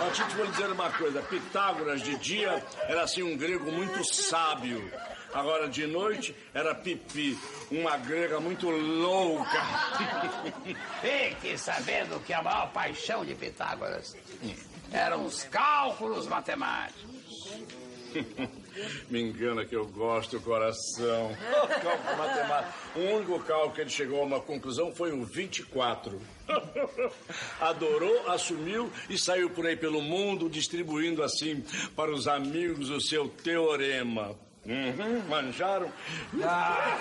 Ó, 0.00 0.10
Tite, 0.12 0.36
vou 0.36 0.44
lhe 0.44 0.50
dizer 0.50 0.70
uma 0.70 0.90
coisa. 0.90 1.22
Pitágoras, 1.22 2.02
de 2.02 2.16
dia, 2.18 2.62
era 2.86 3.04
assim 3.04 3.22
um 3.22 3.36
grego 3.38 3.72
muito 3.72 4.04
sábio. 4.04 4.92
Agora, 5.32 5.68
de 5.68 5.86
noite, 5.86 6.36
era 6.52 6.74
pipi, 6.74 7.38
uma 7.70 7.96
grega 7.96 8.38
muito 8.38 8.68
louca. 8.70 9.62
fique 11.00 11.58
sabendo 11.58 12.20
que 12.20 12.32
a 12.32 12.42
maior 12.42 12.70
paixão 12.70 13.24
de 13.24 13.34
Pitágoras 13.34 14.14
eram 14.92 15.24
os 15.24 15.42
cálculos 15.44 16.26
matemáticos. 16.28 17.02
Me 19.08 19.20
engana 19.20 19.64
que 19.64 19.74
eu 19.74 19.86
gosto, 19.86 20.40
coração. 20.40 21.36
Cálculo 21.82 22.18
matemático. 22.18 22.74
O 22.96 23.00
único 23.16 23.40
cálculo 23.40 23.72
que 23.72 23.80
ele 23.80 23.90
chegou 23.90 24.20
a 24.20 24.24
uma 24.24 24.40
conclusão 24.40 24.94
foi 24.94 25.12
o 25.12 25.24
24. 25.24 26.20
Adorou, 27.60 28.30
assumiu 28.30 28.90
e 29.08 29.18
saiu 29.18 29.50
por 29.50 29.66
aí 29.66 29.76
pelo 29.76 30.02
mundo 30.02 30.48
distribuindo 30.48 31.22
assim 31.22 31.64
para 31.96 32.10
os 32.10 32.26
amigos 32.28 32.90
o 32.90 33.00
seu 33.00 33.28
teorema. 33.28 34.36
Uhum, 34.66 35.22
manjaram? 35.28 35.92
Ah. 36.42 36.96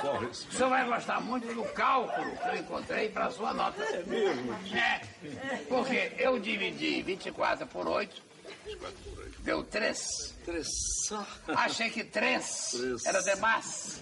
Forre. 0.00 0.26
O 0.26 0.34
senhor 0.34 0.68
vai 0.70 0.86
gostar 0.86 1.20
muito 1.20 1.52
do 1.52 1.64
cálculo 1.72 2.36
que 2.36 2.48
eu 2.48 2.56
encontrei 2.56 3.08
para 3.08 3.30
sua 3.30 3.52
nota. 3.52 3.82
É 3.82 4.02
mesmo? 4.04 4.52
É, 4.72 5.00
porque 5.68 6.12
eu 6.18 6.38
dividi 6.38 7.02
24 7.02 7.66
por 7.66 7.88
8, 7.88 8.22
deu 9.40 9.62
3. 9.64 10.34
Três. 10.44 10.68
Achei 11.48 11.88
que 11.90 12.04
3 12.04 12.70
Três. 12.72 13.06
era 13.06 13.22
demais. 13.22 14.00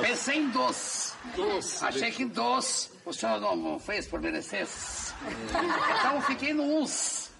Pensei 0.00 0.38
em 0.38 0.50
dois. 0.50 1.14
Doce. 1.36 1.84
Achei 1.84 2.10
que 2.10 2.24
dois 2.24 2.90
o 3.04 3.12
senhor 3.12 3.40
não, 3.40 3.56
não 3.56 3.78
fez 3.78 4.06
por 4.06 4.20
merecer. 4.20 4.66
Então 5.98 6.22
fiquei 6.22 6.54
no 6.54 6.62
uns. 6.62 7.30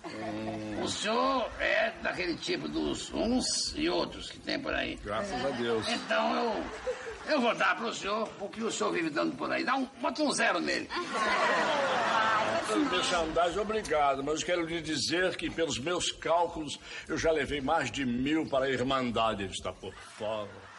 O 0.82 0.88
senhor 0.88 1.50
é 1.60 1.92
daquele 2.02 2.36
tipo 2.36 2.68
dos 2.68 3.12
uns 3.12 3.74
e 3.76 3.88
outros 3.88 4.30
que 4.30 4.38
tem 4.38 4.58
por 4.58 4.72
aí. 4.74 4.98
Graças 5.04 5.44
a 5.44 5.50
Deus. 5.50 5.86
Então 5.88 6.34
eu, 6.36 6.64
eu 7.30 7.40
vou 7.40 7.54
dar 7.54 7.76
pro 7.76 7.94
senhor 7.94 8.28
o 8.40 8.48
que 8.48 8.62
o 8.62 8.70
senhor 8.70 8.92
vive 8.92 9.10
dando 9.10 9.36
por 9.36 9.50
aí. 9.50 9.64
Dá 9.64 9.76
um, 9.76 9.86
bota 10.00 10.22
um 10.22 10.32
zero 10.32 10.60
nele. 10.60 10.88
Merchandising, 12.90 13.58
obrigado, 13.58 14.22
mas 14.22 14.44
quero 14.44 14.64
lhe 14.64 14.80
dizer 14.80 15.36
que, 15.36 15.50
pelos 15.50 15.76
meus 15.78 16.12
cálculos, 16.12 16.78
eu 17.08 17.18
já 17.18 17.32
levei 17.32 17.60
mais 17.60 17.90
de 17.90 18.06
mil 18.06 18.46
para 18.46 18.66
a 18.66 18.70
Irmandade. 18.70 19.42
Ele 19.42 19.52
está 19.52 19.72
por 19.72 19.92
fora. 20.16 20.69